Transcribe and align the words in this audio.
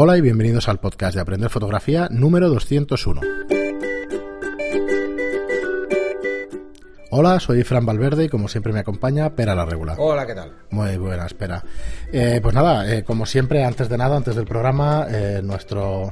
Hola 0.00 0.16
y 0.16 0.20
bienvenidos 0.20 0.68
al 0.68 0.78
podcast 0.78 1.16
de 1.16 1.20
Aprender 1.20 1.50
Fotografía 1.50 2.06
número 2.08 2.48
201. 2.50 3.20
Hola, 7.10 7.40
soy 7.40 7.64
Fran 7.64 7.84
Valverde 7.84 8.26
y 8.26 8.28
como 8.28 8.46
siempre 8.46 8.72
me 8.72 8.78
acompaña 8.78 9.34
Pera 9.34 9.56
la 9.56 9.64
Regular. 9.64 9.96
Hola, 9.98 10.24
¿qué 10.24 10.36
tal? 10.36 10.52
Muy 10.70 10.96
buena, 10.98 11.26
espera. 11.26 11.64
Eh, 12.12 12.38
pues 12.40 12.54
nada, 12.54 12.88
eh, 12.94 13.02
como 13.02 13.26
siempre, 13.26 13.64
antes 13.64 13.88
de 13.88 13.98
nada, 13.98 14.16
antes 14.16 14.36
del 14.36 14.44
programa, 14.44 15.04
eh, 15.10 15.40
nuestro, 15.42 16.10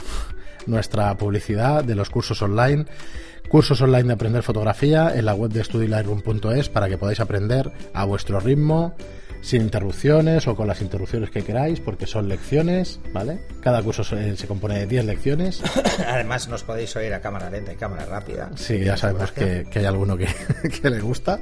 nuestra 0.67 1.17
publicidad 1.17 1.85
de 1.85 1.95
los 1.95 2.11
cursos 2.11 2.43
online. 2.43 2.87
Cursos 3.49 3.81
online 3.81 4.09
de 4.09 4.15
aprender 4.15 4.43
fotografía 4.43 5.15
en 5.15 5.27
la 5.27 5.35
web 5.37 5.53
de 5.53 5.63
studylightroom.es 5.63 6.69
para 6.71 6.89
que 6.89 6.99
podáis 6.99 7.21
aprender 7.21 7.71
a 7.95 8.05
vuestro 8.05 8.41
ritmo, 8.41 8.97
sin 9.47 9.63
interrupciones 9.63 10.49
o 10.49 10.57
con 10.57 10.67
las 10.67 10.83
interrupciones 10.83 11.31
que 11.31 11.43
queráis, 11.43 11.79
porque 11.79 12.05
son 12.05 12.29
lecciones, 12.29 12.99
¿vale? 13.13 13.39
Cada 13.61 13.81
curso 13.81 14.03
se, 14.03 14.37
se 14.37 14.49
compone 14.49 14.81
de 14.81 14.87
10 14.89 15.05
lecciones. 15.05 15.63
Además, 16.09 16.49
nos 16.49 16.65
podéis 16.65 16.97
oír 16.97 17.15
a 17.15 17.21
cámara 17.21 17.49
lenta 17.49 17.73
y 17.73 17.77
cámara 17.77 18.07
rápida. 18.07 18.51
Sí, 18.57 18.81
ya 18.81 18.97
sabemos 18.97 19.31
que, 19.31 19.65
que 19.71 19.79
hay 19.79 19.85
alguno 19.85 20.17
que, 20.17 20.27
que, 20.83 20.91
le 20.91 20.99
gusta. 20.99 21.39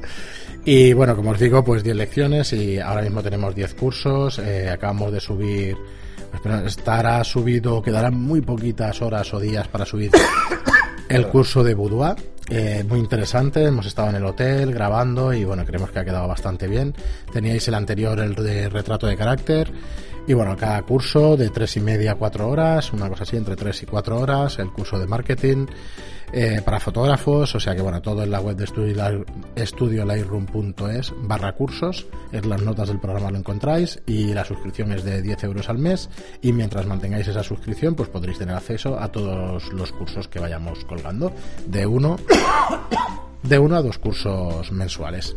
Y 0.67 0.93
bueno, 0.93 1.17
como 1.17 1.31
os 1.31 1.41
digo, 1.41 1.65
pues 1.65 1.83
10 1.83 1.97
lecciones 1.97 2.53
y 2.53 2.79
ahora 2.79 3.01
mismo 3.01 3.23
tenemos 3.23 3.55
10 3.55 3.73
cursos. 3.73 4.39
Eh, 4.39 4.69
acabamos 4.69 5.11
de 5.11 5.21
subir. 5.21 5.75
Estará 6.67 7.25
subido, 7.25 7.81
quedarán 7.81 8.21
muy 8.21 8.43
poquitas 8.43 9.01
horas 9.01 9.33
o 9.33 9.41
días 9.41 9.67
para 9.69 9.87
subir 9.87 10.11
el 11.09 11.27
curso 11.29 11.63
de 11.63 11.75
Boudoir. 11.75 12.17
Eh, 12.51 12.85
muy 12.87 12.99
interesante, 12.99 13.65
hemos 13.65 13.87
estado 13.87 14.11
en 14.11 14.17
el 14.17 14.25
hotel 14.27 14.75
grabando 14.75 15.33
y 15.33 15.45
bueno, 15.45 15.65
creemos 15.65 15.91
que 15.91 15.99
ha 15.99 16.05
quedado 16.05 16.29
bastante 16.29 16.69
bien. 16.69 16.95
Teníais 17.33 17.67
el 17.69 17.75
anterior, 17.75 18.21
el 18.21 18.35
de 18.35 18.69
retrato 18.69 19.07
de 19.07 19.17
carácter. 19.17 19.73
Y 20.27 20.33
bueno, 20.33 20.57
cada 20.57 20.81
curso 20.83 21.37
de 21.37 21.51
tres 21.51 21.77
y 21.77 21.81
media 21.81 22.13
a 22.13 22.15
cuatro 22.15 22.49
horas, 22.49 22.93
una 22.93 23.11
cosa 23.11 23.25
así, 23.25 23.37
entre 23.37 23.57
tres 23.57 23.83
y 23.83 23.87
cuatro 23.87 24.19
horas, 24.19 24.59
el 24.59 24.71
curso 24.71 24.99
de 24.99 25.07
marketing 25.07 25.67
eh, 26.33 26.63
para 26.65 26.81
fotógrafos, 26.81 27.55
o 27.55 27.61
sea 27.61 27.77
que 27.77 27.83
bueno, 27.83 28.01
todo 28.01 28.23
en 28.23 28.31
la 28.31 28.41
web 28.41 28.57
de 28.57 28.65
estudiolightroom.es 29.55 31.13
barra 31.23 31.53
cursos, 31.53 32.07
en 32.33 32.49
las 32.49 32.63
notas 32.63 32.89
del 32.89 32.99
programa 32.99 33.31
lo 33.31 33.39
encontráis 33.39 34.01
y 34.07 34.33
la 34.33 34.45
suscripción 34.45 34.93
es 34.93 35.05
de 35.05 35.21
10 35.21 35.45
euros 35.45 35.69
al 35.69 35.79
mes 35.79 36.09
y 36.41 36.53
mientras 36.53 36.87
mantengáis 36.87 37.29
esa 37.29 37.43
suscripción 37.43 37.95
pues 37.95 38.09
podréis 38.09 38.39
tener 38.39 38.57
acceso 38.57 38.99
a 38.99 39.13
todos 39.13 39.73
los 39.75 39.93
cursos 39.93 40.27
que 40.27 40.41
vayamos 40.41 40.85
colgando 40.87 41.33
de 41.67 41.87
uno, 41.87 42.17
de 43.43 43.59
uno 43.59 43.77
a 43.77 43.83
dos 43.83 43.99
cursos 43.99 44.73
mensuales. 44.73 45.37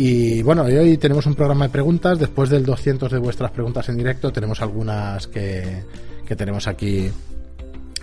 Y 0.00 0.42
bueno, 0.44 0.62
hoy 0.62 0.96
tenemos 0.96 1.26
un 1.26 1.34
programa 1.34 1.66
de 1.66 1.72
preguntas. 1.72 2.20
Después 2.20 2.50
del 2.50 2.64
200 2.64 3.10
de 3.10 3.18
vuestras 3.18 3.50
preguntas 3.50 3.88
en 3.88 3.96
directo, 3.96 4.32
tenemos 4.32 4.62
algunas 4.62 5.26
que, 5.26 5.82
que 6.24 6.36
tenemos 6.36 6.68
aquí 6.68 7.10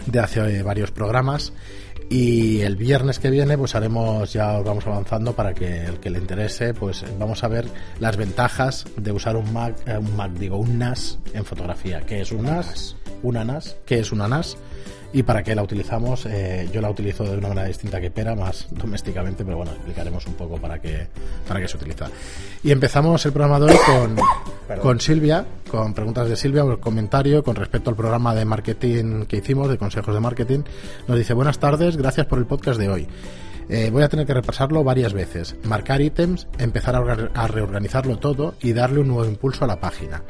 de 0.06 0.20
hace 0.20 0.62
varios 0.62 0.92
programas. 0.92 1.54
Y 2.10 2.60
el 2.60 2.76
viernes 2.76 3.18
que 3.18 3.30
viene, 3.30 3.58
pues 3.58 3.76
haremos, 3.76 4.34
ya 4.34 4.60
os 4.60 4.66
vamos 4.66 4.86
avanzando 4.86 5.38
para 5.38 5.54
que 5.54 5.86
el 5.86 6.02
que 6.02 6.10
le 6.10 6.20
interese, 6.20 6.73
pues 6.73 7.06
vamos 7.18 7.46
a 7.46 7.48
ver 7.48 7.66
las 8.02 8.18
ventajas 8.18 8.84
de 8.98 9.14
usar 9.14 9.38
un 9.38 9.54
Mac, 9.54 9.78
eh, 9.88 9.98
un 9.98 10.18
Mac, 10.18 10.34
digo, 10.34 10.58
un 10.58 10.78
NAS 10.78 11.18
en 11.34 11.46
fotografía. 11.46 12.02
¿Qué 12.02 12.20
es 12.20 12.34
un 12.34 12.44
NAS? 12.44 12.98
Una 13.23 13.46
NAS. 13.46 13.78
¿Qué 13.86 14.00
es 14.00 14.12
una 14.12 14.28
NAS? 14.28 14.58
Y 15.16 15.23
para 15.23 15.44
qué 15.44 15.55
la 15.55 15.63
utilizamos. 15.63 16.25
Eh, 16.25 16.67
yo 16.73 16.81
la 16.81 16.89
utilizo 16.89 17.23
de 17.23 17.38
una 17.38 17.47
manera 17.47 17.67
distinta 17.69 18.02
que 18.02 18.11
Pera, 18.11 18.35
más 18.35 18.67
domésticamente, 18.69 19.45
pero 19.45 19.55
bueno, 19.55 19.71
explicaremos 19.71 20.27
un 20.27 20.33
poco 20.33 20.58
para 20.58 20.80
qué, 20.80 21.08
para 21.47 21.61
qué 21.61 21.69
se 21.69 21.77
utiliza. 21.77 22.09
Y 22.61 22.71
empezamos 22.71 23.25
el 23.25 23.31
programa 23.31 23.61
de 23.61 23.71
hoy 23.71 23.80
con, 23.86 24.80
con 24.81 24.99
Silvia, 24.99 25.45
con 25.71 25.93
preguntas 25.93 26.27
de 26.27 26.36
Silvia, 26.36 26.66
un 26.66 26.75
comentario 26.75 27.45
con 27.45 27.55
respecto 27.55 27.89
al 27.89 27.95
programa 27.95 28.36
de 28.36 28.43
marketing 28.43 29.23
que 29.25 29.38
hicimos, 29.38 29.69
de 29.69 29.77
consejos 29.77 30.13
de 30.13 30.19
marketing. 30.19 30.59
Nos 31.08 31.17
dice, 31.17 31.33
buenas 31.33 31.59
tardes, 31.59 31.95
gracias 31.95 32.25
por 32.25 32.38
el 32.38 32.45
podcast 32.45 32.77
de 32.77 32.89
hoy. 32.89 33.08
Eh, 33.69 33.89
voy 33.91 34.03
a 34.03 34.09
tener 34.09 34.25
que 34.25 34.33
repasarlo 34.33 34.83
varias 34.83 35.13
veces, 35.13 35.55
marcar 35.63 36.02
ítems, 36.02 36.48
empezar 36.59 36.95
a, 36.95 36.99
a 37.33 37.48
reorganizarlo 37.48 38.17
todo 38.17 38.55
y 38.61 38.73
darle 38.73 38.99
un 38.99 39.08
nuevo 39.08 39.26
impulso 39.26 39.65
a 39.65 39.67
la 39.67 39.80
página. 39.80 40.23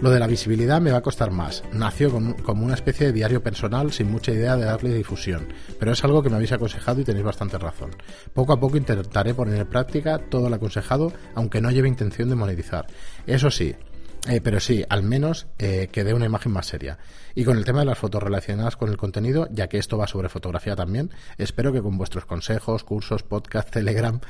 Lo 0.00 0.10
de 0.10 0.18
la 0.18 0.26
visibilidad 0.26 0.80
me 0.80 0.92
va 0.92 0.98
a 0.98 1.02
costar 1.02 1.30
más. 1.30 1.62
Nació 1.72 2.10
como 2.42 2.64
una 2.64 2.74
especie 2.74 3.06
de 3.06 3.12
diario 3.12 3.42
personal 3.42 3.92
sin 3.92 4.10
mucha 4.10 4.32
idea 4.32 4.56
de 4.56 4.64
darle 4.64 4.94
difusión, 4.94 5.48
pero 5.78 5.92
es 5.92 6.02
algo 6.02 6.22
que 6.22 6.30
me 6.30 6.36
habéis 6.36 6.52
aconsejado 6.52 7.02
y 7.02 7.04
tenéis 7.04 7.24
bastante 7.24 7.58
razón. 7.58 7.90
Poco 8.32 8.54
a 8.54 8.60
poco 8.60 8.78
intentaré 8.78 9.34
poner 9.34 9.60
en 9.60 9.66
práctica 9.66 10.18
todo 10.18 10.48
lo 10.48 10.56
aconsejado, 10.56 11.12
aunque 11.34 11.60
no 11.60 11.70
lleve 11.70 11.88
intención 11.88 12.30
de 12.30 12.34
monetizar. 12.34 12.86
Eso 13.26 13.50
sí, 13.50 13.74
eh, 14.28 14.40
pero 14.40 14.60
sí, 14.60 14.84
al 14.88 15.02
menos 15.02 15.46
eh, 15.58 15.88
que 15.90 16.04
dé 16.04 16.14
una 16.14 16.26
imagen 16.26 16.52
más 16.52 16.66
seria. 16.66 16.98
Y 17.34 17.44
con 17.44 17.56
el 17.56 17.64
tema 17.64 17.80
de 17.80 17.86
las 17.86 17.98
fotos 17.98 18.22
relacionadas 18.22 18.76
con 18.76 18.90
el 18.90 18.96
contenido, 18.96 19.48
ya 19.50 19.68
que 19.68 19.78
esto 19.78 19.96
va 19.96 20.06
sobre 20.06 20.28
fotografía 20.28 20.76
también, 20.76 21.10
espero 21.38 21.72
que 21.72 21.80
con 21.80 21.96
vuestros 21.96 22.26
consejos, 22.26 22.84
cursos, 22.84 23.22
podcast, 23.22 23.70
Telegram 23.72 24.20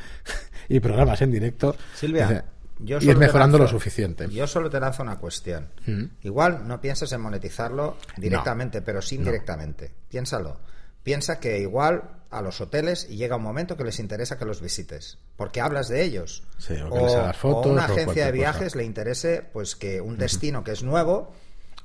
y 0.68 0.80
programas 0.80 1.22
en 1.22 1.30
directo. 1.30 1.76
Silvia. 1.94 2.44
Yo 2.82 2.98
ir 2.98 3.16
mejorando 3.16 3.58
lanzo, 3.58 3.74
lo 3.74 3.78
suficiente. 3.78 4.28
Yo 4.30 4.46
solo 4.46 4.70
te 4.70 4.80
lanzo 4.80 5.02
una 5.02 5.18
cuestión. 5.18 5.68
¿Mm? 5.86 6.04
Igual 6.22 6.66
no 6.66 6.80
piensas 6.80 7.12
en 7.12 7.20
monetizarlo 7.20 7.98
directamente, 8.16 8.80
no. 8.80 8.84
pero 8.86 9.02
sí 9.02 9.16
indirectamente. 9.16 9.88
No. 9.88 10.08
Piénsalo. 10.08 10.60
Piensa 11.02 11.40
que 11.40 11.58
igual 11.58 12.20
a 12.30 12.42
los 12.42 12.60
hoteles 12.60 13.06
y 13.10 13.16
llega 13.16 13.36
un 13.36 13.42
momento 13.42 13.76
que 13.76 13.84
les 13.84 13.98
interesa 13.98 14.38
que 14.38 14.44
los 14.44 14.60
visites, 14.60 15.18
porque 15.36 15.60
hablas 15.60 15.88
de 15.88 16.02
ellos. 16.02 16.44
Sí, 16.58 16.74
o, 16.74 16.90
que 16.90 16.98
o, 16.98 17.32
fotos, 17.32 17.66
o 17.66 17.70
una 17.70 17.86
agencia 17.86 18.24
o 18.24 18.26
de 18.26 18.32
viajes 18.32 18.64
cosa. 18.72 18.78
le 18.78 18.84
interese 18.84 19.42
pues 19.52 19.74
que 19.76 20.00
un 20.00 20.16
destino 20.16 20.62
que 20.62 20.72
es 20.72 20.82
nuevo 20.82 21.32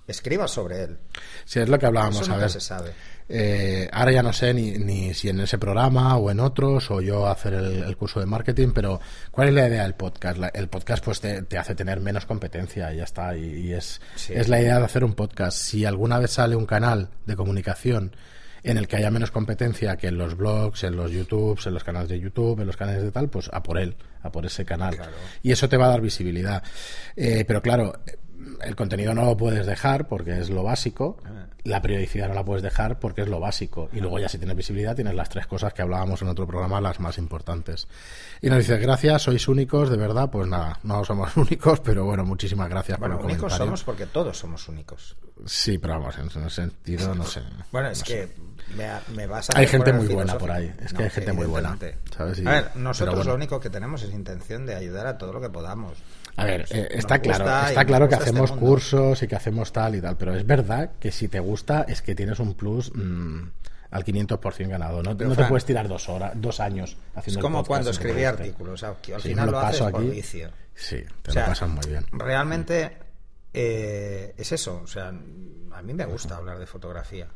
escriba 0.07 0.47
sobre 0.47 0.83
él. 0.83 0.99
Sí, 1.45 1.59
es 1.59 1.69
lo 1.69 1.79
que 1.79 1.87
hablábamos 1.87 2.21
Eso 2.21 2.33
a 2.33 2.37
ver. 2.37 2.49
se 2.51 2.59
sabe. 2.59 2.91
Eh, 3.27 3.89
ahora 3.91 4.11
ya 4.11 4.21
no 4.21 4.31
sé 4.31 4.53
ni, 4.53 4.73
ni, 4.77 5.15
si 5.15 5.29
en 5.29 5.39
ese 5.39 5.57
programa 5.57 6.15
o 6.17 6.29
en 6.29 6.39
otros 6.39 6.91
o 6.91 7.01
yo 7.01 7.25
hacer 7.25 7.55
el, 7.55 7.83
el, 7.83 7.97
curso 7.97 8.19
de 8.19 8.27
marketing, 8.27 8.67
pero 8.71 8.99
¿cuál 9.31 9.47
es 9.47 9.53
la 9.55 9.67
idea 9.67 9.81
del 9.81 9.95
podcast? 9.95 10.37
La, 10.37 10.47
el 10.49 10.67
podcast 10.67 11.03
pues 11.03 11.21
te, 11.21 11.41
te, 11.41 11.57
hace 11.57 11.73
tener 11.73 12.01
menos 12.01 12.27
competencia 12.27 12.93
y 12.93 12.97
ya 12.97 13.03
está. 13.03 13.35
Y, 13.35 13.45
y 13.45 13.73
es, 13.73 13.99
sí. 14.15 14.33
es 14.35 14.47
la 14.47 14.61
idea 14.61 14.77
de 14.77 14.85
hacer 14.85 15.03
un 15.03 15.13
podcast. 15.13 15.57
Si 15.57 15.85
alguna 15.85 16.19
vez 16.19 16.31
sale 16.31 16.55
un 16.55 16.67
canal 16.67 17.09
de 17.25 17.35
comunicación 17.35 18.15
en 18.65 18.77
el 18.77 18.87
que 18.87 18.97
haya 18.97 19.11
menos 19.11 19.31
competencia 19.31 19.95
que 19.95 20.07
en 20.07 20.17
los 20.17 20.35
blogs, 20.35 20.83
en 20.83 20.95
los 20.95 21.11
YouTubes, 21.11 21.67
en 21.67 21.73
los 21.73 21.83
canales 21.83 22.09
de 22.09 22.19
YouTube, 22.19 22.59
en 22.59 22.67
los 22.67 22.75
canales 22.75 23.03
de 23.03 23.11
tal, 23.11 23.29
pues 23.29 23.49
a 23.53 23.61
por 23.61 23.77
él, 23.77 23.95
a 24.23 24.31
por 24.31 24.45
ese 24.45 24.65
canal. 24.65 24.95
Claro. 24.95 25.11
Y 25.43 25.51
eso 25.51 25.69
te 25.69 25.77
va 25.77 25.85
a 25.85 25.89
dar 25.89 26.01
visibilidad. 26.01 26.63
Eh, 27.15 27.45
pero 27.47 27.61
claro, 27.61 27.93
el 28.61 28.75
contenido 28.75 29.13
no 29.13 29.25
lo 29.25 29.37
puedes 29.37 29.65
dejar 29.65 30.07
porque 30.07 30.39
es 30.39 30.49
lo 30.49 30.63
básico, 30.63 31.17
la 31.65 31.81
periodicidad 31.81 32.27
no 32.27 32.35
la 32.35 32.45
puedes 32.45 32.61
dejar 32.61 32.99
porque 32.99 33.23
es 33.23 33.27
lo 33.27 33.39
básico. 33.39 33.89
Y 33.91 33.99
luego 33.99 34.19
ya 34.19 34.29
si 34.29 34.37
tienes 34.37 34.55
visibilidad 34.55 34.95
tienes 34.95 35.15
las 35.15 35.29
tres 35.29 35.47
cosas 35.47 35.73
que 35.73 35.81
hablábamos 35.81 36.21
en 36.21 36.29
otro 36.29 36.45
programa, 36.45 36.79
las 36.79 36.99
más 36.99 37.17
importantes. 37.17 37.87
Y 38.39 38.49
nos 38.49 38.59
dice, 38.59 38.77
gracias, 38.77 39.23
sois 39.23 39.47
únicos, 39.47 39.89
de 39.89 39.97
verdad, 39.97 40.29
pues 40.29 40.47
nada, 40.47 40.79
no 40.83 41.03
somos 41.03 41.35
únicos, 41.37 41.79
pero 41.79 42.05
bueno, 42.05 42.23
muchísimas 42.23 42.69
gracias 42.69 42.99
bueno, 42.99 43.15
por 43.15 43.21
el 43.21 43.25
únicos 43.31 43.41
comentario. 43.41 43.65
somos 43.65 43.83
porque 43.83 44.05
todos 44.05 44.37
somos 44.37 44.67
únicos. 44.69 45.17
Sí, 45.45 45.79
pero 45.79 45.99
vamos, 45.99 46.15
en 46.19 46.27
ese 46.27 46.49
sentido, 46.49 47.15
no 47.15 47.25
sé. 47.25 47.41
Bueno, 47.71 47.89
es 47.89 47.99
no 47.99 48.05
que 48.05 48.29
me, 48.77 48.87
me, 49.15 49.25
vas 49.25 49.49
a 49.49 49.57
Hay 49.57 49.65
gente 49.65 49.91
muy 49.91 50.07
buena 50.07 50.37
por 50.37 50.51
ahí, 50.51 50.71
es 50.83 50.93
que 50.93 51.03
hay 51.03 51.09
gente 51.09 51.33
muy 51.33 51.47
buena. 51.47 51.77
¿sabes? 52.15 52.39
Y, 52.39 52.47
a 52.47 52.51
ver, 52.51 52.75
nosotros 52.75 53.15
bueno. 53.15 53.31
lo 53.31 53.35
único 53.35 53.59
que 53.59 53.71
tenemos 53.71 54.03
es 54.03 54.13
intención 54.13 54.67
de 54.67 54.75
ayudar 54.75 55.07
a 55.07 55.17
todo 55.17 55.33
lo 55.33 55.41
que 55.41 55.49
podamos. 55.49 55.97
A 56.37 56.45
ver, 56.45 56.65
eh, 56.69 56.89
está 56.91 57.19
claro, 57.19 57.45
está 57.67 57.85
claro 57.85 58.09
que 58.09 58.15
hacemos 58.15 58.49
este 58.49 58.59
cursos 58.59 59.23
y 59.23 59.27
que 59.27 59.35
hacemos 59.35 59.71
tal 59.71 59.95
y 59.95 60.01
tal, 60.01 60.17
pero 60.17 60.33
es 60.35 60.45
verdad 60.45 60.91
que 60.99 61.11
si 61.11 61.27
te 61.27 61.39
gusta 61.39 61.85
es 61.87 62.01
que 62.01 62.13
tienes 62.13 62.39
un 62.39 62.55
plus 62.55 62.91
mmm, 62.93 63.47
al 63.91 64.03
500% 64.03 64.67
ganado. 64.67 65.01
No, 65.01 65.13
no 65.13 65.35
te 65.35 65.45
puedes 65.45 65.63
tirar 65.63 65.87
dos 65.87 66.09
horas, 66.09 66.33
dos 66.35 66.59
años 66.59 66.97
haciendo 67.15 67.39
Es 67.39 67.41
como 67.41 67.63
cuando 67.63 67.91
escribí 67.91 68.25
artículos, 68.25 68.73
o 68.73 68.77
sea, 68.77 69.15
al 69.15 69.21
final 69.21 69.45
lo, 69.45 69.51
lo 69.53 69.59
haces 69.59 69.81
aquí, 69.81 69.91
por 69.91 70.09
vicio. 70.09 70.49
Sí, 70.73 71.01
te 71.21 71.31
o 71.31 71.33
sea, 71.33 71.43
lo 71.43 71.47
pasan 71.49 71.71
muy 71.71 71.87
bien. 71.87 72.05
Realmente 72.11 72.97
eh, 73.53 74.33
es 74.37 74.51
eso, 74.51 74.81
o 74.83 74.87
sea, 74.87 75.07
a 75.07 75.81
mí 75.81 75.93
me 75.93 76.05
gusta 76.05 76.35
hablar 76.35 76.59
de 76.59 76.65
fotografía. 76.65 77.27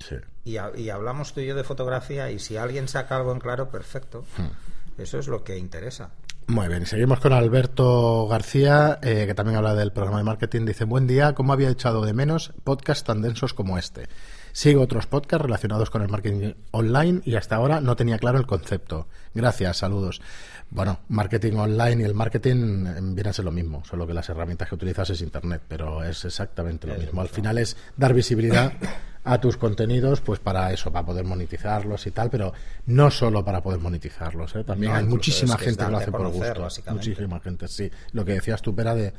Sí. 0.00 0.16
Y, 0.44 0.56
y, 0.78 0.90
hablamos 0.90 1.34
tú 1.34 1.40
y 1.40 1.46
yo 1.46 1.54
de 1.54 1.64
fotografía 1.64 2.30
y 2.30 2.38
si 2.38 2.56
alguien 2.56 2.88
saca 2.88 3.16
algo 3.16 3.32
en 3.32 3.40
claro, 3.40 3.70
perfecto. 3.70 4.24
Hmm. 4.36 5.00
Eso 5.00 5.18
es 5.18 5.28
lo 5.28 5.44
que 5.44 5.58
interesa. 5.58 6.10
Muy 6.48 6.68
bien, 6.68 6.86
seguimos 6.86 7.18
con 7.18 7.32
Alberto 7.32 8.28
García, 8.28 9.00
eh, 9.02 9.24
que 9.26 9.34
también 9.34 9.56
habla 9.56 9.74
del 9.74 9.90
programa 9.90 10.18
de 10.18 10.24
marketing. 10.24 10.64
Dice, 10.64 10.84
buen 10.84 11.08
día, 11.08 11.34
¿cómo 11.34 11.52
había 11.52 11.70
echado 11.70 12.04
de 12.04 12.12
menos 12.12 12.52
podcasts 12.62 13.02
tan 13.02 13.20
densos 13.20 13.52
como 13.52 13.78
este? 13.78 14.08
Sigo 14.52 14.80
otros 14.80 15.08
podcasts 15.08 15.42
relacionados 15.42 15.90
con 15.90 16.02
el 16.02 16.08
marketing 16.08 16.52
online 16.70 17.20
y 17.24 17.34
hasta 17.34 17.56
ahora 17.56 17.80
no 17.80 17.96
tenía 17.96 18.18
claro 18.18 18.38
el 18.38 18.46
concepto. 18.46 19.08
Gracias, 19.34 19.78
saludos. 19.78 20.22
Bueno, 20.70 21.00
marketing 21.08 21.54
online 21.54 22.02
y 22.02 22.04
el 22.04 22.14
marketing 22.14 22.84
vienen 23.14 23.26
a 23.26 23.32
ser 23.32 23.44
lo 23.44 23.52
mismo, 23.52 23.84
solo 23.84 24.06
que 24.06 24.14
las 24.14 24.28
herramientas 24.28 24.68
que 24.68 24.76
utilizas 24.76 25.10
es 25.10 25.22
Internet, 25.22 25.62
pero 25.66 26.04
es 26.04 26.24
exactamente 26.24 26.86
lo 26.86 26.94
mismo. 26.94 27.22
Al 27.22 27.28
final 27.28 27.58
es 27.58 27.76
dar 27.96 28.14
visibilidad 28.14 28.72
a 29.26 29.40
tus 29.40 29.56
contenidos, 29.56 30.20
pues 30.20 30.38
para 30.38 30.72
eso, 30.72 30.92
para 30.92 31.04
poder 31.04 31.24
monetizarlos 31.24 32.06
y 32.06 32.12
tal, 32.12 32.30
pero 32.30 32.52
no 32.86 33.10
solo 33.10 33.44
para 33.44 33.60
poder 33.60 33.80
monetizarlos, 33.80 34.54
¿eh? 34.54 34.62
también 34.62 34.92
no, 34.92 34.98
hay 34.98 35.04
muchísima 35.04 35.54
es 35.54 35.58
que 35.58 35.64
gente 35.66 35.84
que 35.84 35.90
lo 35.90 35.98
hace 35.98 36.12
por 36.12 36.28
gusto. 36.28 36.68
Muchísima 36.92 37.40
gente, 37.40 37.66
sí. 37.66 37.90
Lo 38.12 38.24
que 38.24 38.34
decías 38.34 38.62
tú, 38.62 38.72
Pera, 38.72 38.94
de 38.94 39.12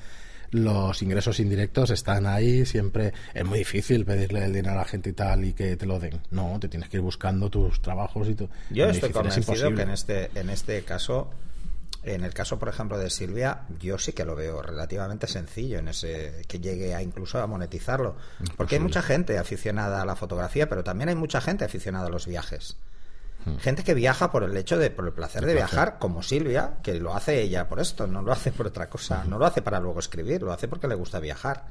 los 0.52 1.02
ingresos 1.02 1.42
indirectos 1.42 1.90
están 1.90 2.26
ahí 2.26 2.66
siempre. 2.66 3.14
Es 3.34 3.44
muy 3.44 3.60
difícil 3.60 4.06
pedirle 4.06 4.46
el 4.46 4.54
dinero 4.54 4.76
a 4.76 4.78
la 4.78 4.86
gente 4.86 5.10
y 5.10 5.14
tal 5.14 5.44
y 5.44 5.52
que 5.52 5.76
te 5.76 5.86
lo 5.86 6.00
den. 6.00 6.22
No, 6.32 6.58
te 6.58 6.70
tienes 6.70 6.88
que 6.88 6.98
ir 6.98 7.04
buscando 7.04 7.50
tus 7.50 7.82
trabajos 7.82 8.30
y 8.30 8.36
tu. 8.36 8.50
Yo 8.70 8.86
estoy 8.90 9.10
convencido 9.10 9.76
que 9.76 9.82
en 9.82 9.90
este, 9.90 10.32
en 10.36 10.50
este 10.50 10.84
caso 10.84 11.30
en 12.04 12.24
el 12.24 12.34
caso, 12.34 12.58
por 12.58 12.70
ejemplo, 12.70 12.98
de 12.98 13.10
Silvia, 13.10 13.64
yo 13.80 13.98
sí 13.98 14.14
que 14.14 14.26
lo 14.26 14.36
veo 14.36 14.62
relativamente 14.62 15.28
sencillo 15.28 15.80
en 15.80 15.90
ese 15.90 16.44
que 16.48 16.60
llegue 16.60 16.96
a 16.96 17.02
incluso 17.02 17.42
a 17.42 17.48
monetizarlo, 17.48 18.16
porque 18.56 18.76
hay 18.76 18.82
mucha 18.82 19.02
gente 19.02 19.38
aficionada 19.38 20.02
a 20.02 20.06
la 20.06 20.16
fotografía, 20.16 20.70
pero 20.70 20.84
también 20.84 21.10
hay 21.10 21.16
mucha 21.16 21.42
gente 21.42 21.66
aficionada 21.66 22.08
a 22.08 22.10
los 22.10 22.28
viajes. 22.28 22.78
Hmm. 23.46 23.58
Gente 23.58 23.84
que 23.84 23.94
viaja 23.94 24.32
por 24.32 24.44
el 24.44 24.56
hecho 24.56 24.78
de, 24.78 24.90
por 24.90 25.06
el 25.06 25.14
placer 25.14 25.46
de 25.46 25.54
viajar, 25.54 25.98
como 26.00 26.24
Silvia, 26.24 26.78
que 26.82 26.96
lo 26.96 27.16
hace 27.16 27.42
ella 27.42 27.68
por 27.68 27.80
esto, 27.80 28.08
no 28.08 28.22
lo 28.22 28.32
hace 28.32 28.52
por 28.52 28.68
otra 28.68 28.90
cosa, 28.90 29.24
no 29.26 29.38
lo 29.38 29.46
hace 29.46 29.62
para 29.62 29.80
luego 29.80 30.00
escribir, 30.00 30.42
lo 30.42 30.54
hace 30.54 30.68
porque 30.68 30.88
le 30.88 30.96
gusta 30.96 31.20
viajar. 31.20 31.66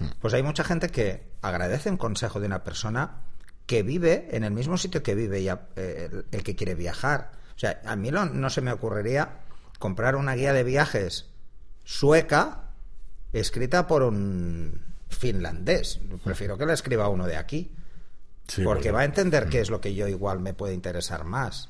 Hmm. 0.00 0.06
Pues 0.20 0.34
hay 0.34 0.42
mucha 0.42 0.64
gente 0.64 0.88
que 0.88 1.28
agradece 1.42 1.90
un 1.90 1.96
consejo 1.96 2.40
de 2.40 2.46
una 2.46 2.64
persona 2.64 3.22
que 3.66 3.82
vive 3.82 4.28
en 4.30 4.44
el 4.44 4.52
mismo 4.52 4.78
sitio 4.78 5.02
que 5.02 5.14
vive 5.14 5.42
ya, 5.42 5.68
eh, 5.76 6.22
el, 6.30 6.42
que 6.42 6.54
quiere 6.54 6.74
viajar. 6.74 7.32
O 7.56 7.58
sea, 7.58 7.80
a 7.84 7.96
mí 7.96 8.10
no 8.10 8.50
se 8.50 8.60
me 8.60 8.70
ocurriría 8.70 9.45
comprar 9.78 10.16
una 10.16 10.34
guía 10.34 10.52
de 10.52 10.64
viajes 10.64 11.26
sueca 11.84 12.70
escrita 13.32 13.86
por 13.86 14.02
un 14.02 14.80
finlandés. 15.08 16.00
Prefiero 16.24 16.58
que 16.58 16.66
la 16.66 16.74
escriba 16.74 17.08
uno 17.08 17.26
de 17.26 17.36
aquí. 17.36 17.72
porque 18.62 18.92
va 18.92 19.00
a 19.00 19.04
entender 19.04 19.48
qué 19.48 19.60
es 19.60 19.70
lo 19.70 19.80
que 19.80 19.94
yo 19.94 20.06
igual 20.08 20.40
me 20.40 20.54
puede 20.54 20.74
interesar 20.74 21.24
más 21.24 21.68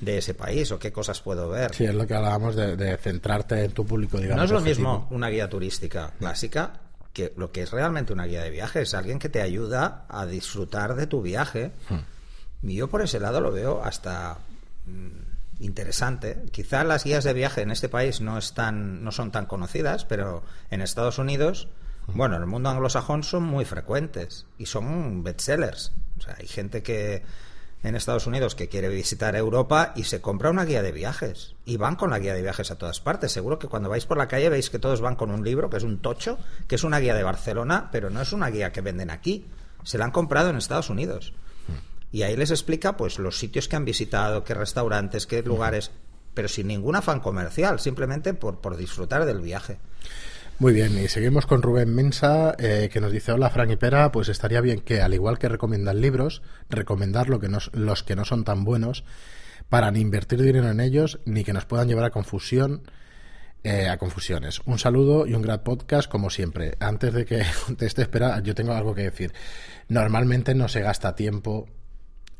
de 0.00 0.18
ese 0.18 0.34
país 0.34 0.70
o 0.70 0.78
qué 0.78 0.92
cosas 0.92 1.20
puedo 1.20 1.48
ver. 1.48 1.74
Sí, 1.74 1.84
es 1.84 1.94
lo 1.94 2.06
que 2.06 2.14
hablábamos 2.14 2.56
de, 2.56 2.96
centrarte 2.98 3.64
en 3.64 3.72
tu 3.72 3.86
público, 3.86 4.18
digamos. 4.18 4.36
No 4.36 4.44
es 4.44 4.50
lo 4.50 4.60
mismo 4.60 5.06
una 5.10 5.28
guía 5.28 5.48
turística 5.48 6.12
clásica 6.18 6.80
que 7.12 7.32
lo 7.36 7.52
que 7.52 7.62
es 7.62 7.70
realmente 7.70 8.12
una 8.12 8.24
guía 8.24 8.42
de 8.42 8.50
viajes. 8.50 8.88
Es 8.88 8.94
alguien 8.94 9.18
que 9.18 9.28
te 9.28 9.40
ayuda 9.40 10.04
a 10.08 10.26
disfrutar 10.26 10.96
de 10.96 11.06
tu 11.06 11.22
viaje. 11.22 11.70
Hmm. 11.88 12.68
Y 12.68 12.76
yo 12.76 12.88
por 12.88 13.02
ese 13.02 13.20
lado 13.20 13.40
lo 13.40 13.52
veo 13.52 13.82
hasta 13.84 14.38
mm, 14.86 15.33
interesante. 15.64 16.44
Quizá 16.52 16.84
las 16.84 17.04
guías 17.04 17.24
de 17.24 17.32
viaje 17.32 17.62
en 17.62 17.70
este 17.70 17.88
país 17.88 18.20
no 18.20 18.38
están, 18.38 19.02
no 19.02 19.12
son 19.12 19.32
tan 19.32 19.46
conocidas, 19.46 20.04
pero 20.04 20.44
en 20.70 20.82
Estados 20.82 21.18
Unidos, 21.18 21.68
bueno, 22.06 22.36
en 22.36 22.42
el 22.42 22.48
mundo 22.48 22.68
anglosajón 22.68 23.22
son 23.22 23.44
muy 23.44 23.64
frecuentes 23.64 24.46
y 24.58 24.66
son 24.66 25.22
bestsellers. 25.22 25.92
O 26.18 26.22
sea, 26.22 26.36
hay 26.38 26.46
gente 26.46 26.82
que 26.82 27.22
en 27.82 27.96
Estados 27.96 28.26
Unidos 28.26 28.54
que 28.54 28.68
quiere 28.68 28.88
visitar 28.88 29.36
Europa 29.36 29.92
y 29.94 30.04
se 30.04 30.20
compra 30.20 30.50
una 30.50 30.64
guía 30.64 30.82
de 30.82 30.92
viajes 30.92 31.54
y 31.66 31.76
van 31.76 31.96
con 31.96 32.10
la 32.10 32.18
guía 32.18 32.34
de 32.34 32.42
viajes 32.42 32.70
a 32.70 32.78
todas 32.78 33.00
partes. 33.00 33.32
Seguro 33.32 33.58
que 33.58 33.68
cuando 33.68 33.90
vais 33.90 34.06
por 34.06 34.16
la 34.16 34.28
calle 34.28 34.48
veis 34.48 34.70
que 34.70 34.78
todos 34.78 35.00
van 35.00 35.16
con 35.16 35.30
un 35.30 35.44
libro 35.44 35.68
que 35.68 35.76
es 35.76 35.82
un 35.82 35.98
tocho, 35.98 36.38
que 36.66 36.76
es 36.76 36.84
una 36.84 36.98
guía 36.98 37.14
de 37.14 37.22
Barcelona, 37.22 37.90
pero 37.92 38.08
no 38.10 38.22
es 38.22 38.32
una 38.32 38.48
guía 38.48 38.72
que 38.72 38.80
venden 38.80 39.10
aquí. 39.10 39.46
Se 39.82 39.98
la 39.98 40.06
han 40.06 40.12
comprado 40.12 40.48
en 40.48 40.56
Estados 40.56 40.88
Unidos 40.88 41.34
y 42.14 42.22
ahí 42.22 42.36
les 42.36 42.52
explica 42.52 42.96
pues 42.96 43.18
los 43.18 43.40
sitios 43.40 43.66
que 43.66 43.74
han 43.74 43.84
visitado, 43.84 44.44
qué 44.44 44.54
restaurantes, 44.54 45.26
qué 45.26 45.42
lugares, 45.42 45.90
pero 46.32 46.46
sin 46.46 46.68
ningún 46.68 46.94
afán 46.94 47.18
comercial, 47.18 47.80
simplemente 47.80 48.34
por, 48.34 48.60
por 48.60 48.76
disfrutar 48.76 49.24
del 49.24 49.40
viaje. 49.40 49.78
Muy 50.60 50.74
bien, 50.74 50.96
y 50.96 51.08
seguimos 51.08 51.44
con 51.44 51.60
Rubén 51.60 51.92
Mensa, 51.92 52.54
eh, 52.56 52.88
que 52.92 53.00
nos 53.00 53.10
dice, 53.10 53.32
hola 53.32 53.50
Frank 53.50 53.72
y 53.72 53.76
Pera, 53.76 54.12
pues 54.12 54.28
estaría 54.28 54.60
bien 54.60 54.78
que, 54.78 55.02
al 55.02 55.12
igual 55.12 55.40
que 55.40 55.48
recomiendan 55.48 56.00
libros, 56.00 56.42
recomendar 56.70 57.28
lo 57.28 57.40
que 57.40 57.48
los 57.72 58.04
que 58.04 58.14
no 58.14 58.24
son 58.24 58.44
tan 58.44 58.62
buenos, 58.62 59.02
para 59.68 59.90
ni 59.90 59.98
invertir 59.98 60.40
dinero 60.40 60.70
en 60.70 60.78
ellos, 60.78 61.18
ni 61.24 61.42
que 61.42 61.52
nos 61.52 61.64
puedan 61.64 61.88
llevar 61.88 62.04
a 62.04 62.10
confusión, 62.10 62.82
eh, 63.64 63.88
a 63.88 63.98
confusiones. 63.98 64.60
Un 64.66 64.78
saludo 64.78 65.26
y 65.26 65.34
un 65.34 65.42
gran 65.42 65.64
podcast, 65.64 66.08
como 66.08 66.30
siempre. 66.30 66.76
Antes 66.78 67.12
de 67.12 67.24
que 67.24 67.42
te 67.76 67.86
esté 67.86 68.02
espera, 68.02 68.38
yo 68.38 68.54
tengo 68.54 68.72
algo 68.72 68.94
que 68.94 69.02
decir. 69.02 69.32
Normalmente 69.88 70.54
no 70.54 70.68
se 70.68 70.80
gasta 70.80 71.16
tiempo 71.16 71.66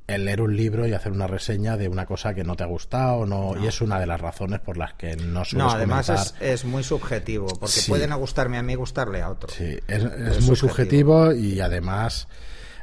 el 0.06 0.24
leer 0.26 0.42
un 0.42 0.54
libro 0.54 0.86
y 0.86 0.92
hacer 0.92 1.12
una 1.12 1.26
reseña 1.26 1.76
de 1.76 1.88
una 1.88 2.04
cosa 2.04 2.34
que 2.34 2.44
no 2.44 2.56
te 2.56 2.62
ha 2.62 2.66
gustado 2.66 3.24
no, 3.24 3.54
y 3.62 3.66
es 3.66 3.80
una 3.80 3.98
de 3.98 4.06
las 4.06 4.20
razones 4.20 4.60
por 4.60 4.76
las 4.76 4.92
que 4.94 5.16
no 5.16 5.44
suelo 5.44 5.66
No, 5.66 5.70
además 5.70 6.08
es, 6.10 6.34
es, 6.40 6.64
muy 6.64 6.84
subjetivo, 6.84 7.48
porque 7.58 7.80
pueden 7.88 8.14
gustarme 8.14 8.58
a 8.58 8.62
mí 8.62 8.74
gustarle 8.74 9.22
a 9.22 9.30
otro. 9.30 9.48
Sí, 9.50 9.78
es, 9.88 10.40
muy 10.42 10.56
subjetivo. 10.56 11.32
y 11.32 11.60
además... 11.60 12.28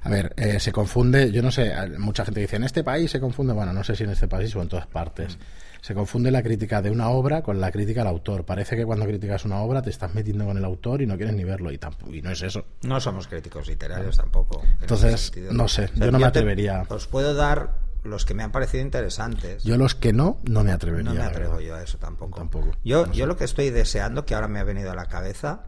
A 0.03 0.09
ver, 0.09 0.33
eh, 0.35 0.59
se 0.59 0.71
confunde, 0.71 1.31
yo 1.31 1.43
no 1.43 1.51
sé, 1.51 1.73
mucha 1.99 2.25
gente 2.25 2.39
dice, 2.39 2.55
en 2.55 2.63
este 2.63 2.83
país 2.83 3.11
se 3.11 3.19
confunde, 3.19 3.53
bueno, 3.53 3.71
no 3.71 3.83
sé 3.83 3.95
si 3.95 4.03
en 4.03 4.09
este 4.09 4.27
país 4.27 4.55
o 4.55 4.61
en 4.61 4.67
todas 4.67 4.87
partes. 4.87 5.37
Se 5.81 5.95
confunde 5.95 6.29
la 6.29 6.43
crítica 6.43 6.81
de 6.81 6.91
una 6.91 7.09
obra 7.09 7.41
con 7.41 7.59
la 7.59 7.71
crítica 7.71 8.01
al 8.01 8.07
autor. 8.07 8.45
Parece 8.45 8.75
que 8.75 8.85
cuando 8.85 9.05
criticas 9.05 9.45
una 9.45 9.61
obra 9.61 9.81
te 9.81 9.89
estás 9.89 10.13
metiendo 10.13 10.45
con 10.45 10.57
el 10.57 10.63
autor 10.63 11.01
y 11.01 11.07
no 11.07 11.17
quieres 11.17 11.35
ni 11.35 11.43
verlo. 11.43 11.71
Y, 11.71 11.79
tampoco, 11.79 12.13
y 12.13 12.21
no 12.21 12.29
es 12.31 12.41
eso. 12.43 12.65
No 12.83 12.99
somos 12.99 13.27
críticos 13.27 13.67
literarios 13.67 14.15
tampoco. 14.15 14.61
Entonces, 14.79 15.31
no 15.51 15.67
sé, 15.67 15.89
yo 15.95 16.11
no 16.11 16.19
me 16.19 16.25
atrevería. 16.25 16.83
os 16.87 17.07
puedo 17.07 17.33
dar 17.33 17.79
los 18.03 18.25
que 18.25 18.33
me 18.33 18.43
han 18.43 18.51
parecido 18.51 18.83
interesantes. 18.83 19.63
Yo 19.63 19.77
los 19.77 19.95
que 19.95 20.13
no, 20.13 20.37
no 20.43 20.63
me 20.63 20.71
atrevería. 20.71 21.13
No 21.13 21.15
me 21.15 21.23
atrevo 21.23 21.59
yo 21.59 21.75
a 21.75 21.83
eso 21.83 21.97
tampoco. 21.97 22.37
tampoco. 22.37 22.71
Yo, 22.83 23.11
yo 23.11 23.25
lo 23.25 23.37
que 23.37 23.43
estoy 23.43 23.69
deseando, 23.69 24.25
que 24.25 24.35
ahora 24.35 24.47
me 24.47 24.59
ha 24.59 24.63
venido 24.63 24.91
a 24.91 24.95
la 24.95 25.05
cabeza, 25.05 25.63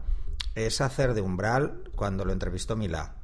es 0.54 0.80
hacer 0.80 1.14
de 1.14 1.22
Umbral 1.22 1.82
cuando 1.94 2.24
lo 2.24 2.32
entrevistó 2.32 2.76
Milá. 2.76 3.14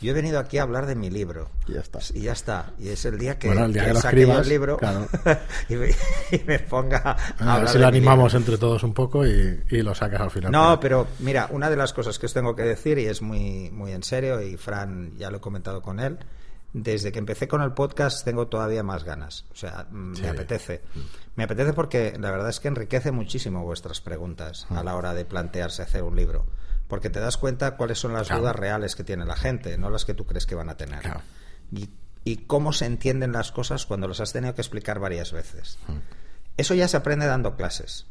Yo 0.00 0.10
he 0.10 0.14
venido 0.14 0.38
aquí 0.38 0.58
a 0.58 0.62
hablar 0.62 0.84
de 0.84 0.94
mi 0.94 1.08
libro. 1.08 1.50
Y 1.66 1.72
ya 1.72 1.80
está. 1.80 2.00
Y 2.12 2.20
ya 2.20 2.32
está. 2.32 2.72
Y 2.78 2.88
es 2.88 3.04
el 3.06 3.18
día 3.18 3.38
que, 3.38 3.48
bueno, 3.48 3.64
el, 3.64 3.72
día 3.72 3.84
que, 3.84 4.22
el 4.22 4.48
libro 4.48 4.78
y, 5.70 6.38
me, 6.44 6.58
ponga 6.58 7.16
a, 7.38 7.54
hablar 7.54 7.68
Si 7.70 7.78
lo 7.78 7.86
animamos 7.86 8.34
entre 8.34 8.58
todos 8.58 8.82
un 8.82 8.92
poco 8.92 9.26
y, 9.26 9.62
lo 9.70 9.94
sacas 9.94 10.20
al 10.20 10.30
final. 10.30 10.52
No, 10.52 10.78
pero 10.80 11.06
mira, 11.20 11.48
una 11.50 11.70
de 11.70 11.76
las 11.76 11.94
cosas 11.94 12.18
que 12.18 12.26
os 12.26 12.34
tengo 12.34 12.54
que 12.54 12.62
decir, 12.62 12.98
y 12.98 13.06
es 13.06 13.22
muy, 13.22 13.70
muy 13.70 13.92
en 13.92 14.02
serio, 14.02 14.42
y 14.42 14.58
Fran 14.58 15.16
ya 15.16 15.30
lo 15.30 15.38
he 15.38 15.40
comentado 15.40 15.80
con 15.80 15.98
él, 15.98 16.18
desde 16.74 17.10
que 17.10 17.18
empecé 17.18 17.48
con 17.48 17.62
el 17.62 17.72
podcast 17.72 18.22
tengo 18.22 18.48
todavía 18.48 18.82
más 18.82 19.02
ganas. 19.02 19.46
O 19.52 19.56
sea, 19.56 19.86
mm, 19.90 20.20
me 20.20 20.28
apetece. 20.28 20.82
Me 21.36 21.44
apetece 21.44 21.72
porque 21.72 22.18
la 22.20 22.30
verdad 22.30 22.50
es 22.50 22.60
que 22.60 22.68
enriquece 22.68 23.12
muchísimo 23.12 23.64
vuestras 23.64 24.02
preguntas 24.02 24.66
a 24.68 24.84
la 24.84 24.94
hora 24.94 25.14
de 25.14 25.24
plantearse 25.24 25.80
hacer 25.80 26.02
un 26.02 26.16
libro 26.16 26.44
porque 26.88 27.10
te 27.10 27.20
das 27.20 27.36
cuenta 27.36 27.76
cuáles 27.76 27.98
son 27.98 28.12
las 28.12 28.28
dudas 28.28 28.54
reales 28.54 28.94
que 28.94 29.04
tiene 29.04 29.24
la 29.24 29.36
gente, 29.36 29.76
no 29.78 29.90
las 29.90 30.04
que 30.04 30.14
tú 30.14 30.24
crees 30.24 30.46
que 30.46 30.54
van 30.54 30.68
a 30.68 30.76
tener. 30.76 31.02
Y, 31.72 32.36
cómo 32.46 32.72
se 32.72 32.86
entienden 32.86 33.32
las 33.32 33.52
cosas 33.52 33.86
cuando 33.86 34.08
los 34.08 34.20
has 34.20 34.32
tenido 34.32 34.54
que 34.54 34.60
explicar 34.60 34.98
varias 34.98 35.32
veces. 35.32 35.78
Eso 36.56 36.74
ya 36.74 36.88
se 36.88 36.96
aprende 36.96 37.26
dando 37.26 37.56
clases, 37.56 38.06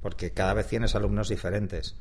porque 0.00 0.32
cada 0.32 0.54
vez 0.54 0.66
tienes 0.66 0.94
alumnos 0.94 1.28
diferentes. 1.28 1.96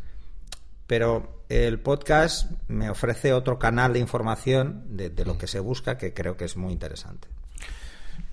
Pero 0.87 1.43
el 1.49 1.79
podcast 1.79 2.51
me 2.67 2.89
ofrece 2.89 3.33
otro 3.33 3.57
canal 3.57 3.93
de 3.93 3.99
información 3.99 4.97
de, 4.97 5.09
de 5.09 5.25
lo 5.25 5.37
que 5.37 5.47
se 5.47 5.59
busca 5.59 5.97
que 5.97 6.13
creo 6.13 6.37
que 6.37 6.45
es 6.45 6.57
muy 6.57 6.73
interesante. 6.73 7.27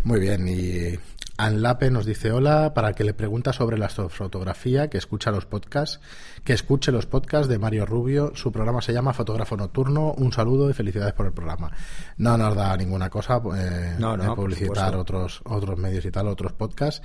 Muy 0.04 0.20
bien, 0.20 0.46
y 0.46 0.98
Anlape 1.42 1.90
nos 1.90 2.06
dice 2.06 2.30
hola 2.30 2.72
para 2.72 2.92
que 2.92 3.02
le 3.02 3.14
pregunta 3.14 3.52
sobre 3.52 3.76
la 3.76 3.88
fotografía, 3.88 4.88
que 4.88 4.98
escucha 4.98 5.32
los 5.32 5.44
podcasts, 5.44 6.00
que 6.44 6.52
escuche 6.52 6.92
los 6.92 7.06
podcasts 7.06 7.48
de 7.48 7.58
Mario 7.58 7.84
Rubio. 7.84 8.32
Su 8.36 8.52
programa 8.52 8.80
se 8.80 8.92
llama 8.92 9.12
Fotógrafo 9.12 9.56
Nocturno. 9.56 10.12
Un 10.12 10.32
saludo 10.32 10.70
y 10.70 10.72
felicidades 10.72 11.14
por 11.14 11.26
el 11.26 11.32
programa. 11.32 11.70
No 12.18 12.38
nos 12.38 12.54
da 12.54 12.76
ninguna 12.76 13.10
cosa 13.10 13.42
eh, 13.56 13.96
publicitar 14.36 14.94
otros 14.94 15.40
otros 15.44 15.78
medios 15.78 16.04
y 16.04 16.12
tal, 16.12 16.28
otros 16.28 16.52
podcasts. 16.52 17.02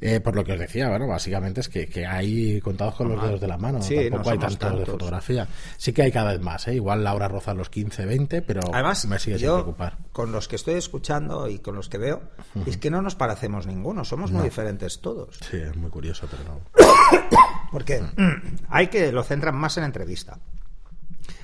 Eh, 0.00 0.20
por 0.20 0.36
lo 0.36 0.44
que 0.44 0.52
os 0.52 0.58
decía, 0.58 0.90
bueno, 0.90 1.06
básicamente 1.06 1.60
es 1.60 1.68
que, 1.70 1.88
que 1.88 2.06
hay 2.06 2.60
contados 2.60 2.94
con 2.94 3.08
los 3.08 3.22
dedos 3.22 3.40
de 3.40 3.48
la 3.48 3.56
mano. 3.56 3.78
Tampoco 3.78 4.30
hay 4.30 4.38
tantos, 4.38 4.78
de 4.80 4.86
fotografía. 4.86 5.48
Sí 5.78 5.94
que 5.94 6.02
hay 6.02 6.12
cada 6.12 6.32
vez 6.32 6.40
más, 6.40 6.68
¿eh? 6.68 6.74
igual 6.74 7.02
Laura 7.02 7.28
roza 7.28 7.54
los 7.54 7.70
15, 7.70 8.04
20, 8.04 8.42
pero 8.42 8.60
Además, 8.72 9.06
me 9.06 9.18
sigue 9.18 9.38
sin 9.38 9.48
preocupar. 9.48 9.96
Con 10.12 10.30
los 10.30 10.46
que 10.46 10.56
estoy 10.56 10.74
escuchando 10.74 11.48
y 11.48 11.58
con 11.60 11.74
los 11.74 11.88
que 11.88 11.96
veo, 11.96 12.22
es 12.66 12.76
que 12.76 12.90
no 12.90 13.00
nos 13.00 13.14
parecemos 13.14 13.66
ninguno, 13.66 13.77
somos 14.04 14.30
muy 14.30 14.44
diferentes 14.44 15.00
todos. 15.00 15.38
Sí, 15.50 15.56
es 15.56 15.76
muy 15.76 15.90
curioso, 15.90 16.26
pero 16.30 16.44
no. 16.44 16.60
Porque 17.72 18.00
mm, 18.00 18.66
hay 18.68 18.88
que 18.88 19.12
lo 19.12 19.22
centran 19.22 19.56
más 19.56 19.76
en 19.76 19.84
entrevista. 19.84 20.38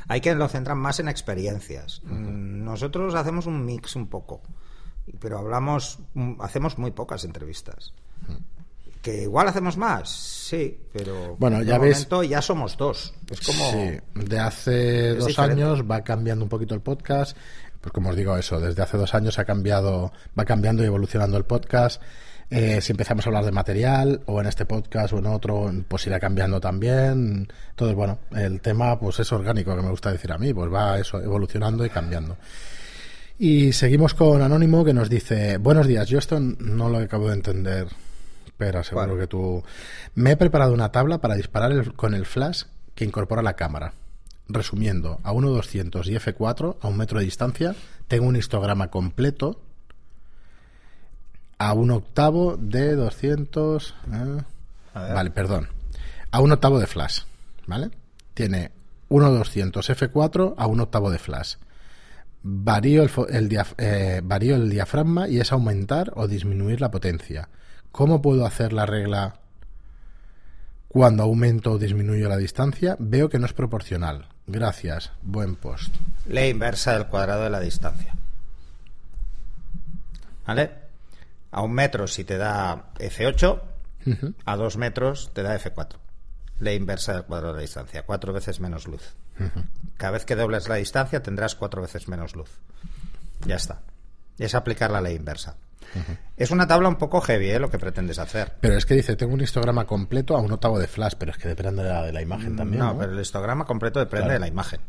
Hay 0.09 0.21
que 0.21 0.35
lo 0.35 0.49
centran 0.49 0.79
más 0.79 1.01
en 1.01 1.09
experiencias. 1.09 2.01
Mm, 2.05 2.65
nosotros 2.65 3.15
hacemos 3.15 3.47
un 3.47 3.65
mix 3.65 3.97
un 3.97 4.09
poco, 4.09 4.43
pero 5.19 5.39
hablamos, 5.39 5.99
mm, 6.15 6.41
hacemos 6.41 6.79
muy 6.79 6.91
pocas 6.91 7.25
entrevistas. 7.25 7.93
Que 9.03 9.25
igual 9.25 9.47
hacemos 9.49 9.77
más, 9.77 10.09
sí, 10.09 10.79
pero 10.91 11.37
bueno, 11.37 11.63
ya 11.63 11.77
ves, 11.77 12.09
ya 12.27 12.41
somos 12.41 12.75
dos. 12.79 13.13
Es 13.31 13.39
como 13.43 13.71
sí, 13.71 13.99
de 14.15 14.39
hace 14.39 15.15
dos 15.17 15.39
años 15.39 15.83
va 15.83 16.03
cambiando 16.03 16.43
un 16.43 16.49
poquito 16.49 16.75
el 16.75 16.81
podcast 16.81 17.37
pues 17.85 17.93
como 17.93 18.09
os 18.09 18.17
digo 18.17 18.35
eso, 18.39 18.59
desde 18.61 18.83
hace 18.83 18.97
dos 18.97 19.15
años 19.15 19.39
ha 19.39 19.45
cambiado, 19.45 20.11
va 20.39 20.47
cambiando 20.47 20.83
y 20.83 20.87
evolucionando 20.87 21.37
el 21.37 21.45
podcast. 21.45 22.01
Eh, 22.49 22.81
si 22.81 22.93
empezamos 22.93 23.27
a 23.27 23.29
hablar 23.29 23.45
de 23.45 23.53
material, 23.53 24.23
o 24.25 24.41
en 24.41 24.47
este 24.47 24.65
podcast 24.65 25.13
o 25.13 25.19
en 25.19 25.27
otro, 25.27 25.71
pues 25.87 26.07
irá 26.07 26.19
cambiando 26.19 26.59
también. 26.59 27.47
Entonces, 27.69 27.95
bueno, 27.95 28.21
el 28.35 28.63
tema 28.63 28.99
pues 28.99 29.21
es 29.21 29.31
orgánico, 29.33 29.77
que 29.77 29.83
me 29.83 29.91
gusta 29.91 30.11
decir 30.11 30.33
a 30.33 30.39
mí, 30.39 30.55
pues 30.55 30.73
va 30.73 30.99
eso, 30.99 31.21
evolucionando 31.21 31.85
y 31.85 31.91
cambiando. 31.91 32.39
Y 33.39 33.75
seguimos 33.75 34.15
con 34.15 34.41
Anónimo 34.41 34.83
que 34.83 34.95
nos 34.95 35.11
dice, 35.11 35.59
buenos 35.59 35.87
días, 35.87 36.09
yo 36.09 36.19
esto 36.19 36.41
no 36.41 36.89
lo 36.89 36.97
acabo 37.01 37.29
de 37.29 37.35
entender, 37.35 37.87
pero 38.57 38.83
seguro 38.83 39.19
que 39.19 39.27
tú... 39.27 39.63
Me 40.15 40.31
he 40.31 40.37
preparado 40.39 40.73
una 40.73 40.91
tabla 40.91 41.19
para 41.19 41.35
disparar 41.35 41.93
con 41.93 42.15
el 42.15 42.25
flash 42.25 42.63
que 42.95 43.05
incorpora 43.05 43.43
la 43.43 43.57
cámara. 43.57 43.93
Resumiendo, 44.49 45.21
a 45.23 45.33
1.200 45.33 46.07
y 46.07 46.15
f4, 46.17 46.77
a 46.81 46.89
un 46.89 46.97
metro 46.97 47.19
de 47.19 47.25
distancia, 47.25 47.75
tengo 48.09 48.27
un 48.27 48.37
histograma 48.37 48.91
completo 48.91 49.61
a 51.59 51.73
un 51.73 51.91
octavo 51.91 52.57
de 52.59 52.95
200... 52.95 53.95
eh, 54.13 54.43
vale, 54.93 55.31
perdón. 55.31 55.69
A 56.31 56.41
un 56.41 56.53
octavo 56.53 56.79
de 56.79 56.87
flash, 56.87 57.21
¿vale? 57.67 57.91
Tiene 58.35 58.73
1.200 59.09 59.73
f4 59.73 60.55
a 60.57 60.67
un 60.67 60.81
octavo 60.81 61.11
de 61.11 61.19
flash. 61.19 61.55
Varío 62.43 63.03
el, 63.31 63.59
eh, 63.79 64.21
varío 64.23 64.57
el 64.57 64.69
diafragma 64.69 65.29
y 65.29 65.41
es 65.41 65.53
aumentar 65.53 66.13
o 66.17 66.29
disminuir 66.29 66.81
la 66.81 66.91
potencia. 66.91 67.49
¿Cómo 67.93 68.21
puedo 68.21 68.45
hacer 68.45 68.73
la 68.73 68.85
regla 68.85 69.41
cuando 70.89 71.23
aumento 71.23 71.73
o 71.73 71.79
disminuyo 71.79 72.29
la 72.29 72.37
distancia? 72.37 72.97
Veo 72.99 73.29
que 73.29 73.39
no 73.39 73.47
es 73.47 73.53
proporcional. 73.53 74.34
Gracias. 74.47 75.13
Buen 75.23 75.57
post. 75.57 75.95
Ley 76.27 76.51
inversa 76.51 76.93
del 76.95 77.07
cuadrado 77.07 77.45
de 77.45 77.51
la 77.51 77.61
distancia. 77.61 78.15
¿Vale? 80.47 80.71
A 81.51 81.63
un 81.63 81.73
metro 81.73 82.07
si 82.07 82.25
te 82.25 82.37
da 82.37 82.93
F8, 82.97 83.63
a 84.45 84.57
dos 84.57 84.77
metros 84.77 85.31
te 85.33 85.43
da 85.43 85.59
F4. 85.59 85.97
Ley 86.61 86.77
inversa 86.77 87.15
del 87.15 87.25
cuadrado 87.25 87.55
de 87.55 87.59
la 87.59 87.63
distancia. 87.63 88.05
Cuatro 88.05 88.33
veces 88.33 88.61
menos 88.61 88.87
luz. 88.87 89.15
Cada 89.97 90.13
vez 90.13 90.25
que 90.25 90.37
dobles 90.37 90.69
la 90.69 90.77
distancia 90.77 91.23
tendrás 91.23 91.55
cuatro 91.55 91.83
veces 91.83 92.09
menos 92.09 92.37
luz. 92.37 92.51
Ya 93.47 93.57
está. 93.57 93.81
Es 94.39 94.55
aplicar 94.55 94.91
la 94.91 95.01
ley 95.01 95.17
inversa. 95.17 95.57
Es 96.37 96.51
una 96.51 96.67
tabla 96.67 96.89
un 96.89 96.97
poco 96.97 97.21
heavy, 97.21 97.51
¿eh? 97.51 97.59
Lo 97.59 97.71
que 97.71 97.79
pretendes 97.79 98.19
hacer. 98.19 98.55
Pero 98.61 98.77
es 98.77 98.87
que 98.87 98.95
dice, 98.95 99.15
tengo 99.17 99.35
un 99.35 99.41
histograma 99.41 99.85
completo 99.87 100.37
a 100.37 100.41
un 100.41 100.51
octavo 100.53 100.79
de 100.79 100.87
flash, 100.89 101.15
pero 101.19 101.33
es 101.33 101.39
que 101.39 101.49
depende 101.49 101.83
de 101.83 101.89
la, 101.89 102.03
de 102.03 102.13
la 102.13 102.23
imagen 102.23 102.57
también. 102.57 102.81
no, 102.81 102.93
¿no? 102.93 102.99
pero 102.99 103.13
el 103.13 103.21
histograma 103.21 103.65
completo 103.65 104.01
depende 104.01 104.25
Claro. 104.25 104.33
de 104.35 104.41
la 104.41 104.49
imagen. 104.49 104.81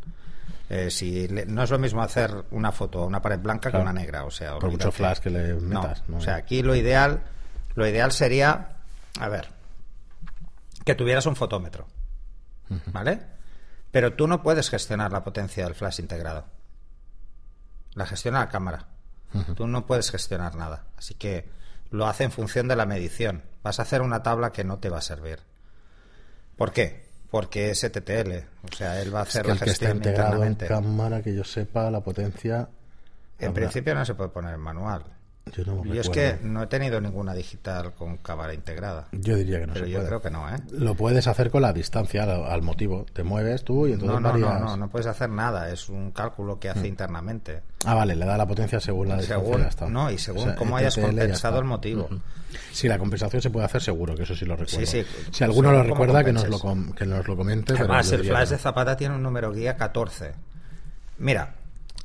Eh, 0.69 0.89
si 0.89 1.27
le- 1.27 1.45
no 1.45 1.61
es 1.63 1.69
lo 1.69 1.77
mismo 1.77 2.01
hacer 2.01 2.31
una 2.51 2.71
foto 2.71 3.03
a 3.03 3.05
una 3.05 3.21
pared 3.21 3.37
blanca 3.39 3.69
Claro. 3.69 3.85
que 3.85 3.91
una 3.91 3.99
negra, 4.01 4.23
o 4.25 4.31
sea, 4.31 4.57
Por 4.57 4.71
mucho 4.71 4.91
flash 4.91 5.19
que 5.19 5.29
le 5.29 5.53
metas. 5.55 6.03
¿no? 6.07 6.17
o 6.17 6.21
sea, 6.21 6.35
aquí 6.35 6.63
lo 6.63 6.73
ideal, 6.75 7.21
lo 7.75 7.87
ideal 7.87 8.11
sería, 8.11 8.69
a 9.19 9.29
ver, 9.29 9.47
que 10.83 10.95
tuvieras 10.95 11.27
un 11.27 11.35
fotómetro, 11.35 11.85
¿vale? 12.87 13.19
Pero 13.91 14.13
tú 14.13 14.27
no 14.27 14.41
puedes 14.41 14.69
gestionar 14.71 15.11
la 15.11 15.23
potencia 15.23 15.63
del 15.65 15.75
flash 15.75 15.99
integrado. 15.99 16.45
La 17.93 18.05
gestiona 18.07 18.39
la 18.39 18.49
cámara. 18.49 18.87
Tú 19.55 19.67
no 19.67 19.85
puedes 19.85 20.11
gestionar 20.11 20.55
nada. 20.55 20.83
Así 20.97 21.13
que 21.13 21.45
lo 21.91 22.07
hace 22.07 22.23
en 22.23 22.31
función 22.31 22.67
de 22.67 22.75
la 22.75 22.85
medición. 22.85 23.43
Vas 23.63 23.79
a 23.79 23.83
hacer 23.83 24.01
una 24.01 24.23
tabla 24.23 24.51
que 24.51 24.63
no 24.63 24.77
te 24.79 24.89
va 24.89 24.99
a 24.99 25.01
servir. 25.01 25.39
¿Por 26.57 26.71
qué? 26.71 27.05
Porque 27.31 27.69
es 27.71 27.81
TTL. 27.81 28.31
O 28.71 28.75
sea, 28.75 29.01
él 29.01 29.13
va 29.13 29.21
a 29.21 29.23
Es 29.23 29.29
hacer 29.29 29.41
que 29.43 29.47
la 29.49 29.53
el 29.55 29.59
que 29.59 29.65
está 29.71 29.85
gestión 29.87 29.97
integrado 29.97 30.43
en 30.43 30.55
cámara, 30.55 31.21
que 31.21 31.35
yo 31.35 31.43
sepa, 31.43 31.89
la 31.91 31.99
potencia... 32.01 32.69
En 33.39 33.49
habrá- 33.49 33.53
principio 33.53 33.93
no 33.95 34.05
se 34.05 34.13
puede 34.15 34.29
poner 34.29 34.53
en 34.53 34.61
manual. 34.61 35.03
Yo 35.53 35.63
no 35.63 35.83
me 35.83 35.93
Yo 35.95 36.01
es 36.01 36.09
que 36.09 36.39
no 36.41 36.63
he 36.63 36.67
tenido 36.67 36.99
ninguna 36.99 37.33
digital 37.35 37.93
con 37.93 38.17
cámara 38.17 38.53
integrada. 38.53 39.07
Yo 39.11 39.35
diría 39.35 39.59
que 39.59 39.67
no 39.67 39.73
pero 39.73 39.85
se 39.85 39.91
yo 39.91 39.97
puede. 39.99 40.07
creo 40.07 40.21
que 40.23 40.29
no, 40.31 40.49
¿eh? 40.49 40.57
Lo 40.71 40.95
puedes 40.95 41.27
hacer 41.27 41.51
con 41.51 41.61
la 41.61 41.71
distancia 41.71 42.23
al, 42.23 42.45
al 42.45 42.61
motivo. 42.63 43.05
Te 43.13 43.23
mueves 43.23 43.63
tú 43.63 43.85
y 43.87 43.93
entonces 43.93 44.15
No, 44.15 44.19
no, 44.19 44.29
varías... 44.31 44.59
no, 44.61 44.65
no, 44.71 44.77
no 44.77 44.89
puedes 44.89 45.05
hacer 45.05 45.29
nada. 45.29 45.69
Es 45.69 45.87
un 45.87 46.11
cálculo 46.11 46.59
que 46.59 46.69
hace 46.69 46.87
internamente. 46.87 47.61
Ah, 47.85 47.93
vale, 47.93 48.15
le 48.15 48.25
da 48.25 48.37
la 48.37 48.47
potencia 48.47 48.79
según 48.79 49.09
la 49.09 49.17
distancia. 49.17 49.45
Según, 49.45 49.61
ya 49.61 49.67
está. 49.67 49.87
no, 49.87 50.09
y 50.11 50.17
según 50.17 50.41
O 50.41 50.45
sea, 50.45 50.55
cómo 50.55 50.77
hayas 50.77 50.97
compensado 50.97 51.59
el 51.59 51.65
motivo. 51.65 52.05
Ujú. 52.05 52.19
Sí, 52.71 52.87
la 52.87 52.97
compensación 52.97 53.41
se 53.41 53.49
puede 53.51 53.65
hacer 53.65 53.81
seguro, 53.83 54.15
que 54.15 54.23
eso 54.23 54.35
sí 54.35 54.45
lo 54.45 54.55
recuerdo. 54.55 54.85
Sí, 54.87 55.03
sí. 55.03 55.05
Si 55.31 55.43
alguno 55.43 55.71
lo 55.71 55.77
Según 55.83 55.91
recuerda, 55.91 56.23
que 56.23 56.33
nos, 56.33 56.47
lo 56.49 56.59
que 56.95 57.05
nos 57.05 57.27
lo 57.27 57.35
comente. 57.37 57.73
pero 57.73 57.85
Además, 57.85 58.09
yo 58.09 58.15
el 58.15 58.25
flash 58.25 58.43
que 58.45 58.49
de 58.49 58.55
no. 58.55 58.61
Zapata 58.63 58.97
tiene 58.97 59.15
un 59.15 59.21
número 59.21 59.51
guía 59.51 59.75
14. 59.77 60.33
Mira, 61.19 61.55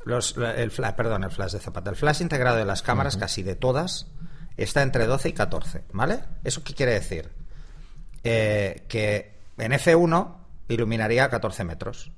los, 0.04 0.36
el 0.36 0.70
flash, 0.70 0.94
perdón, 0.94 1.24
el 1.24 1.30
flash 1.30 1.52
de 1.52 1.60
Zapata. 1.60 1.90
El 1.90 1.96
flash 1.96 2.22
integrado 2.22 2.56
de 2.56 2.64
las 2.64 2.82
cámaras, 2.82 3.16
casi 3.16 3.42
de 3.42 3.54
todas, 3.54 4.06
está 4.56 4.82
entre 4.82 5.06
12 5.06 5.30
y 5.30 5.32
14, 5.32 5.84
¿vale? 5.92 6.20
¿Eso 6.44 6.62
qué 6.64 6.74
quiere 6.74 6.92
decir? 6.92 7.30
Eh, 8.22 8.84
que 8.88 9.38
en 9.58 9.72
F1 9.72 10.36
iluminaría 10.68 11.24
a 11.24 11.30
14 11.30 11.64
metros. 11.64 12.12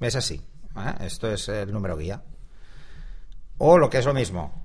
Es 0.00 0.16
así. 0.16 0.42
¿eh? 0.76 0.94
Esto 1.00 1.30
es 1.30 1.48
el 1.48 1.72
número 1.72 1.96
guía. 1.96 2.22
O 3.58 3.78
lo 3.78 3.90
que 3.90 3.98
es 3.98 4.06
lo 4.06 4.14
mismo, 4.14 4.64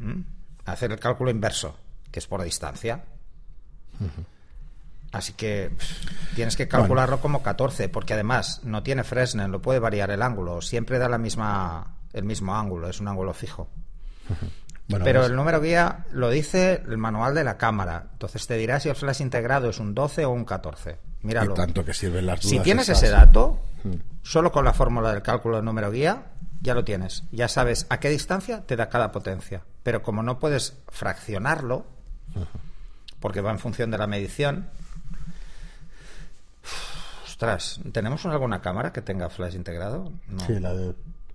¿m? 0.00 0.24
hacer 0.64 0.92
el 0.92 0.98
cálculo 0.98 1.30
inverso, 1.30 1.76
que 2.10 2.18
es 2.18 2.26
por 2.26 2.42
distancia. 2.42 3.04
Así 5.12 5.32
que 5.32 5.70
pff, 5.76 6.34
tienes 6.36 6.56
que 6.56 6.68
calcularlo 6.68 7.20
como 7.20 7.42
14, 7.42 7.88
porque 7.88 8.14
además 8.14 8.60
no 8.64 8.82
tiene 8.82 9.02
Fresnel, 9.04 9.50
lo 9.50 9.60
puede 9.60 9.78
variar 9.80 10.10
el 10.10 10.22
ángulo, 10.22 10.62
siempre 10.62 10.98
da 10.98 11.08
la 11.08 11.18
misma, 11.18 11.96
el 12.12 12.24
mismo 12.24 12.54
ángulo, 12.56 12.88
es 12.88 13.00
un 13.00 13.08
ángulo 13.08 13.32
fijo. 13.34 13.68
Bueno, 14.90 15.04
Pero 15.04 15.20
pues, 15.20 15.30
el 15.30 15.36
número 15.36 15.60
guía 15.60 16.04
lo 16.10 16.30
dice 16.30 16.82
el 16.84 16.98
manual 16.98 17.32
de 17.32 17.44
la 17.44 17.56
cámara, 17.56 18.08
entonces 18.10 18.44
te 18.48 18.56
dirá 18.56 18.80
si 18.80 18.88
el 18.88 18.96
flash 18.96 19.20
integrado 19.20 19.70
es 19.70 19.78
un 19.78 19.94
12 19.94 20.24
o 20.24 20.30
un 20.30 20.44
14. 20.44 20.98
Míralo. 21.22 21.52
y 21.52 21.54
tanto 21.54 21.84
que 21.84 21.94
sirven 21.94 22.26
las 22.26 22.40
dudas 22.40 22.50
Si 22.50 22.58
tienes 22.58 22.88
ese 22.88 23.08
dato, 23.08 23.60
Mm. 23.84 23.94
solo 24.22 24.52
con 24.52 24.64
la 24.64 24.72
fórmula 24.72 25.12
del 25.12 25.22
cálculo 25.22 25.56
del 25.56 25.64
número 25.64 25.90
guía, 25.90 26.24
ya 26.60 26.74
lo 26.74 26.84
tienes. 26.84 27.24
Ya 27.32 27.48
sabes 27.48 27.86
a 27.88 27.98
qué 28.00 28.10
distancia 28.10 28.66
te 28.66 28.76
da 28.76 28.88
cada 28.88 29.12
potencia. 29.12 29.62
Pero 29.82 30.02
como 30.02 30.22
no 30.22 30.38
puedes 30.38 30.76
fraccionarlo, 30.88 31.86
porque 33.20 33.40
va 33.40 33.50
en 33.50 33.58
función 33.58 33.90
de 33.90 33.98
la 33.98 34.06
medición. 34.06 34.68
Ostras, 37.26 37.80
¿tenemos 37.92 38.24
alguna 38.26 38.60
cámara 38.60 38.92
que 38.92 39.02
tenga 39.02 39.30
flash 39.30 39.54
integrado? 39.54 40.12
No, 40.28 40.40
Sí, 40.46 40.58
la 40.60 40.74
de... 40.74 40.94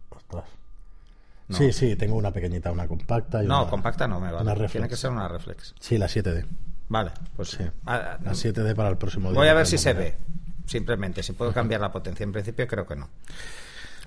ostras. 0.10 0.44
No. 1.48 1.58
Sí, 1.58 1.72
sí, 1.74 1.96
tengo 1.96 2.16
una 2.16 2.32
pequeñita, 2.32 2.72
una 2.72 2.88
compacta. 2.88 3.44
Y 3.44 3.48
No, 3.48 3.62
una- 3.62 3.70
compacta 3.70 4.08
no 4.08 4.20
me 4.20 4.32
vale. 4.32 4.52
Una 4.52 4.68
Tiene 4.68 4.88
que 4.90 4.96
ser 4.98 5.12
una 5.12 5.28
reflex. 5.28 5.76
Sí, 5.80 5.98
la 5.98 6.08
7D. 6.08 6.46
Vale, 6.90 7.12
pues 7.36 7.50
Sí. 7.52 7.64
ah, 7.86 8.18
La 8.24 8.32
7D 8.34 8.76
para 8.76 8.90
el 8.90 8.98
próximo 8.98 9.30
día. 9.32 9.40
voy 9.40 9.48
a 9.48 9.54
ver 9.54 9.66
si 9.68 9.78
se 9.78 9.94
ve. 9.94 10.16
Simplemente, 10.66 11.22
si 11.24 11.34
puedo 11.34 11.52
cambiar 11.54 11.82
la 11.82 11.92
potencia. 11.92 12.24
En 12.24 12.32
principio 12.32 12.68
creo 12.68 12.86
que 12.88 12.96
no. 12.96 13.10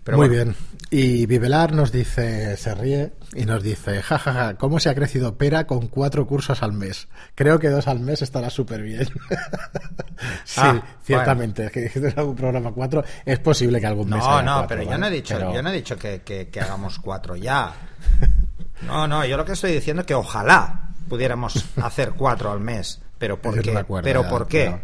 Pero 0.09 0.17
Muy 0.17 0.29
bueno. 0.29 0.55
bien. 0.55 0.57
Y 0.91 1.27
Vivelar 1.27 1.75
nos 1.75 1.93
dice, 1.93 2.57
se 2.57 2.75
ríe 2.75 3.13
y 3.35 3.45
nos 3.45 3.63
dice, 3.63 4.01
jajaja, 4.01 4.55
¿cómo 4.55 4.81
se 4.81 4.89
ha 4.89 4.95
crecido 4.95 5.37
Pera 5.37 5.67
con 5.67 5.89
cuatro 5.89 6.27
cursos 6.27 6.63
al 6.63 6.73
mes? 6.73 7.09
Creo 7.35 7.59
que 7.59 7.69
dos 7.69 7.89
al 7.89 8.01
mes 8.01 8.23
estará 8.23 8.49
súper 8.49 8.81
bien. 8.81 9.05
sí, 10.45 10.61
Ah, 10.63 10.83
ciertamente. 11.05 11.67
Es 11.67 11.73
que 11.73 11.81
dijiste 11.83 12.15
algún 12.17 12.37
programa 12.37 12.73
cuatro. 12.73 13.05
Es 13.27 13.39
posible 13.39 13.81
que 13.81 13.87
algún 13.87 14.09
mes 14.09 14.19
No, 14.19 14.25
haya 14.39 14.43
no, 14.43 14.53
cuatro, 14.61 14.69
pero 14.79 14.91
yo 14.91 14.97
no 14.97 15.07
he 15.09 15.11
dicho, 15.11 15.35
Pero- 15.37 15.53
yo 15.53 15.63
no 15.63 15.69
he 15.69 15.75
dicho 15.75 15.97
que, 15.99 16.23
que- 16.23 16.49
que 16.49 16.61
hagamos 16.63 16.99
cuatro 16.99 17.37
ya. 17.37 17.73
No, 18.87 19.07
no, 19.09 19.27
yo 19.27 19.37
lo 19.37 19.45
que 19.45 19.53
estoy 19.53 19.73
diciendo 19.73 20.01
es 20.03 20.07
que 20.07 20.15
ojalá 20.15 20.91
pudiéramos 21.09 21.65
hacer 21.83 22.13
cuatro 22.13 22.51
al 22.53 22.61
mes. 22.61 23.03
Pero 23.19 23.43
¿por 23.43 23.61
qué? 23.61 23.85
pero 24.03 24.23
ya, 24.23 24.29
¿por 24.31 24.47
qué? 24.47 24.81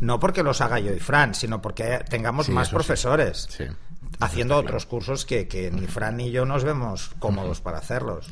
No 0.00 0.20
porque 0.20 0.42
los 0.44 0.60
haga 0.60 0.78
yo 0.78 0.92
y 0.92 1.00
Fran, 1.00 1.34
sino 1.34 1.60
porque 1.60 1.98
tengamos 2.08 2.46
Sí, 2.46 2.52
más 2.52 2.68
sí. 2.68 2.74
profesores 2.74 3.48
Sí. 3.50 3.64
Haciendo 4.20 4.56
otros 4.56 4.86
cursos 4.86 5.24
que, 5.24 5.46
que 5.48 5.70
ni 5.70 5.86
Fran 5.86 6.16
ni 6.16 6.30
yo 6.30 6.44
nos 6.44 6.64
vemos 6.64 7.10
cómodos 7.18 7.60
para 7.60 7.78
hacerlos. 7.78 8.26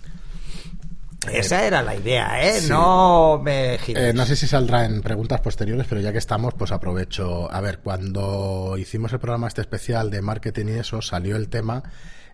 Esa 1.33 1.67
era 1.67 1.83
la 1.83 1.97
idea, 1.97 2.41
¿eh? 2.41 2.61
sí. 2.61 2.69
No 2.69 3.41
me. 3.43 3.75
Eh, 3.89 4.13
no 4.15 4.25
sé 4.27 4.37
si 4.37 4.47
saldrá 4.47 4.85
en 4.85 5.03
preguntas 5.03 5.41
posteriores, 5.41 5.87
pero 5.89 6.01
ya 6.01 6.13
que 6.13 6.19
estamos, 6.19 6.55
pues 6.55 6.71
aprovecho. 6.71 7.51
A 7.53 7.61
ver, 7.61 7.81
cuando 7.81 8.77
hicimos 8.79 9.13
el 9.13 9.19
programa 9.19 9.49
este 9.49 9.61
especial 9.63 10.09
de 10.11 10.23
marketing 10.23 10.67
y 10.69 10.79
eso, 10.79 11.03
salió 11.03 11.35
el 11.37 11.49
tema. 11.49 11.83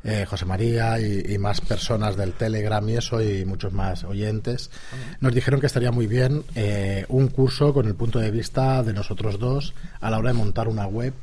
eh, 0.05 0.27
José 0.29 0.45
María 0.45 0.99
y, 1.01 1.23
y 1.27 1.39
más 1.39 1.61
personas 1.61 2.17
del 2.17 2.33
Telegram 2.33 2.87
y 2.89 2.97
eso, 2.97 3.23
y 3.23 3.45
muchos 3.45 3.73
más 3.73 4.05
oyentes, 4.05 4.71
nos 5.21 5.33
dijeron 5.35 5.61
que 5.61 5.67
estaría 5.67 5.93
muy 5.93 6.07
bien 6.07 6.45
eh, 6.55 7.07
un 7.09 7.29
curso 7.29 7.73
con 7.73 7.87
el 7.87 7.95
punto 7.95 8.19
de 8.19 8.31
vista 8.31 8.83
de 8.83 8.93
nosotros 8.93 9.39
dos 9.39 9.75
a 10.01 10.11
la 10.11 10.19
hora 10.19 10.33
de 10.33 10.39
montar 10.39 10.69
una 10.69 10.87
web 10.87 11.15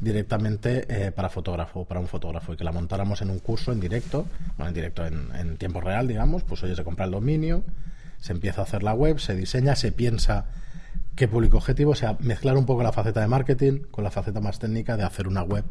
directamente 0.00 0.86
eh, 0.88 1.12
para 1.12 1.28
fotógrafo, 1.28 1.84
para 1.84 2.00
un 2.00 2.06
fotógrafo, 2.08 2.52
y 2.52 2.56
que 2.56 2.64
la 2.64 2.72
montáramos 2.72 3.22
en 3.22 3.30
un 3.30 3.38
curso 3.38 3.72
en 3.72 3.80
directo, 3.80 4.26
bueno, 4.56 4.68
en 4.68 4.74
directo 4.74 5.06
en, 5.06 5.28
en 5.34 5.56
tiempo 5.56 5.80
real, 5.80 6.06
digamos, 6.06 6.42
pues 6.44 6.62
oye, 6.62 6.76
se 6.76 6.84
compra 6.84 7.04
el 7.04 7.10
dominio, 7.10 7.64
se 8.20 8.32
empieza 8.32 8.62
a 8.62 8.64
hacer 8.64 8.82
la 8.82 8.94
web, 8.94 9.18
se 9.18 9.34
diseña, 9.34 9.76
se 9.76 9.92
piensa 9.92 10.46
qué 11.16 11.26
público 11.26 11.56
objetivo, 11.56 11.92
o 11.92 11.96
sea, 11.96 12.16
mezclar 12.20 12.56
un 12.56 12.64
poco 12.64 12.82
la 12.82 12.92
faceta 12.92 13.20
de 13.20 13.26
marketing 13.26 13.80
con 13.90 14.04
la 14.04 14.10
faceta 14.10 14.40
más 14.40 14.58
técnica 14.58 14.96
de 14.96 15.02
hacer 15.02 15.26
una 15.26 15.42
web 15.42 15.64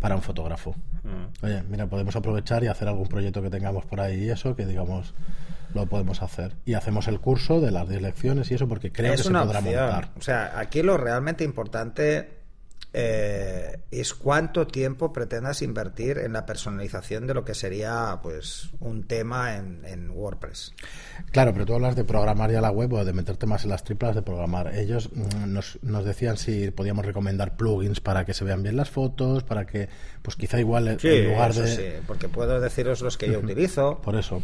para 0.00 0.16
un 0.16 0.22
fotógrafo. 0.22 0.74
Oye, 1.42 1.62
mira, 1.68 1.86
podemos 1.86 2.16
aprovechar 2.16 2.64
y 2.64 2.66
hacer 2.68 2.88
algún 2.88 3.08
proyecto 3.08 3.42
que 3.42 3.50
tengamos 3.50 3.84
por 3.84 4.00
ahí 4.00 4.24
y 4.24 4.30
eso, 4.30 4.56
que 4.56 4.66
digamos, 4.66 5.14
lo 5.74 5.86
podemos 5.86 6.22
hacer. 6.22 6.56
Y 6.64 6.74
hacemos 6.74 7.08
el 7.08 7.20
curso 7.20 7.60
de 7.60 7.70
las 7.70 7.88
10 7.88 8.02
lecciones 8.02 8.50
y 8.50 8.54
eso, 8.54 8.68
porque 8.68 8.92
creo 8.92 9.12
es 9.12 9.22
que 9.22 9.28
se 9.28 9.32
podrá 9.32 9.58
opción. 9.60 9.64
montar. 9.64 10.10
O 10.18 10.22
sea, 10.22 10.58
aquí 10.58 10.82
lo 10.82 10.96
realmente 10.96 11.44
importante 11.44 12.33
eh, 12.96 13.80
es 13.90 14.14
cuánto 14.14 14.68
tiempo 14.68 15.12
pretendas 15.12 15.62
invertir 15.62 16.18
en 16.18 16.32
la 16.32 16.46
personalización 16.46 17.26
de 17.26 17.34
lo 17.34 17.44
que 17.44 17.52
sería 17.52 18.20
pues 18.22 18.70
un 18.78 19.02
tema 19.02 19.56
en, 19.56 19.84
en, 19.84 20.10
WordPress. 20.10 20.72
Claro, 21.32 21.52
pero 21.52 21.66
tú 21.66 21.74
hablas 21.74 21.96
de 21.96 22.04
programar 22.04 22.52
ya 22.52 22.60
la 22.60 22.70
web 22.70 22.92
o 22.92 23.04
de 23.04 23.12
meterte 23.12 23.46
más 23.46 23.64
en 23.64 23.70
las 23.70 23.82
triplas 23.82 24.14
de 24.14 24.22
programar. 24.22 24.72
Ellos 24.76 25.10
mm, 25.12 25.52
nos, 25.52 25.80
nos 25.82 26.04
decían 26.04 26.36
si 26.36 26.70
podíamos 26.70 27.04
recomendar 27.04 27.56
plugins 27.56 28.00
para 28.00 28.24
que 28.24 28.32
se 28.32 28.44
vean 28.44 28.62
bien 28.62 28.76
las 28.76 28.90
fotos, 28.90 29.42
para 29.42 29.66
que, 29.66 29.88
pues 30.22 30.36
quizá 30.36 30.60
igual 30.60 30.86
en 30.86 31.28
lugar 31.28 31.52
de... 31.52 31.66
Sí, 31.66 32.02
porque 32.06 32.28
puedo 32.28 32.60
deciros 32.60 33.00
los 33.00 33.18
que 33.18 33.28
yo 33.28 33.40
utilizo. 33.40 34.00
Por 34.02 34.14
eso. 34.14 34.40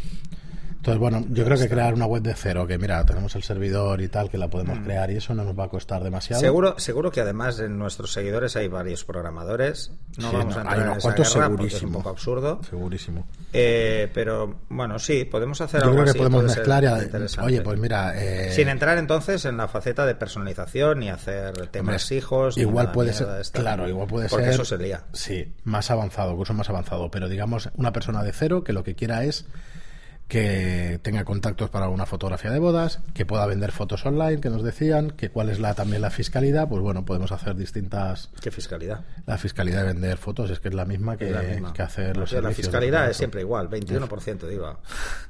Entonces, 0.80 0.99
bueno, 0.99 1.22
yo 1.28 1.44
creo 1.44 1.58
que 1.58 1.68
crear 1.68 1.92
una 1.92 2.06
web 2.06 2.22
de 2.22 2.34
cero, 2.34 2.66
que 2.66 2.78
mira, 2.78 3.04
tenemos 3.04 3.37
el 3.37 3.42
servidor 3.42 4.00
y 4.00 4.08
tal, 4.08 4.30
que 4.30 4.38
la 4.38 4.49
podemos 4.49 4.78
mm. 4.78 4.84
crear 4.84 5.10
y 5.10 5.16
eso 5.16 5.34
no 5.34 5.44
nos 5.44 5.58
va 5.58 5.64
a 5.64 5.68
costar 5.68 6.02
demasiado. 6.02 6.40
Seguro, 6.40 6.78
seguro 6.78 7.12
que 7.12 7.20
además 7.20 7.60
en 7.60 7.78
nuestros 7.78 8.14
seguidores 8.14 8.56
hay 8.56 8.68
varios 8.68 9.04
programadores. 9.04 9.92
No 10.16 10.32
vamos 10.32 10.56
a 10.56 10.60
entrar 10.62 10.78
en 10.80 10.92
esa 11.20 11.49
guerra 11.49 11.66
es 11.66 11.82
un 11.82 11.92
poco 11.92 12.08
absurdo. 12.08 12.60
Segurísimo. 12.68 13.26
Eh, 13.52 14.10
pero 14.14 14.60
bueno, 14.70 14.99
sí, 14.99 15.26
podemos 15.26 15.60
hacer 15.60 15.82
yo 15.82 15.90
algo 15.90 16.00
creo 16.00 16.14
que 16.14 16.18
podemos 16.18 16.44
mezclar 16.44 16.82
y, 16.82 17.40
oye, 17.42 17.60
pues 17.60 17.78
mira, 17.78 18.14
eh, 18.16 18.50
sin 18.52 18.68
entrar 18.70 18.96
entonces 18.96 19.44
en 19.44 19.58
la 19.58 19.68
faceta 19.68 20.06
de 20.06 20.14
personalización 20.14 21.02
y 21.02 21.10
hacer 21.10 21.66
temas 21.66 22.10
hijos. 22.10 22.56
Igual 22.56 22.90
puede 22.90 23.12
ser, 23.12 23.28
claro, 23.52 23.87
igual 23.87 24.08
puede 24.08 24.30
porque 24.30 24.46
ser. 24.46 24.54
eso 24.54 24.64
sería. 24.64 25.04
Sí, 25.12 25.52
más 25.64 25.90
avanzado, 25.90 26.34
curso 26.37 26.54
más 26.54 26.70
avanzado, 26.70 27.10
pero 27.10 27.28
digamos 27.28 27.68
una 27.75 27.92
persona 27.92 28.22
de 28.22 28.32
cero 28.32 28.64
que 28.64 28.72
lo 28.72 28.82
que 28.82 28.94
quiera 28.94 29.25
es 29.25 29.44
que 30.30 31.00
tenga 31.02 31.25
contactos 31.25 31.70
para 31.70 31.88
una 31.88 32.06
fotografía 32.06 32.52
de 32.52 32.60
bodas, 32.60 33.00
que 33.14 33.26
pueda 33.26 33.44
vender 33.46 33.72
fotos 33.72 34.06
online, 34.06 34.40
que 34.40 34.49
nos 34.49 34.62
decían, 34.62 35.10
que 35.10 35.28
cuál 35.28 35.50
es 35.50 35.58
la 35.58 35.75
también 35.75 36.02
la 36.02 36.10
fiscalidad, 36.10 36.68
pues 36.68 36.80
bueno, 36.80 37.04
podemos 37.04 37.32
hacer 37.32 37.56
distintas... 37.56 38.30
¿Qué 38.40 38.52
fiscalidad? 38.52 39.04
La 39.26 39.38
fiscalidad 39.38 39.80
de 39.82 39.88
vender 39.88 40.18
fotos 40.18 40.49
es 40.50 40.60
que 40.60 40.68
es 40.68 40.75
la 40.75 40.84
misma 40.84 41.16
que, 41.16 41.60
que 41.75 41.82
hacer 41.82 42.16
los 42.16 42.32
La 42.32 42.52
fiscalidad 42.52 43.10
es 43.10 43.16
siempre 43.16 43.40
igual, 43.40 43.68
21% 43.68 44.38
de 44.38 44.54
IVA. 44.54 44.78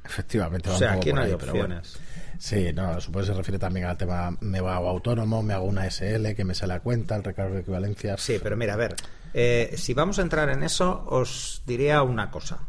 Efectivamente. 0.05 0.69
o 0.69 0.77
sea, 0.77 0.93
aquí 0.93 1.11
no 1.11 1.21
hay 1.21 1.31
opciones. 1.31 1.97
Sí, 2.37 2.71
no, 2.71 3.01
supongo 3.01 3.21
que 3.21 3.31
se 3.31 3.33
refiere 3.33 3.57
también 3.57 3.87
al 3.87 3.97
tema, 3.97 4.37
me 4.39 4.59
hago 4.59 4.87
autónomo, 4.87 5.41
me 5.41 5.55
hago 5.55 5.65
una 5.65 5.89
SL, 5.89 6.35
que 6.35 6.45
me 6.45 6.53
sale 6.53 6.75
la 6.75 6.79
cuenta, 6.79 7.15
el 7.15 7.23
recargo 7.23 7.55
de 7.55 7.61
equivalencia. 7.61 8.17
Sí, 8.17 8.39
pero 8.41 8.55
mira, 8.55 8.75
a 8.75 8.77
ver, 8.77 8.95
eh, 9.33 9.73
si 9.77 9.95
vamos 9.95 10.19
a 10.19 10.21
entrar 10.21 10.49
en 10.49 10.61
eso, 10.61 11.05
os 11.07 11.63
diría 11.65 12.03
una 12.03 12.29
cosa 12.29 12.59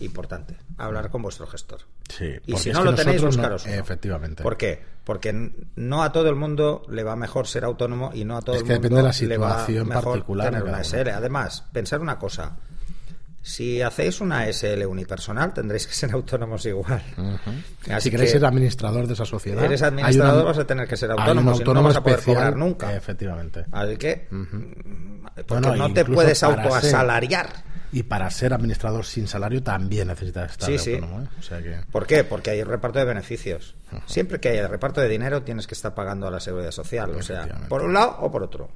importante, 0.00 0.56
hablar 0.78 1.10
con 1.10 1.22
vuestro 1.22 1.46
gestor. 1.46 1.80
Sí, 2.08 2.32
y 2.46 2.56
si 2.56 2.70
no 2.70 2.82
lo 2.84 2.94
tenéis, 2.94 3.22
buscaros. 3.22 3.66
efectivamente. 3.66 4.42
¿Por 4.42 4.56
qué? 4.56 4.82
Porque 5.04 5.52
no 5.76 6.02
a 6.02 6.12
todo 6.12 6.28
el 6.28 6.36
mundo 6.36 6.82
le 6.88 7.02
va 7.02 7.16
mejor 7.16 7.46
ser 7.46 7.64
autónomo 7.64 8.10
y 8.14 8.24
no 8.24 8.36
a 8.36 8.42
todo 8.42 8.56
el 8.56 8.62
mundo 8.62 8.74
depende 8.74 8.96
de 8.96 9.02
la 9.02 9.12
situación 9.12 9.28
le 9.28 9.84
va 9.84 9.94
mejor 9.96 10.12
particular 10.12 10.50
tener 10.50 10.62
una 10.64 10.84
SL. 10.84 11.08
Además, 11.10 11.64
pensar 11.72 12.00
una 12.00 12.18
cosa. 12.18 12.56
Si 13.42 13.80
hacéis 13.80 14.20
una 14.20 14.46
SL 14.52 14.84
unipersonal, 14.86 15.54
tendréis 15.54 15.86
que 15.86 15.94
ser 15.94 16.12
autónomos 16.12 16.64
igual. 16.66 17.02
si 17.98 18.10
queréis 18.10 18.32
ser 18.32 18.44
administrador 18.44 19.06
de 19.06 19.14
esa 19.14 19.24
sociedad, 19.24 19.64
eres 19.64 19.82
administrador, 19.82 20.44
vas 20.44 20.58
a 20.58 20.66
tener 20.66 20.86
que 20.86 20.96
ser 20.96 21.10
autónomo, 21.10 21.54
si 21.54 21.64
no 21.64 21.82
vas 21.82 21.96
a 21.96 22.02
poder 22.02 22.20
cobrar 22.22 22.56
nunca. 22.56 22.94
Efectivamente. 22.94 23.64
Así 23.72 23.96
que, 23.96 24.28
porque 25.46 25.70
no 25.78 25.92
te 25.92 26.04
puedes 26.04 26.42
autoasalariar. 26.42 27.70
Y 27.92 28.04
para 28.04 28.30
ser 28.30 28.54
administrador 28.54 29.04
sin 29.04 29.26
salario 29.26 29.64
también 29.64 30.06
necesitas 30.06 30.52
estar 30.52 30.70
autónomo. 30.70 31.22
¿eh? 31.22 31.80
¿Por 31.90 32.06
qué? 32.06 32.22
Porque 32.22 32.50
hay 32.50 32.62
reparto 32.62 32.98
de 32.98 33.04
beneficios. 33.04 33.74
Siempre 34.06 34.38
que 34.38 34.50
haya 34.50 34.68
reparto 34.68 35.00
de 35.00 35.08
dinero 35.08 35.42
tienes 35.42 35.66
que 35.66 35.74
estar 35.74 35.94
pagando 35.94 36.28
a 36.28 36.30
la 36.30 36.40
seguridad 36.40 36.70
social, 36.70 37.10
o 37.10 37.22
sea, 37.22 37.48
por 37.68 37.82
un 37.82 37.94
lado 37.94 38.18
o 38.20 38.30
por 38.30 38.42
otro. 38.42 38.70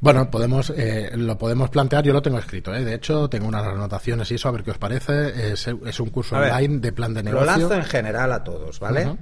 Bueno, 0.00 0.30
podemos, 0.30 0.70
eh, 0.70 1.10
lo 1.16 1.36
podemos 1.36 1.70
plantear, 1.70 2.04
yo 2.04 2.12
lo 2.12 2.22
tengo 2.22 2.38
escrito, 2.38 2.72
¿eh? 2.72 2.84
de 2.84 2.94
hecho 2.94 3.28
tengo 3.28 3.48
unas 3.48 3.66
anotaciones 3.66 4.30
y 4.30 4.36
eso, 4.36 4.48
a 4.48 4.52
ver 4.52 4.62
qué 4.62 4.70
os 4.70 4.78
parece. 4.78 5.52
Es, 5.52 5.66
un 5.66 6.10
curso 6.10 6.36
online 6.36 6.78
de 6.78 6.92
plan 6.92 7.12
de 7.14 7.22
negocio. 7.24 7.46
Lo 7.46 7.58
lanzo 7.58 7.74
en 7.74 7.84
general 7.84 8.32
a 8.32 8.44
todos, 8.44 8.78
¿vale? 8.78 9.16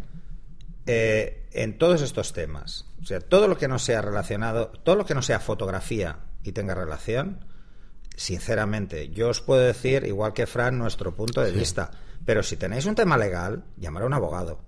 Eh, 0.85 1.49
en 1.53 1.79
todos 1.79 2.03
estos 2.03 2.33
temas. 2.33 2.87
O 3.03 3.07
sea, 3.07 3.21
todo 3.21 3.49
lo 3.49 3.57
que 3.57 3.69
no 3.69 3.79
sea 3.79 4.03
relacionado, 4.03 4.69
todo 4.85 4.97
lo 4.97 5.07
que 5.07 5.15
no 5.15 5.23
sea 5.23 5.41
fotografía 5.41 6.19
y 6.43 6.53
tenga 6.53 6.75
relación, 6.75 7.45
sinceramente, 8.15 9.09
yo 9.09 9.31
os 9.31 9.41
puedo 9.41 9.63
decir, 9.63 10.05
igual 10.05 10.35
que 10.35 10.47
Fran, 10.47 10.79
nuestro 10.79 11.15
punto 11.15 11.41
de 11.43 11.53
vista. 11.53 11.91
Pero 12.27 12.43
si 12.43 12.57
tenéis 12.57 12.85
un 12.85 12.95
tema 12.95 13.17
legal, 13.17 13.65
llamar 13.79 14.03
a 14.03 14.07
un 14.07 14.15
abogado. 14.15 14.61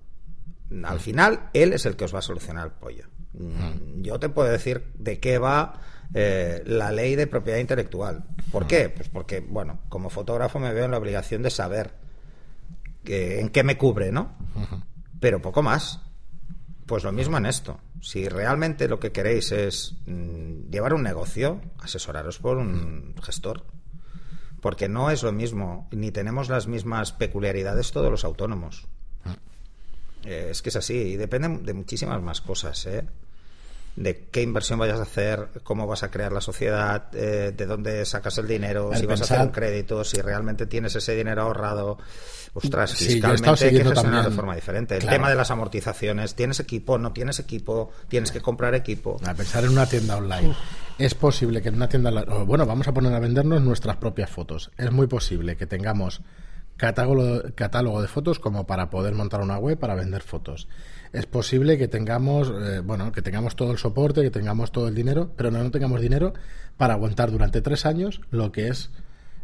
Al 0.83 0.97
mm. 0.97 0.99
final, 0.99 1.49
él 1.53 1.73
es 1.73 1.85
el 1.85 1.95
que 1.95 2.05
os 2.05 2.15
va 2.15 2.19
a 2.19 2.23
solucionar 2.23 2.65
el 2.65 2.71
pollo. 2.71 3.05
Mm. 3.33 4.01
Yo 4.01 4.19
te 4.19 4.29
puedo 4.29 4.49
decir 4.49 4.91
de 4.95 5.19
qué 5.19 5.37
va 5.37 5.81
eh, 6.13 6.63
la 6.65 6.91
ley 6.91 7.15
de 7.15 7.27
propiedad 7.27 7.59
intelectual. 7.59 8.23
¿Por 8.51 8.65
qué? 8.65 8.89
Pues 8.89 9.09
porque, 9.09 9.41
bueno, 9.41 9.79
como 9.89 10.09
fotógrafo 10.09 10.59
me 10.59 10.73
veo 10.73 10.85
en 10.85 10.91
la 10.91 10.97
obligación 10.97 11.43
de 11.43 11.51
saber 11.51 11.93
que, 13.03 13.39
en 13.39 13.49
qué 13.49 13.63
me 13.63 13.77
cubre, 13.77 14.11
¿no? 14.11 14.35
Pero 15.19 15.41
poco 15.41 15.61
más. 15.61 16.01
Pues 16.85 17.03
lo 17.03 17.11
mismo 17.11 17.37
en 17.37 17.45
esto. 17.45 17.79
Si 18.01 18.27
realmente 18.27 18.87
lo 18.87 18.99
que 18.99 19.11
queréis 19.11 19.51
es 19.51 19.95
mm, 20.07 20.71
llevar 20.71 20.95
un 20.95 21.03
negocio, 21.03 21.61
asesoraros 21.79 22.39
por 22.39 22.57
un 22.57 23.13
gestor. 23.21 23.63
Porque 24.61 24.89
no 24.89 25.11
es 25.11 25.21
lo 25.21 25.31
mismo, 25.31 25.87
ni 25.91 26.11
tenemos 26.11 26.49
las 26.49 26.67
mismas 26.67 27.11
peculiaridades 27.11 27.91
todos 27.91 28.09
los 28.09 28.25
autónomos. 28.25 28.87
Eh, 30.25 30.47
es 30.51 30.61
que 30.61 30.69
es 30.69 30.75
así, 30.75 30.95
y 30.95 31.15
depende 31.15 31.59
de 31.63 31.73
muchísimas 31.73 32.21
más 32.21 32.41
cosas, 32.41 32.85
¿eh? 32.87 33.05
De 33.95 34.27
qué 34.31 34.41
inversión 34.41 34.79
vayas 34.79 34.99
a 34.99 35.03
hacer, 35.03 35.49
cómo 35.63 35.85
vas 35.85 36.03
a 36.03 36.11
crear 36.11 36.31
la 36.31 36.41
sociedad, 36.41 37.07
eh, 37.13 37.53
de 37.55 37.65
dónde 37.65 38.05
sacas 38.05 38.37
el 38.37 38.47
dinero, 38.47 38.91
si 38.95 39.05
vas 39.05 39.21
a 39.21 39.23
hacer 39.25 39.41
un 39.41 39.49
crédito, 39.49 40.03
si 40.03 40.21
realmente 40.21 40.65
tienes 40.65 40.95
ese 40.95 41.15
dinero 41.15 41.43
ahorrado. 41.43 41.97
Ostras, 42.53 42.95
fiscalmente 42.95 43.65
hay 43.65 43.75
que 43.75 43.83
gestionar 43.83 44.25
de 44.25 44.31
forma 44.31 44.55
diferente. 44.55 44.97
El 44.97 45.05
tema 45.05 45.29
de 45.29 45.35
las 45.35 45.51
amortizaciones, 45.51 46.33
¿tienes 46.35 46.59
equipo? 46.59 46.97
¿No 46.97 47.13
tienes 47.13 47.39
equipo? 47.39 47.91
¿Tienes 48.07 48.31
que 48.31 48.41
comprar 48.41 48.73
equipo? 48.73 49.19
A 49.25 49.33
pensar 49.33 49.63
en 49.65 49.71
una 49.71 49.85
tienda 49.85 50.17
online. 50.17 50.55
Es 50.97 51.13
posible 51.13 51.61
que 51.61 51.69
en 51.69 51.75
una 51.75 51.87
tienda, 51.87 52.11
bueno, 52.45 52.65
vamos 52.65 52.87
a 52.87 52.93
poner 52.93 53.13
a 53.13 53.19
vendernos 53.19 53.61
nuestras 53.61 53.97
propias 53.97 54.29
fotos. 54.29 54.71
Es 54.77 54.91
muy 54.91 55.07
posible 55.07 55.55
que 55.55 55.67
tengamos 55.67 56.21
catálogo, 56.79 57.43
catálogo 57.53 58.01
de 58.01 58.07
fotos 58.07 58.39
como 58.39 58.65
para 58.65 58.89
poder 58.89 59.13
montar 59.13 59.41
una 59.41 59.59
web 59.59 59.77
para 59.77 59.93
vender 59.93 60.23
fotos 60.23 60.67
es 61.13 61.25
posible 61.25 61.77
que 61.77 61.87
tengamos, 61.87 62.51
eh, 62.61 62.81
bueno, 62.81 63.11
que 63.11 63.21
tengamos 63.21 63.55
todo 63.55 63.71
el 63.71 63.77
soporte, 63.77 64.21
que 64.21 64.29
tengamos 64.29 64.71
todo 64.71 64.87
el 64.87 64.95
dinero, 64.95 65.31
pero 65.35 65.51
no, 65.51 65.63
no 65.63 65.71
tengamos 65.71 66.01
dinero 66.01 66.33
para 66.77 66.93
aguantar 66.93 67.31
durante 67.31 67.61
tres 67.61 67.85
años 67.85 68.21
lo 68.31 68.51
que 68.51 68.67
es, 68.67 68.91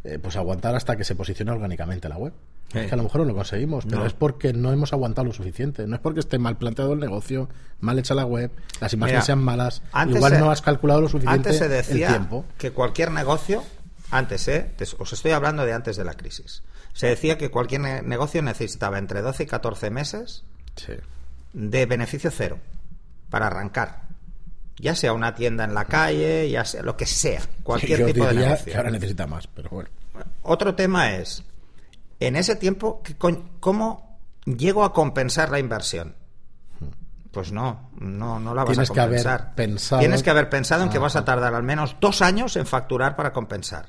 eh, 0.03 0.19
pues 0.19 0.35
aguantar 0.35 0.75
hasta 0.75 0.95
que 0.95 1.03
se 1.03 1.15
posicione 1.15 1.51
orgánicamente 1.51 2.07
la 2.07 2.17
web. 2.17 2.33
Es 2.73 2.87
que 2.87 2.93
a 2.93 2.97
lo 2.97 3.03
mejor 3.03 3.21
no 3.21 3.27
lo 3.27 3.35
conseguimos, 3.35 3.85
pero 3.85 4.05
es 4.05 4.13
porque 4.13 4.51
no 4.51 4.71
hemos 4.73 4.91
aguantado 4.91 5.25
lo 5.25 5.33
suficiente. 5.33 5.87
No 5.87 5.95
es 5.95 6.01
porque 6.01 6.19
esté 6.19 6.39
mal 6.39 6.57
planteado 6.57 6.93
el 6.93 6.99
negocio, 6.99 7.47
mal 7.79 7.97
hecha 7.99 8.15
la 8.15 8.25
web, 8.25 8.51
las 8.81 8.91
imágenes 8.91 9.23
sean 9.23 9.39
malas. 9.39 9.81
Igual 10.09 10.39
no 10.39 10.51
has 10.51 10.61
calculado 10.61 10.99
lo 10.99 11.07
suficiente 11.07 11.49
antes 11.49 11.57
se 11.57 11.69
decía 11.69 12.07
el 12.07 12.13
tiempo. 12.13 12.43
Que 12.57 12.71
cualquier 12.71 13.11
negocio, 13.11 13.63
antes, 14.11 14.47
¿eh? 14.49 14.71
os 14.97 15.13
estoy 15.13 15.31
hablando 15.31 15.63
de 15.63 15.73
antes 15.73 15.95
de 15.95 16.03
la 16.03 16.15
crisis, 16.15 16.63
se 16.95 17.05
decía 17.07 17.37
que 17.37 17.51
cualquier 17.51 18.03
negocio 18.03 18.41
necesitaba 18.41 18.97
entre 18.97 19.21
12 19.21 19.43
y 19.43 19.45
14 19.45 19.91
meses 19.91 20.43
sí 20.75 20.93
de 21.55 21.85
beneficio 21.85 22.29
cero 22.31 22.59
para 23.29 23.47
arrancar. 23.47 24.01
Ya 24.77 24.93
sea 24.93 25.13
una 25.13 25.33
tienda 25.33 25.63
en 25.63 25.73
la 25.73 25.85
calle, 25.85 26.49
ya 26.49 26.65
sea 26.65 26.83
lo 26.83 26.97
que 26.97 27.05
sea, 27.05 27.41
cualquier 27.63 28.05
tipo 28.05 28.25
de 28.25 28.33
negocio. 28.33 28.73
Que 28.73 28.77
ahora 28.77 28.91
necesita 28.91 29.25
más, 29.25 29.47
pero 29.47 29.69
bueno. 29.69 29.89
Otro 30.43 30.75
tema 30.75 31.13
es, 31.13 31.43
en 32.19 32.35
ese 32.35 32.57
tiempo, 32.57 33.01
¿cómo 33.61 34.19
llego 34.45 34.83
a 34.83 34.91
compensar 34.91 35.49
la 35.49 35.59
inversión? 35.59 36.15
Pues 37.31 37.53
no, 37.53 37.89
no, 37.99 38.39
no 38.39 38.53
la 38.53 38.63
vas 38.63 38.73
Tienes 38.73 38.91
a 38.91 38.93
compensar. 38.93 39.37
Que 39.37 39.43
haber 39.43 39.55
pensado... 39.55 39.99
Tienes 39.99 40.23
que 40.23 40.29
haber 40.29 40.49
pensado 40.49 40.83
en 40.83 40.89
que 40.89 40.99
vas 40.99 41.15
a 41.15 41.23
tardar 41.23 41.53
al 41.53 41.63
menos 41.63 41.95
dos 42.01 42.21
años 42.21 42.57
en 42.57 42.65
facturar 42.65 43.15
para 43.15 43.31
compensar. 43.31 43.87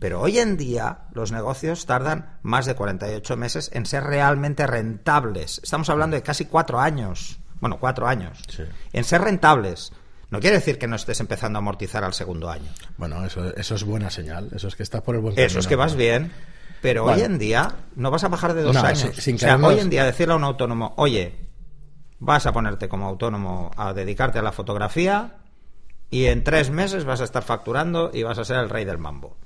Pero 0.00 0.22
hoy 0.22 0.38
en 0.38 0.56
día 0.56 1.00
los 1.12 1.30
negocios 1.30 1.84
tardan 1.84 2.38
más 2.42 2.64
de 2.64 2.74
48 2.74 3.36
meses 3.36 3.70
en 3.74 3.84
ser 3.84 4.02
realmente 4.02 4.66
rentables. 4.66 5.60
Estamos 5.62 5.90
hablando 5.90 6.16
de 6.16 6.22
casi 6.22 6.46
cuatro 6.46 6.80
años. 6.80 7.38
Bueno, 7.60 7.78
cuatro 7.78 8.08
años. 8.08 8.42
En 8.94 9.04
ser 9.04 9.20
rentables. 9.20 9.92
No 10.30 10.40
quiere 10.40 10.56
decir 10.56 10.78
que 10.78 10.86
no 10.86 10.96
estés 10.96 11.20
empezando 11.20 11.58
a 11.58 11.60
amortizar 11.60 12.02
al 12.02 12.14
segundo 12.14 12.48
año. 12.48 12.72
Bueno, 12.96 13.22
eso, 13.26 13.54
eso 13.54 13.74
es 13.74 13.84
buena 13.84 14.10
señal. 14.10 14.48
Eso 14.54 14.68
es 14.68 14.74
que 14.74 14.82
estás 14.82 15.02
por 15.02 15.16
el 15.16 15.20
buen 15.20 15.34
camino. 15.34 15.46
Eso 15.46 15.58
es 15.58 15.66
que 15.66 15.76
vas 15.76 15.94
bien. 15.94 16.32
Pero 16.80 17.04
hoy 17.04 17.20
en 17.20 17.38
día 17.38 17.74
no 17.94 18.10
vas 18.10 18.24
a 18.24 18.28
bajar 18.28 18.54
de 18.54 18.62
dos 18.62 18.76
años. 18.76 19.04
o 19.04 19.38
sea, 19.38 19.56
hoy 19.56 19.80
en 19.80 19.90
día 19.90 20.04
decirle 20.04 20.32
a 20.32 20.36
un 20.36 20.44
autónomo, 20.44 20.94
oye, 20.96 21.46
vas 22.20 22.46
a 22.46 22.52
ponerte 22.52 22.88
como 22.88 23.06
autónomo 23.06 23.70
a 23.76 23.92
dedicarte 23.92 24.38
a 24.38 24.42
la 24.42 24.52
fotografía 24.52 25.36
y 26.08 26.24
en 26.24 26.42
tres 26.42 26.70
meses 26.70 27.04
vas 27.04 27.20
a 27.20 27.24
estar 27.24 27.42
facturando 27.42 28.10
y 28.14 28.22
vas 28.22 28.38
a 28.38 28.46
ser 28.46 28.56
el 28.56 28.70
rey 28.70 28.86
del 28.86 28.96
mambo 28.96 29.36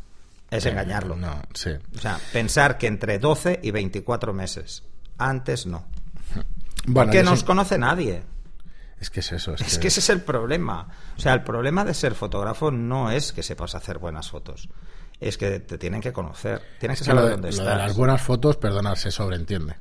es 0.50 0.66
engañarlo. 0.66 1.16
No, 1.16 1.42
sí. 1.54 1.70
O 1.96 1.98
sea, 1.98 2.18
pensar 2.32 2.78
que 2.78 2.86
entre 2.86 3.18
12 3.18 3.60
y 3.62 3.70
24 3.70 4.32
meses. 4.32 4.84
Antes 5.18 5.66
no. 5.66 5.86
Bueno, 6.86 7.12
que 7.12 7.22
no 7.22 7.32
os 7.32 7.44
conoce 7.44 7.78
nadie. 7.78 8.22
Es 9.00 9.10
que 9.10 9.20
es 9.20 9.32
eso. 9.32 9.54
Es, 9.54 9.78
que... 9.78 9.88
ese 9.88 10.00
es 10.00 10.10
el 10.10 10.22
problema. 10.22 10.88
O 11.16 11.20
sea, 11.20 11.34
el 11.34 11.42
problema 11.42 11.84
de 11.84 11.94
ser 11.94 12.14
fotógrafo 12.14 12.70
no 12.70 13.10
es 13.10 13.32
que 13.32 13.42
sepas 13.42 13.74
hacer 13.74 13.98
buenas 13.98 14.30
fotos. 14.30 14.68
Es 15.20 15.38
que 15.38 15.60
te 15.60 15.78
tienen 15.78 16.00
que 16.00 16.12
conocer. 16.12 16.62
Tienes 16.78 16.98
que 16.98 17.04
saber 17.04 17.30
dónde 17.30 17.50
estás. 17.50 17.78
las 17.78 17.96
buenas 17.96 18.22
fotos, 18.22 18.56
perdona, 18.56 18.96
se 18.96 19.10
sobreentiende. 19.10 19.76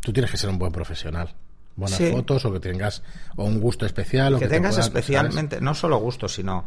Tú 0.00 0.12
tienes 0.12 0.30
que 0.30 0.36
ser 0.36 0.50
un 0.50 0.58
buen 0.58 0.72
profesional. 0.72 1.34
Buenas 1.76 1.98
fotos 1.98 2.44
o 2.44 2.52
que 2.52 2.60
tengas 2.60 3.02
o 3.36 3.44
un 3.44 3.60
gusto 3.60 3.84
especial. 3.84 4.34
O 4.34 4.38
que, 4.38 4.46
tengas 4.46 4.78
especialmente, 4.78 5.60
no 5.60 5.74
solo 5.74 5.98
gusto, 5.98 6.28
sino 6.28 6.64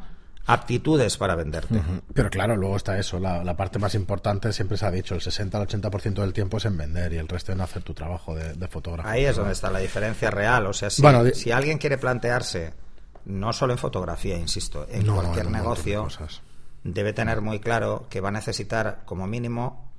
aptitudes 0.47 1.17
para 1.17 1.35
venderte. 1.35 1.81
Pero 2.13 2.29
claro, 2.29 2.55
luego 2.55 2.77
está 2.77 2.97
eso. 2.97 3.19
La, 3.19 3.55
parte 3.55 3.77
más 3.77 3.93
importante 3.93 4.51
siempre 4.51 4.77
se 4.77 4.85
ha 4.85 4.91
dicho: 4.91 5.13
el 5.13 5.21
60 5.21 5.57
al 5.57 5.67
80% 5.67 6.13
del 6.13 6.33
tiempo 6.33 6.57
es 6.57 6.65
en 6.65 6.77
vender 6.77 7.13
y 7.13 7.17
el 7.17 7.27
resto 7.27 7.51
en 7.51 7.61
hacer 7.61 7.83
tu 7.83 7.93
trabajo 7.93 8.33
de, 8.33 8.67
fotógrafo. 8.67 9.07
Ahí 9.07 9.25
es 9.25 9.35
donde 9.35 9.53
está 9.53 9.69
la 9.69 9.79
diferencia 9.79 10.31
real. 10.31 10.65
O 10.65 10.73
sea, 10.73 10.89
si, 10.89 11.03
si 11.33 11.51
alguien 11.51 11.77
quiere 11.77 11.97
plantearse, 11.97 12.73
no 13.25 13.53
solo 13.53 13.73
en 13.73 13.79
fotografía, 13.79 14.37
insisto, 14.37 14.87
en 14.89 15.05
cualquier 15.05 15.51
negocio, 15.51 16.07
debe 16.83 17.13
tener 17.13 17.41
muy 17.41 17.59
claro 17.59 18.07
que 18.09 18.21
va 18.21 18.29
a 18.29 18.31
necesitar, 18.31 19.01
como 19.05 19.27
mínimo, 19.27 19.91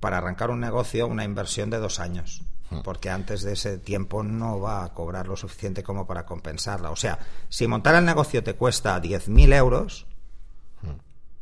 para 0.00 0.18
arrancar 0.18 0.50
un 0.50 0.60
negocio, 0.60 1.06
una 1.06 1.24
inversión 1.24 1.70
de 1.70 1.78
dos 1.78 1.98
años 1.98 2.42
porque 2.84 3.10
antes 3.10 3.42
de 3.42 3.52
ese 3.52 3.78
tiempo 3.78 4.22
no 4.22 4.60
va 4.60 4.84
a 4.84 4.92
cobrar 4.92 5.26
lo 5.26 5.36
suficiente 5.36 5.82
como 5.82 6.06
para 6.06 6.26
compensarla. 6.26 6.90
O 6.90 6.96
sea, 6.96 7.18
si 7.48 7.66
montar 7.66 7.94
el 7.94 8.04
negocio 8.04 8.42
te 8.42 8.54
cuesta 8.54 9.00
10.000 9.00 9.54
euros 9.54 10.06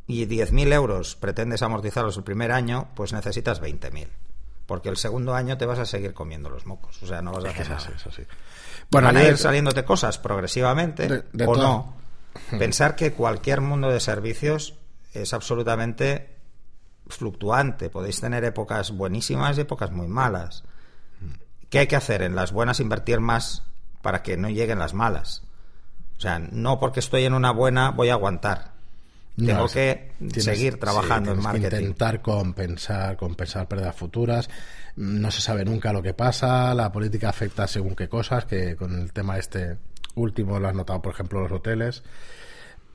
y 0.07 0.25
10.000 0.25 0.73
euros 0.73 1.15
pretendes 1.15 1.61
amortizarlos 1.61 2.17
el 2.17 2.23
primer 2.23 2.51
año, 2.51 2.89
pues 2.95 3.11
necesitas 3.11 3.61
20.000. 3.61 4.07
Porque 4.65 4.89
el 4.89 4.97
segundo 4.97 5.33
año 5.33 5.57
te 5.57 5.65
vas 5.65 5.79
a 5.79 5.85
seguir 5.85 6.13
comiendo 6.13 6.49
los 6.49 6.65
mocos. 6.65 7.01
O 7.03 7.07
sea, 7.07 7.21
no 7.21 7.31
vas 7.31 7.45
a 7.45 7.49
hacer 7.49 7.69
nada. 7.69 7.89
Bueno, 8.89 9.07
Van 9.07 9.17
a 9.17 9.23
ir 9.23 9.37
saliéndote 9.37 9.83
cosas 9.83 10.17
progresivamente 10.17 11.23
o 11.45 11.55
no. 11.55 11.95
Pensar 12.57 12.95
que 12.95 13.13
cualquier 13.13 13.61
mundo 13.61 13.89
de 13.89 13.99
servicios 13.99 14.75
es 15.13 15.33
absolutamente 15.33 16.37
fluctuante. 17.07 17.89
Podéis 17.89 18.19
tener 18.21 18.43
épocas 18.43 18.91
buenísimas 18.91 19.57
y 19.57 19.61
épocas 19.61 19.91
muy 19.91 20.07
malas. 20.07 20.63
¿Qué 21.69 21.79
hay 21.79 21.87
que 21.87 21.95
hacer? 21.95 22.21
En 22.21 22.35
las 22.35 22.51
buenas 22.51 22.79
invertir 22.79 23.19
más 23.19 23.63
para 24.01 24.23
que 24.23 24.37
no 24.37 24.49
lleguen 24.49 24.79
las 24.79 24.93
malas. 24.93 25.43
O 26.17 26.21
sea, 26.21 26.39
no 26.39 26.79
porque 26.79 26.99
estoy 26.99 27.25
en 27.25 27.33
una 27.33 27.51
buena 27.51 27.91
voy 27.91 28.09
a 28.09 28.13
aguantar. 28.13 28.77
Tengo 29.37 29.67
que 29.67 30.13
seguir 30.37 30.79
trabajando 30.79 31.31
en 31.31 31.39
marketing. 31.39 31.69
Que 31.69 31.77
intentar 31.77 32.21
compensar, 32.23 33.17
compensar 33.17 33.67
pérdidas 33.67 33.95
futuras. 33.95 34.49
No 34.95 35.29
se 35.29 35.41
sabe 35.41 35.63
nunca 35.63 35.93
lo 35.93 36.01
que 36.01 36.15
pasa. 36.15 36.73
La 36.73 36.91
política 36.91 37.29
afecta 37.29 37.67
según 37.67 37.95
qué 37.95 38.09
cosas, 38.09 38.45
que 38.45 38.75
con 38.75 38.99
el 38.99 39.13
tema 39.13 39.37
este 39.37 39.77
último 40.15 40.59
lo 40.59 40.67
has 40.67 40.73
notado, 40.73 41.03
por 41.03 41.13
ejemplo, 41.13 41.41
los 41.41 41.51
hoteles. 41.51 42.03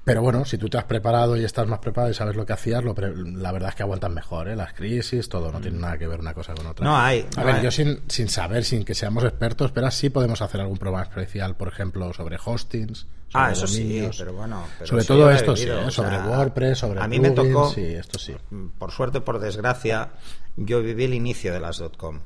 Pero 0.05 0.21
bueno, 0.21 0.45
si 0.45 0.59
tú 0.59 0.69
te 0.69 0.79
has 0.79 0.85
preparado 0.85 1.37
y 1.37 1.45
estás 1.45 1.69
más 1.69 1.79
preparado 1.79 2.11
y 2.11 2.15
sabes 2.15 2.35
lo 2.35 2.45
que 2.45 2.53
hacías, 2.53 2.83
la 2.83 3.53
verdad 3.53 3.69
es 3.69 3.75
que 3.77 3.85
aguantas 3.85 4.11
mejor, 4.11 4.49
¿eh? 4.49 4.57
Las 4.57 4.73
crisis, 4.73 5.29
todo, 5.29 5.53
no 5.53 5.61
tiene 5.61 5.79
nada 5.79 5.97
que 5.97 6.09
ver 6.09 6.19
una 6.19 6.35
cosa 6.35 6.55
con 6.55 6.67
otra. 6.67 6.85
No 6.85 6.97
hay. 6.97 7.27
A 7.37 7.45
ver, 7.45 7.63
yo 7.63 7.71
sin, 7.71 8.01
sin 8.09 8.29
saber, 8.29 8.65
sin 8.65 8.85
que 8.85 8.95
seamos 8.95 9.23
expertos, 9.23 9.71
pero 9.71 9.89
sí 9.93 10.11
podemos 10.11 10.43
hacer 10.43 10.61
algún 10.61 10.79
programa 10.79 11.05
especial, 11.05 11.55
por 11.57 11.69
ejemplo, 11.69 12.13
sobre 12.13 12.37
hostings. 12.45 13.07
Sobre 13.29 13.45
ah, 13.45 13.53
eso 13.53 13.67
sí, 13.67 14.09
pero 14.19 14.35
bueno. 14.35 14.65
sobre 14.85 15.05
todo 15.05 15.31
esto 15.31 15.57
sí, 15.57 15.69
¿eh? 15.69 15.91
sobre 15.91 16.19
WordPress, 16.19 16.79
sobre 16.79 17.01
A 17.01 17.07
mí 17.07 17.19
me 17.21 17.31
tocó, 17.31 17.71
sí, 17.71 17.85
esto 17.85 18.19
sí. 18.19 18.35
Por 18.79 18.91
suerte, 18.91 19.21
por 19.21 19.39
desgracia, 19.39 20.11
yo 20.57 20.83
viví 20.83 21.05
el 21.05 21.15
inicio 21.15 21.53
de 21.53 21.61
las 21.61 21.83
.com 21.97 22.21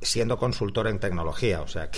siendo 0.00 0.38
consultor 0.38 0.88
en 0.88 0.98
tecnología, 0.98 1.62
o 1.62 1.68
sea 1.68 1.90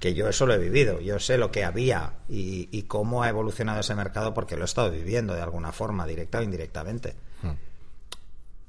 que, 0.00 0.14
yo 0.14 0.28
eso 0.28 0.46
lo 0.46 0.54
he 0.54 0.58
vivido, 0.58 1.00
yo 1.00 1.18
sé 1.18 1.38
lo 1.38 1.50
que 1.50 1.64
había 1.64 2.14
y, 2.28 2.82
cómo 2.82 3.22
ha 3.22 3.28
evolucionado 3.28 3.80
ese 3.80 3.94
mercado 3.94 4.34
porque 4.34 4.56
lo 4.56 4.62
he 4.62 4.64
estado 4.66 4.90
viviendo 4.90 5.34
de 5.34 5.42
alguna 5.42 5.72
forma, 5.72 6.06
directa 6.06 6.38
o 6.38 6.42
indirectamente. 6.42 7.16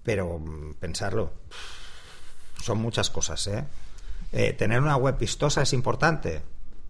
Pero 0.03 0.37
mm, 0.37 0.75
pensarlo, 0.79 1.33
son 2.61 2.77
muchas 2.79 3.09
cosas, 3.09 3.47
¿eh? 3.47 3.65
¿eh? 4.31 4.53
¿Tener 4.53 4.79
una 4.79 4.97
web 4.97 5.17
vistosa 5.17 5.61
es 5.61 5.73
importante? 5.73 6.43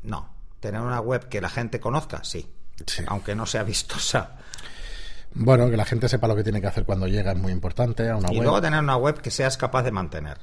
No. 0.04 0.30
¿Tener 0.60 0.82
una 0.82 1.00
web 1.00 1.30
que 1.30 1.40
la 1.42 1.50
gente 1.50 1.80
conozca? 1.80 2.24
Sí. 2.24 2.50
Aunque 3.08 3.36
no 3.36 3.46
sea 3.46 3.64
vistosa. 3.64 4.38
Bueno, 5.34 5.70
que 5.70 5.78
la 5.78 5.86
gente 5.86 6.08
sepa 6.08 6.28
lo 6.28 6.36
que 6.36 6.44
tiene 6.44 6.62
que 6.62 6.68
hacer 6.68 6.86
cuando 6.86 7.08
llega 7.08 7.34
es 7.34 7.38
muy 7.38 7.52
importante 7.52 8.10
a 8.10 8.16
una 8.16 8.32
y 8.32 8.40
luego 8.40 8.62
tener 8.62 8.80
una 8.80 8.96
web 8.96 9.22
que 9.22 9.32
seas 9.32 9.58
capaz 9.58 9.84
de 9.84 9.92
mantener. 9.92 10.38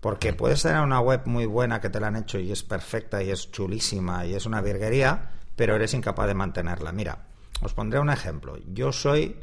Porque 0.00 0.32
puedes 0.32 0.62
tener 0.62 0.80
una 0.80 1.00
web 1.00 1.22
muy 1.26 1.44
buena 1.46 1.80
que 1.80 1.90
te 1.90 2.00
la 2.00 2.06
han 2.06 2.16
hecho 2.16 2.38
y 2.38 2.50
es 2.50 2.62
perfecta 2.62 3.22
y 3.22 3.30
es 3.30 3.50
chulísima 3.50 4.24
y 4.24 4.34
es 4.34 4.46
una 4.46 4.62
virguería, 4.62 5.30
pero 5.54 5.76
eres 5.76 5.92
incapaz 5.92 6.26
de 6.26 6.34
mantenerla. 6.34 6.90
Mira, 6.90 7.18
os 7.62 7.74
pondré 7.74 8.00
un 8.00 8.10
ejemplo. 8.10 8.56
Yo 8.72 8.92
soy. 8.92 9.36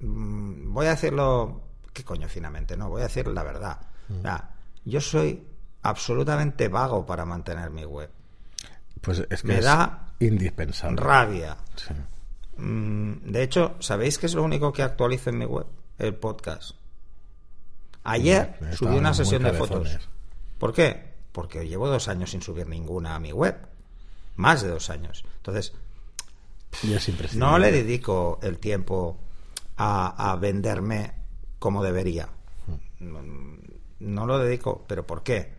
Mm, 0.00 0.72
voy 0.72 0.86
a 0.86 0.90
decirlo. 0.90 1.60
¿Qué 1.92 2.02
coño 2.02 2.28
finamente? 2.28 2.76
No, 2.76 2.88
voy 2.88 3.02
a 3.02 3.04
decir 3.04 3.28
la 3.28 3.44
verdad. 3.44 3.78
Mm. 4.08 4.26
yo 4.84 5.00
soy 5.00 5.42
absolutamente 5.82 6.68
vago 6.68 7.06
para 7.06 7.24
mantener 7.24 7.70
mi 7.70 7.84
web. 7.84 8.10
Pues 9.00 9.24
es 9.30 9.42
que 9.42 9.48
Me 9.48 9.60
da 9.60 10.14
indispensable. 10.18 11.00
Rabia. 11.00 11.56
Mm, 12.56 13.30
de 13.30 13.42
hecho, 13.42 13.76
¿sabéis 13.78 14.18
qué 14.18 14.26
es 14.26 14.34
lo 14.34 14.42
único 14.42 14.72
que 14.72 14.82
actualizo 14.82 15.30
en 15.30 15.38
mi 15.38 15.44
web? 15.44 15.66
El 15.98 16.16
podcast. 16.16 16.72
Ayer 18.04 18.58
subí 18.76 18.96
una 18.96 19.14
sesión 19.14 19.42
de 19.42 19.52
fotos. 19.52 19.98
¿Por 20.58 20.72
qué? 20.72 21.14
Porque 21.32 21.66
llevo 21.66 21.88
dos 21.88 22.08
años 22.08 22.30
sin 22.30 22.42
subir 22.42 22.68
ninguna 22.68 23.16
a 23.16 23.18
mi 23.18 23.32
web. 23.32 23.56
Más 24.36 24.62
de 24.62 24.68
dos 24.68 24.90
años. 24.90 25.24
Entonces, 25.36 25.72
no 27.34 27.58
le 27.58 27.72
dedico 27.72 28.38
el 28.42 28.58
tiempo 28.58 29.18
a, 29.76 30.36
venderme 30.40 31.12
como 31.58 31.82
debería. 31.82 32.28
No, 33.00 34.26
lo 34.26 34.38
dedico, 34.38 34.84
pero 34.86 35.06
¿por 35.06 35.22
qué? 35.22 35.52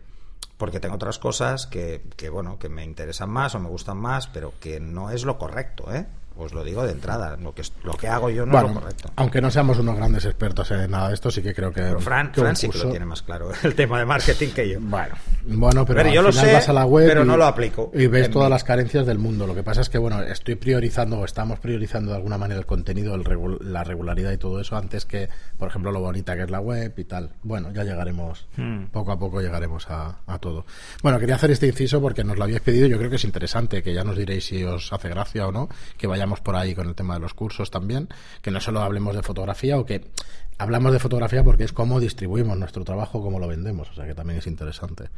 Porque 0.58 0.80
tengo 0.80 0.96
otras 0.96 1.20
cosas 1.20 1.68
que, 1.68 2.04
que, 2.16 2.30
bueno, 2.30 2.60
que 2.60 2.70
me 2.70 2.84
interesan 2.84 3.30
más 3.30 3.56
o 3.56 3.60
me 3.60 3.70
gustan 3.70 3.98
más, 3.98 4.28
pero 4.28 4.54
que 4.60 4.80
no 4.80 5.10
es 5.10 5.26
lo 5.26 5.38
correcto, 5.38 5.94
¿eh? 5.94 6.06
Os 6.38 6.54
lo 6.54 6.64
digo 6.64 6.84
de 6.84 6.92
entrada, 6.92 7.38
lo 7.38 7.54
que, 7.54 7.64
lo 7.84 7.94
que 7.94 8.08
hago 8.08 8.30
yo 8.30 8.46
no 8.46 8.58
es 8.58 8.64
lo 8.64 8.74
correcto. 8.74 9.10
Aunque 9.16 9.42
no 9.42 9.50
seamos 9.50 9.80
unos 9.80 9.96
grandes 9.96 10.26
expertos 10.26 10.70
en 10.72 10.92
nada 10.92 11.08
de 11.08 11.14
esto, 11.14 11.32
sí 11.32 11.42
que 11.42 11.54
creo 11.54 11.72
que. 11.72 11.82
Pero 11.82 12.00
Fran, 12.02 12.32
sí 12.56 12.70
que 12.70 12.78
lo 12.78 12.90
tiene 12.90 13.06
más 13.06 13.22
claro, 13.22 13.52
el 13.64 13.76
tema 13.76 14.00
de 14.00 14.06
marketing 14.06 14.50
que 14.50 14.70
yo. 14.70 14.80
Bueno, 14.82 15.16
bueno 15.46 15.86
pero, 15.86 16.10
yo 16.10 16.22
lo 16.22 16.32
sé, 16.32 16.52
vas 16.54 16.68
a 16.68 16.74
la 16.74 16.86
web 16.86 17.08
pero 17.08 17.24
no 17.24 17.38
lo 17.38 17.46
aplico. 17.46 17.92
Y 17.94 18.08
ves 18.08 18.30
todas 18.30 18.50
las 18.50 18.64
carencias 18.64 19.06
del 19.06 19.18
mundo. 19.18 19.48
Lo 19.48 19.56
que 19.56 19.64
pasa 19.64 19.82
es 19.82 19.90
que, 19.90 19.98
bueno, 19.98 20.22
estoy 20.22 20.56
priorizando 20.56 21.20
o 21.20 21.26
estamos 21.26 21.60
priorizando 21.60 22.12
de 22.12 22.18
alguna 22.18 22.38
manera 22.38 22.60
el 22.60 22.66
contenido, 22.66 23.18
la 23.18 23.84
regularidad 23.84 24.32
y 24.32 24.38
todo 24.38 24.60
eso 24.60 24.76
antes 24.76 25.06
que, 25.06 25.30
por 25.58 25.70
ejemplo, 25.70 25.92
lo 25.92 26.02
bonita 26.02 26.36
que 26.36 26.44
es 26.44 26.52
la 26.52 26.60
web 26.60 26.94
y 26.98 27.04
tal. 27.06 27.32
Bueno, 27.44 27.72
ya 27.72 27.84
llegaremos, 27.84 28.48
hmm. 28.58 28.86
poco 28.92 29.12
a 29.12 29.20
poco 29.20 29.42
llegaremos 29.42 29.90
a, 29.90 30.20
a 30.28 30.40
todo. 30.40 30.66
Bueno, 31.02 31.20
quería 31.20 31.36
hacer 31.36 31.52
este 31.52 31.68
inciso 31.68 32.02
porque 32.02 32.24
nos 32.24 32.38
lo 32.38 32.44
habíais 32.44 32.62
pedido. 32.62 32.88
Yo 32.88 32.98
creo 32.98 33.10
que 33.10 33.16
es 33.16 33.24
interesante, 33.24 33.82
que 33.82 33.94
ya 33.94 34.04
nos 34.04 34.18
diréis 34.18 34.46
si 34.46 34.64
os 34.64 34.92
hace 34.92 35.10
gracia 35.10 35.48
o 35.48 35.52
no, 35.52 35.70
que 35.98 36.08
vayamos 36.26 36.42
por 36.42 36.56
ahí 36.56 36.74
con 36.74 36.88
el 36.88 36.96
tema 36.96 37.14
de 37.14 37.20
los 37.20 37.36
cursos 37.36 37.70
también, 37.70 38.10
que 38.42 38.50
no 38.50 38.60
solo 38.60 38.82
hablemos 38.82 39.16
de 39.16 39.22
fotografía 39.22 39.78
o 39.78 39.86
que 39.86 40.10
hablamos 40.58 40.92
de 40.92 40.98
fotografía 40.98 41.44
porque 41.44 41.66
es 41.66 41.72
cómo 41.72 42.00
distribuimos 42.00 42.58
nuestro 42.58 42.84
trabajo, 42.84 43.22
cómo 43.22 43.40
lo 43.40 43.48
vendemos, 43.48 43.92
o 43.92 43.94
sea 43.94 44.08
que 44.08 44.16
también 44.16 44.40
es 44.40 44.48
interesante. 44.48 45.10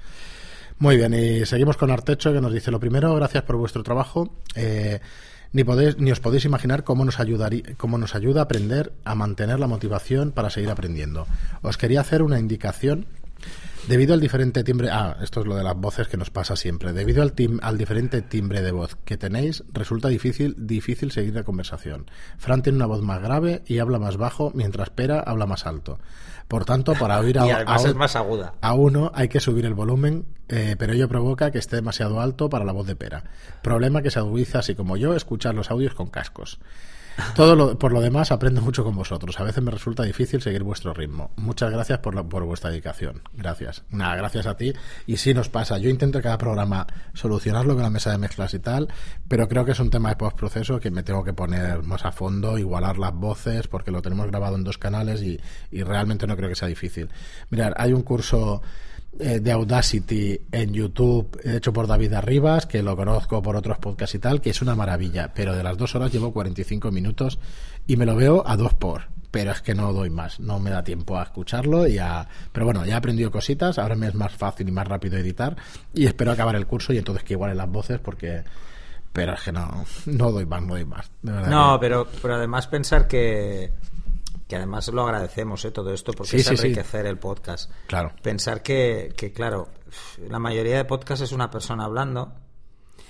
Muy 0.79 0.97
bien, 0.97 1.13
y 1.13 1.45
seguimos 1.45 1.77
con 1.77 1.91
Artecho 1.91 2.33
que 2.33 2.41
nos 2.41 2.51
dice 2.51 2.71
lo 2.71 2.79
primero, 2.79 3.15
gracias 3.15 3.43
por 3.43 3.55
vuestro 3.55 3.83
trabajo. 3.83 4.29
Eh, 4.53 4.99
ni, 5.53 5.63
podéis, 5.63 5.97
ni 5.97 6.11
os 6.11 6.19
podéis 6.19 6.43
imaginar 6.43 6.83
cómo 6.83 7.05
nos, 7.05 7.21
ayudaría, 7.21 7.63
cómo 7.77 7.97
nos 7.97 8.13
ayuda 8.13 8.41
a 8.41 8.43
aprender 8.43 8.91
a 9.05 9.15
mantener 9.15 9.59
la 9.59 9.67
motivación 9.67 10.31
para 10.33 10.49
seguir 10.49 10.69
aprendiendo. 10.69 11.25
Os 11.61 11.77
quería 11.77 12.01
hacer 12.01 12.21
una 12.21 12.37
indicación 12.37 13.07
Debido 13.87 14.13
al 14.13 14.19
diferente 14.19 14.65
timbre, 14.65 14.89
ah, 14.91 15.15
esto 15.21 15.39
es 15.39 15.47
lo 15.47 15.55
de 15.55 15.63
las 15.63 15.77
voces 15.77 16.09
que 16.09 16.17
nos 16.17 16.29
pasa 16.29 16.57
siempre. 16.57 16.91
Debido 16.91 17.21
al, 17.21 17.31
tim, 17.31 17.57
al 17.61 17.77
diferente 17.77 18.21
timbre 18.21 18.61
de 18.61 18.71
voz 18.71 18.97
que 19.05 19.15
tenéis, 19.15 19.63
resulta 19.71 20.09
difícil, 20.09 20.55
difícil 20.57 21.11
seguir 21.11 21.33
la 21.33 21.43
conversación. 21.43 22.05
Fran 22.37 22.61
tiene 22.61 22.75
una 22.75 22.85
voz 22.85 23.01
más 23.01 23.21
grave 23.21 23.63
y 23.65 23.79
habla 23.79 23.97
más 23.97 24.17
bajo, 24.17 24.51
mientras 24.53 24.89
Pera 24.89 25.21
habla 25.21 25.45
más 25.45 25.65
alto. 25.65 25.99
Por 26.49 26.65
tanto, 26.65 26.95
para 26.95 27.17
oír 27.21 27.39
a, 27.39 27.63
es 27.75 27.95
más 27.95 28.17
aguda. 28.17 28.55
a 28.59 28.73
uno 28.73 29.09
hay 29.15 29.29
que 29.29 29.39
subir 29.39 29.65
el 29.65 29.73
volumen, 29.73 30.25
eh, 30.49 30.75
pero 30.77 30.91
ello 30.91 31.07
provoca 31.07 31.51
que 31.51 31.59
esté 31.59 31.77
demasiado 31.77 32.19
alto 32.19 32.49
para 32.49 32.65
la 32.65 32.73
voz 32.73 32.87
de 32.87 32.97
Pera. 32.97 33.23
Problema 33.61 34.01
que 34.01 34.11
se 34.11 34.19
agudiza 34.19 34.59
así 34.59 34.75
como 34.75 34.97
yo 34.97 35.15
escuchar 35.15 35.55
los 35.55 35.71
audios 35.71 35.93
con 35.93 36.07
cascos. 36.07 36.59
Todo 37.35 37.55
lo, 37.55 37.79
por 37.79 37.91
lo 37.91 38.01
demás, 38.01 38.31
aprendo 38.31 38.61
mucho 38.61 38.83
con 38.83 38.95
vosotros. 38.95 39.39
A 39.39 39.43
veces 39.43 39.63
me 39.63 39.71
resulta 39.71 40.03
difícil 40.03 40.41
seguir 40.41 40.63
vuestro 40.63 40.93
ritmo. 40.93 41.31
Muchas 41.35 41.71
gracias 41.71 41.99
por, 41.99 42.27
por 42.27 42.43
vuestra 42.45 42.69
dedicación. 42.69 43.21
Gracias. 43.33 43.83
Nada, 43.89 44.15
gracias 44.15 44.45
a 44.45 44.55
ti. 44.55 44.73
Y 45.05 45.17
sí 45.17 45.33
nos 45.33 45.49
pasa. 45.49 45.77
Yo 45.77 45.89
intento 45.89 46.21
cada 46.21 46.37
programa 46.37 46.85
solucionarlo 47.13 47.73
con 47.73 47.83
la 47.83 47.89
mesa 47.89 48.11
de 48.11 48.17
mezclas 48.17 48.53
y 48.53 48.59
tal, 48.59 48.87
pero 49.27 49.47
creo 49.47 49.65
que 49.65 49.71
es 49.71 49.79
un 49.79 49.89
tema 49.89 50.09
de 50.09 50.15
postproceso 50.15 50.79
que 50.79 50.91
me 50.91 51.03
tengo 51.03 51.23
que 51.23 51.33
poner 51.33 51.83
más 51.83 52.05
a 52.05 52.11
fondo, 52.11 52.57
igualar 52.57 52.97
las 52.97 53.13
voces, 53.13 53.67
porque 53.67 53.91
lo 53.91 54.01
tenemos 54.01 54.27
grabado 54.27 54.55
en 54.55 54.63
dos 54.63 54.77
canales 54.77 55.21
y, 55.21 55.39
y 55.71 55.83
realmente 55.83 56.27
no 56.27 56.35
creo 56.37 56.49
que 56.49 56.55
sea 56.55 56.67
difícil. 56.67 57.09
Mirad, 57.49 57.73
hay 57.77 57.93
un 57.93 58.03
curso 58.03 58.61
de 59.17 59.51
Audacity 59.51 60.39
en 60.51 60.73
YouTube 60.73 61.39
hecho 61.43 61.73
por 61.73 61.87
David 61.87 62.13
Arribas, 62.13 62.65
que 62.65 62.83
lo 62.83 62.95
conozco 62.95 63.41
por 63.41 63.55
otros 63.55 63.77
podcasts 63.77 64.15
y 64.15 64.19
tal, 64.19 64.41
que 64.41 64.51
es 64.51 64.61
una 64.61 64.75
maravilla. 64.75 65.31
Pero 65.33 65.55
de 65.55 65.63
las 65.63 65.77
dos 65.77 65.95
horas 65.95 66.11
llevo 66.11 66.31
45 66.31 66.91
minutos 66.91 67.39
y 67.87 67.97
me 67.97 68.05
lo 68.05 68.15
veo 68.15 68.43
a 68.45 68.55
dos 68.55 68.73
por. 68.73 69.09
Pero 69.31 69.51
es 69.51 69.61
que 69.61 69.75
no 69.75 69.91
doy 69.91 70.09
más, 70.09 70.39
no 70.39 70.59
me 70.59 70.69
da 70.69 70.83
tiempo 70.83 71.17
a 71.17 71.23
escucharlo 71.23 71.87
y 71.87 71.97
a... 71.97 72.27
Pero 72.51 72.65
bueno, 72.65 72.85
ya 72.85 72.93
he 72.93 72.97
aprendido 72.97 73.29
cositas, 73.29 73.77
ahora 73.77 73.95
me 73.95 74.07
es 74.07 74.15
más 74.15 74.33
fácil 74.33 74.67
y 74.69 74.71
más 74.71 74.87
rápido 74.87 75.17
editar 75.17 75.57
y 75.93 76.05
espero 76.05 76.31
acabar 76.31 76.55
el 76.55 76.65
curso 76.65 76.93
y 76.93 76.97
entonces 76.97 77.23
que 77.23 77.33
igualen 77.33 77.57
las 77.57 77.69
voces 77.69 77.99
porque 77.99 78.43
pero 79.11 79.33
es 79.33 79.41
que 79.41 79.51
no, 79.51 79.83
no 80.05 80.31
doy 80.31 80.45
más, 80.45 80.61
no 80.61 80.75
doy 80.75 80.85
más. 80.85 81.09
no, 81.23 81.77
pero, 81.79 82.07
pero 82.21 82.35
además 82.35 82.67
pensar 82.67 83.07
que, 83.07 83.71
que 84.47 84.55
además 84.55 84.87
lo 84.89 85.03
agradecemos 85.03 85.63
¿eh? 85.65 85.71
todo 85.71 85.93
esto 85.93 86.13
porque 86.13 86.37
es 86.37 86.47
enriquecer 86.49 87.05
el 87.05 87.17
podcast. 87.17 87.71
Claro. 87.87 88.13
Pensar 88.21 88.61
que, 88.61 89.13
que, 89.15 89.31
claro, 89.31 89.69
la 90.29 90.39
mayoría 90.39 90.77
de 90.77 90.85
podcasts 90.85 91.23
es 91.23 91.31
una 91.31 91.49
persona 91.51 91.85
hablando 91.85 92.33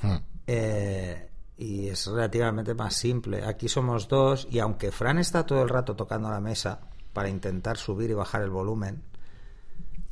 hmm. 0.02 0.16
eh, 0.48 1.30
y 1.58 1.88
es 1.88 2.08
relativamente 2.08 2.74
más 2.74 2.96
simple. 2.96 3.46
Aquí 3.46 3.70
somos 3.70 4.08
dos 4.08 4.48
y 4.50 4.60
aunque 4.60 4.92
Fran 4.92 5.20
está 5.20 5.46
todo 5.46 5.62
el 5.62 5.70
rato 5.70 5.96
tocando 5.96 6.30
la 6.30 6.40
mesa 6.40 6.80
para 7.14 7.30
intentar 7.30 7.78
subir 7.78 8.10
y 8.10 8.14
bajar 8.14 8.42
el 8.42 8.50
volumen, 8.50 9.04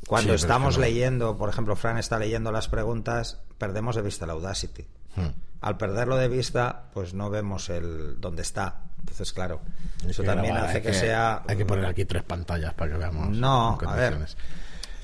cuando 0.08 0.36
estamos 0.36 0.78
leyendo, 0.78 1.36
por 1.38 1.50
ejemplo, 1.50 1.76
Fran 1.76 1.98
está 1.98 2.20
leyendo 2.20 2.52
las 2.52 2.68
preguntas, 2.68 3.42
perdemos 3.58 3.96
de 3.96 4.04
vista 4.04 4.28
la 4.28 4.34
Audacity. 4.34 4.88
Hmm 5.16 5.30
al 5.66 5.78
perderlo 5.78 6.16
de 6.18 6.28
vista, 6.28 6.92
pues 6.94 7.16
no 7.16 7.32
vemos 7.32 7.72
el 7.72 8.22
dónde 8.22 8.44
está. 8.44 8.84
Entonces, 9.06 9.34
claro, 9.34 9.62
eso 10.10 10.24
también 10.24 10.58
hace 10.58 10.82
que, 10.82 10.92
sea. 10.92 11.44
Hay 11.48 11.56
que 11.56 11.66
poner 11.66 11.86
aquí 11.86 12.06
tres 12.06 12.24
pantallas 12.24 12.74
para 12.74 12.92
que 12.92 12.98
veamos. 12.98 13.30
No, 13.30 13.78
a 13.86 13.96
ver. 13.96 14.18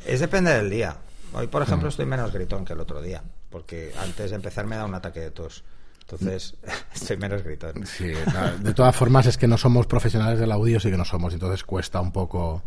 Es 0.06 0.20
depende 0.20 0.52
del 0.52 0.72
día. 0.72 0.98
Hoy, 1.34 1.46
por 1.46 1.62
ejemplo, 1.62 1.88
mm. 1.88 1.92
estoy 1.92 2.06
menos 2.08 2.34
gritón 2.34 2.66
que 2.66 2.74
el 2.74 2.80
otro 2.80 3.00
día, 3.00 3.22
porque 3.52 3.94
antes 4.00 4.32
de 4.32 4.36
empezar 4.36 4.66
me 4.66 4.76
da 4.76 4.86
un 4.86 4.96
ataque 4.96 5.20
de 5.20 5.30
tos. 5.30 5.64
Entonces, 6.02 6.56
estoy 6.94 7.18
menos 7.18 7.44
gritón. 7.44 7.86
Sí, 7.86 8.12
de 8.60 8.74
todas 8.74 8.96
formas 8.96 9.26
es 9.26 9.38
que 9.38 9.48
no 9.48 9.58
somos 9.58 9.88
profesionales 9.88 10.40
del 10.40 10.52
audio, 10.52 10.80
sí 10.80 10.92
que 10.92 10.98
no 10.98 11.06
somos, 11.06 11.34
entonces 11.34 11.64
cuesta 11.64 12.02
un 12.02 12.12
poco. 12.12 12.64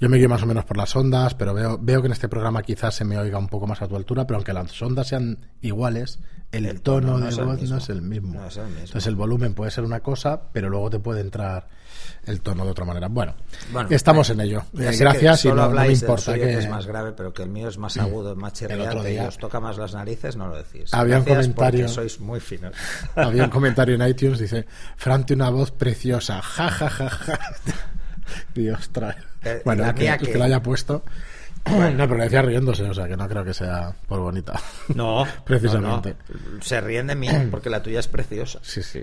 Yo 0.00 0.08
me 0.08 0.18
guío 0.18 0.28
más 0.28 0.42
o 0.42 0.46
menos 0.46 0.64
por 0.64 0.76
las 0.76 0.94
ondas, 0.96 1.34
pero 1.34 1.54
veo, 1.54 1.78
veo 1.80 2.00
que 2.00 2.06
en 2.06 2.12
este 2.12 2.28
programa 2.28 2.62
quizás 2.62 2.94
se 2.94 3.04
me 3.04 3.18
oiga 3.18 3.38
un 3.38 3.48
poco 3.48 3.66
más 3.66 3.82
a 3.82 3.88
tu 3.88 3.96
altura, 3.96 4.26
pero 4.26 4.36
aunque 4.36 4.52
las 4.52 4.80
ondas 4.82 5.08
sean 5.08 5.46
iguales, 5.60 6.20
el, 6.52 6.80
tono, 6.80 7.18
de 7.18 7.34
voz 7.34 7.62
no 7.62 7.76
es 7.76 7.88
el 7.88 8.02
mismo. 8.02 8.40
Entonces 8.40 9.06
el 9.06 9.16
volumen 9.16 9.54
puede 9.54 9.70
ser 9.70 9.84
una 9.84 10.00
cosa, 10.00 10.48
pero 10.52 10.70
luego 10.70 10.90
te 10.90 10.98
puede 10.98 11.20
entrar 11.20 11.68
el 12.26 12.40
tono 12.40 12.64
de 12.64 12.70
otra 12.70 12.84
manera. 12.84 13.08
Bueno, 13.08 13.34
estamos 13.90 14.30
en 14.30 14.40
ello. 14.40 14.64
Eh, 14.78 14.96
gracias 14.98 15.44
y 15.44 15.48
no, 15.48 15.70
me 15.70 15.92
importa 15.92 16.34
que... 16.34 16.58
es 16.58 16.68
más 16.68 16.86
grave, 16.86 17.12
pero 17.12 17.32
que 17.32 17.42
el 17.42 17.50
mío 17.50 17.68
es 17.68 17.78
más 17.78 17.96
agudo, 17.96 18.34
más 18.34 18.52
chirriante 18.52 19.14
y 19.14 19.18
os 19.18 19.38
toca 19.38 19.60
más 19.60 19.78
las 19.78 19.94
narices, 19.94 20.36
no 20.36 20.48
lo 20.48 20.56
decís. 20.56 20.92
Había 20.92 21.18
un 21.18 21.24
comentario. 21.24 21.88
Sois 21.96 22.20
muy 22.20 22.40
finos. 22.40 22.74
Había 23.14 23.44
un 23.44 23.50
comentario 23.50 23.94
en 23.94 24.06
iTunes 24.08 24.38
dice, 24.38 24.66
Frante 24.96 25.34
una 25.34 25.50
voz 25.50 25.70
preciosa, 25.70 26.42
ja 26.42 26.68
ja 26.68 26.88
ja 26.88 27.08
ja. 27.08 27.38
Dios 28.54 28.90
trae. 28.90 29.16
Eh, 29.44 29.62
bueno, 29.64 29.94
que, 29.94 30.16
que... 30.18 30.38
lo 30.38 30.44
haya 30.44 30.62
puesto. 30.62 31.04
No, 31.66 32.06
pero 32.06 32.16
le 32.16 32.24
decía 32.24 32.42
riéndose, 32.42 32.84
o 32.84 32.94
sea 32.94 33.08
que 33.08 33.16
no 33.16 33.28
creo 33.28 33.44
que 33.44 33.52
sea 33.52 33.92
por 34.06 34.20
bonita. 34.20 34.58
No, 34.94 35.26
precisamente. 35.44 36.14
Se 36.60 36.80
ríen 36.80 37.08
de 37.08 37.16
mí 37.16 37.28
porque 37.50 37.70
la 37.70 37.82
tuya 37.82 38.00
es 38.00 38.08
preciosa. 38.08 38.60
Sí, 38.62 38.82
sí. 38.82 39.02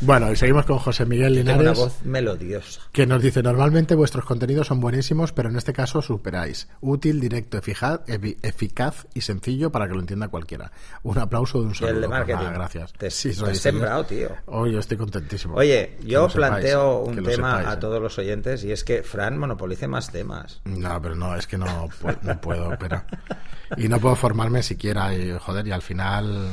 Bueno, 0.00 0.30
y 0.30 0.36
seguimos 0.36 0.64
con 0.64 0.78
José 0.78 1.04
Miguel 1.06 1.34
Linares. 1.34 1.60
una 1.60 1.72
voz 1.72 2.04
melodiosa. 2.04 2.80
Que 2.92 3.06
nos 3.06 3.20
dice: 3.20 3.42
Normalmente 3.42 3.94
vuestros 3.94 4.24
contenidos 4.24 4.68
son 4.68 4.80
buenísimos, 4.80 5.32
pero 5.32 5.48
en 5.48 5.56
este 5.56 5.72
caso 5.72 6.02
superáis. 6.02 6.68
Útil, 6.80 7.20
directo, 7.20 7.58
eficaz, 7.58 8.00
eficaz 8.06 9.06
y 9.14 9.22
sencillo 9.22 9.72
para 9.72 9.88
que 9.88 9.94
lo 9.94 10.00
entienda 10.00 10.28
cualquiera. 10.28 10.70
Un 11.02 11.18
aplauso 11.18 11.60
de 11.60 11.66
un 11.66 11.74
saludo. 11.74 11.94
El 11.96 12.00
de 12.02 12.08
marketing. 12.08 12.52
gracias. 12.54 12.92
Te, 12.92 13.10
sí, 13.10 13.32
sembrado, 13.54 14.04
tío. 14.04 14.30
Hoy 14.46 14.72
yo 14.72 14.78
estoy 14.78 14.96
contentísimo. 14.96 15.54
Oye, 15.54 15.96
yo 16.04 16.28
planteo 16.28 17.00
un 17.00 17.22
tema 17.24 17.68
a 17.68 17.74
¿eh? 17.74 17.76
todos 17.78 18.00
los 18.00 18.16
oyentes 18.18 18.62
y 18.64 18.70
es 18.70 18.84
que 18.84 19.02
Fran 19.02 19.36
monopolice 19.36 19.88
más 19.88 20.12
temas. 20.12 20.60
No, 20.64 21.02
pero 21.02 21.16
no, 21.16 21.34
es 21.34 21.46
que 21.46 21.58
no, 21.58 21.88
no 22.22 22.40
puedo, 22.40 22.76
pero. 22.78 23.02
Y 23.76 23.88
no 23.88 23.98
puedo 23.98 24.14
formarme 24.16 24.62
siquiera, 24.62 25.12
y 25.12 25.36
joder, 25.38 25.66
y 25.66 25.72
al 25.72 25.82
final 25.82 26.50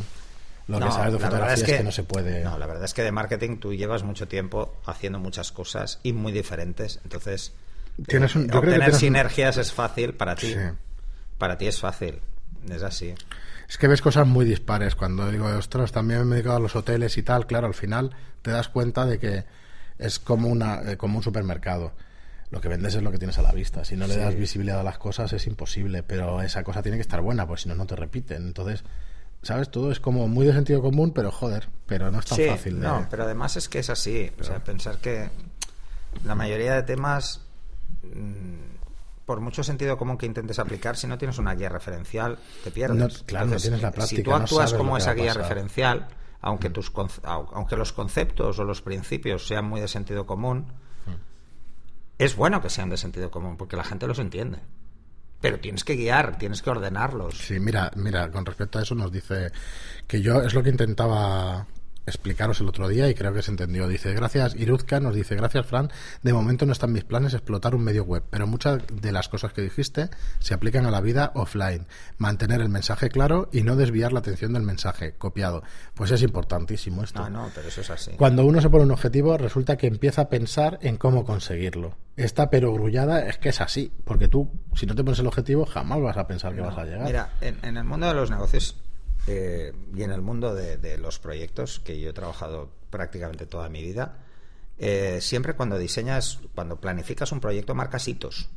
lo 0.68 0.80
que 0.80 0.92
sabes 0.92 1.14
de 1.14 1.20
fotografía 1.20 1.54
es 1.54 1.64
que, 1.64 1.84
no 1.84 1.92
se 1.92 2.04
puede. 2.04 2.44
No, 2.44 2.58
la 2.58 2.66
verdad 2.66 2.86
es 2.86 2.94
que 2.94 3.04
de 3.04 3.12
marketing 3.12 3.58
tú 3.58 3.74
llevas 3.74 4.04
mucho 4.04 4.28
tiempo 4.28 4.76
haciendo 4.86 5.20
muchas 5.20 5.52
cosas 5.52 6.00
y 6.04 6.14
muy 6.14 6.32
diferentes. 6.32 7.00
Entonces, 7.04 7.54
¿Tienes 8.08 8.36
un, 8.36 8.50
eh, 8.50 8.58
obtener 8.58 8.94
sinergias 8.94 9.58
es 9.58 9.72
fácil 9.72 10.14
para 10.14 10.36
ti. 10.36 10.56
Para 11.38 11.58
ti 11.58 11.68
es 11.68 11.80
fácil. 11.80 12.20
Es 12.70 12.82
así. 12.82 13.14
Es 13.70 13.78
que 13.78 13.88
ves 13.88 14.02
cosas 14.02 14.28
muy 14.28 14.46
dispares. 14.46 14.96
Cuando 14.96 15.30
digo, 15.32 15.46
ostras, 15.46 15.92
también 15.92 16.26
me 16.26 16.36
he 16.36 16.38
dedicado 16.38 16.58
a 16.58 16.60
los 16.60 16.76
hoteles 16.76 17.18
y 17.18 17.24
tal, 17.24 17.46
claro, 17.46 17.68
al 17.68 17.74
final 17.74 18.16
te 18.42 18.52
das 18.52 18.70
cuenta 18.70 19.06
de 19.06 19.20
que 19.20 19.46
es 20.00 20.20
como, 20.20 20.50
una, 20.50 20.82
eh, 20.92 20.98
como 20.98 21.18
un 21.18 21.24
supermercado. 21.24 21.94
Lo 22.52 22.62
que 22.62 22.68
vendes 22.68 22.96
es 22.96 23.02
lo 23.02 23.12
que 23.12 23.18
tienes 23.18 23.38
a 23.38 23.42
la 23.42 23.52
vista. 23.52 23.86
Si 23.86 23.96
no 23.96 24.08
le 24.08 24.18
das 24.18 24.36
visibilidad 24.36 24.80
a 24.80 24.84
las 24.84 24.98
cosas 24.98 25.34
es 25.34 25.48
imposible, 25.48 26.04
pero 26.04 26.42
esa 26.42 26.64
cosa 26.64 26.84
tiene 26.84 26.98
que 26.98 27.02
estar 27.02 27.22
buena, 27.22 27.48
pues 27.48 27.62
si 27.62 27.70
no, 27.70 27.76
no 27.76 27.86
te 27.86 27.96
repiten. 27.96 28.46
Entonces, 28.46 28.84
¿Sabes? 29.46 29.70
Todo 29.70 29.92
es 29.92 30.00
como 30.00 30.28
muy 30.28 30.48
de 30.48 30.54
sentido 30.54 30.82
común, 30.82 31.12
pero 31.14 31.32
joder, 31.32 31.70
pero 31.86 32.10
no 32.10 32.18
es 32.18 32.26
tan 32.26 32.40
fácil. 32.40 32.80
No, 32.80 33.06
pero 33.12 33.26
además 33.26 33.56
es 33.58 33.70
que 33.70 33.78
es 33.78 33.92
así. 33.92 34.32
O 34.40 34.44
sea, 34.44 34.64
pensar 34.64 34.98
que 34.98 35.30
la 36.24 36.34
mayoría 36.34 36.74
de 36.74 36.82
temas, 36.82 37.46
mm, 38.02 39.24
por 39.24 39.42
mucho 39.42 39.64
sentido 39.64 40.00
común 40.00 40.18
que 40.18 40.26
intentes 40.26 40.58
aplicar, 40.58 40.98
si 40.98 41.06
no 41.06 41.20
tienes 41.20 41.38
una 41.38 41.54
guía 41.54 41.70
referencial, 41.70 42.40
te 42.64 42.72
pierdes. 42.72 43.22
claro, 43.28 43.46
no 43.46 43.58
tienes 43.58 43.84
la 43.84 43.92
práctica. 43.92 44.18
Si 44.18 44.24
tú 44.24 44.34
actúas 44.34 44.74
como 44.74 44.98
esa 44.98 45.14
guía 45.14 45.36
referencial, 45.36 46.08
aunque, 46.42 46.72
mm. 46.72 46.74
tus, 46.74 46.92
aunque 47.22 47.76
los 47.76 47.94
conceptos 47.94 48.58
o 48.58 48.64
los 48.64 48.82
principios 48.82 49.46
sean 49.46 49.66
muy 49.66 49.80
de 49.80 49.88
sentido 49.88 50.26
común, 50.26 50.72
mm. 51.06 51.12
es 52.18 52.36
bueno 52.36 52.64
que 52.64 52.72
sean 52.72 52.90
de 52.90 52.98
sentido 52.98 53.30
común, 53.30 53.58
porque 53.58 53.78
la 53.78 53.84
gente 53.84 54.08
los 54.08 54.18
entiende 54.18 54.58
pero 55.42 55.60
tienes 55.60 55.84
que 55.84 55.96
guiar, 55.96 56.38
tienes 56.38 56.62
que 56.62 56.70
ordenarlos. 56.70 57.38
Sí, 57.38 57.60
mira, 57.60 57.92
mira, 57.96 58.30
con 58.32 58.46
respecto 58.46 58.80
a 58.80 58.82
eso 58.82 58.96
nos 58.96 59.12
dice 59.12 59.52
que 60.08 60.22
yo 60.22 60.42
es 60.42 60.54
lo 60.54 60.64
que 60.64 60.70
intentaba 60.70 61.68
explicaros 62.06 62.60
el 62.62 62.68
otro 62.68 62.88
día 62.88 63.10
y 63.10 63.14
creo 63.14 63.34
que 63.34 63.42
se 63.42 63.52
entendió. 63.52 63.88
Dice, 63.88 64.14
gracias, 64.14 64.56
Iruzka 64.56 65.00
nos 65.00 65.16
dice, 65.16 65.36
gracias, 65.36 65.66
Fran. 65.66 65.92
De 66.24 66.34
momento 66.34 66.66
no 66.66 66.72
están 66.72 66.92
mis 66.92 67.04
planes 67.04 67.34
explotar 67.34 67.76
un 67.76 67.84
medio 67.84 68.04
web, 68.04 68.24
pero 68.30 68.48
muchas 68.48 68.82
de 68.92 69.12
las 69.12 69.30
cosas 69.30 69.54
que 69.54 69.62
dijiste 69.62 70.10
se 70.40 70.54
aplican 70.54 70.86
a 70.86 70.92
la 70.92 71.02
vida 71.02 71.32
offline. 71.36 71.86
Mantener 72.18 72.62
el 72.62 72.70
mensaje 72.70 73.10
claro 73.10 73.50
y 73.52 73.64
no 73.64 73.76
desviar 73.76 74.14
la 74.14 74.20
atención 74.20 74.54
del 74.54 74.64
mensaje 74.64 75.14
copiado. 75.14 75.64
Pues 75.94 76.12
es 76.12 76.22
importantísimo 76.22 77.04
esto. 77.04 77.22
No, 77.22 77.30
no, 77.30 77.52
pero 77.54 77.68
eso 77.68 77.82
es 77.82 77.90
así. 77.90 78.12
Cuando 78.12 78.46
uno 78.46 78.62
se 78.62 78.70
pone 78.70 78.84
un 78.84 78.92
objetivo, 78.92 79.38
resulta 79.38 79.78
que 79.78 79.88
empieza 79.88 80.24
a 80.24 80.30
pensar 80.30 80.80
en 80.82 80.98
cómo 80.98 81.26
conseguirlo. 81.26 81.96
Esta 82.18 82.50
perogrullada 82.50 83.28
es 83.28 83.38
que 83.38 83.50
es 83.50 83.60
así, 83.60 83.92
porque 84.06 84.30
tú, 84.30 84.50
si 84.74 84.86
no 84.86 84.96
te 84.96 85.04
pones 85.04 85.20
el 85.20 85.28
objetivo, 85.28 85.66
jamás 85.66 86.02
vas 86.02 86.18
a 86.18 86.28
pensar 86.28 86.56
que 86.56 86.62
vas 86.62 86.78
a 86.78 86.86
llegar. 86.86 87.06
Mira, 87.06 87.30
en 87.42 87.76
el 87.76 87.84
mundo 87.84 88.08
de 88.08 88.14
los 88.14 88.32
negocios 88.32 88.78
eh, 89.28 89.74
y 89.96 90.04
en 90.04 90.12
el 90.12 90.22
mundo 90.22 90.54
de, 90.54 90.98
los 90.98 91.20
proyectos, 91.20 91.80
que 91.80 92.00
yo 92.00 92.10
he 92.10 92.14
trabajado 92.14 92.72
prácticamente 92.90 93.46
toda 93.46 93.70
mi 93.70 93.82
vida, 93.82 94.20
eh, 94.78 95.20
siempre 95.22 95.54
cuando 95.54 95.78
diseñas, 95.78 96.40
cuando 96.54 96.80
planificas 96.80 97.32
un 97.32 97.40
proyecto, 97.40 97.74
marcas 97.76 98.08
hitos. 98.08 98.50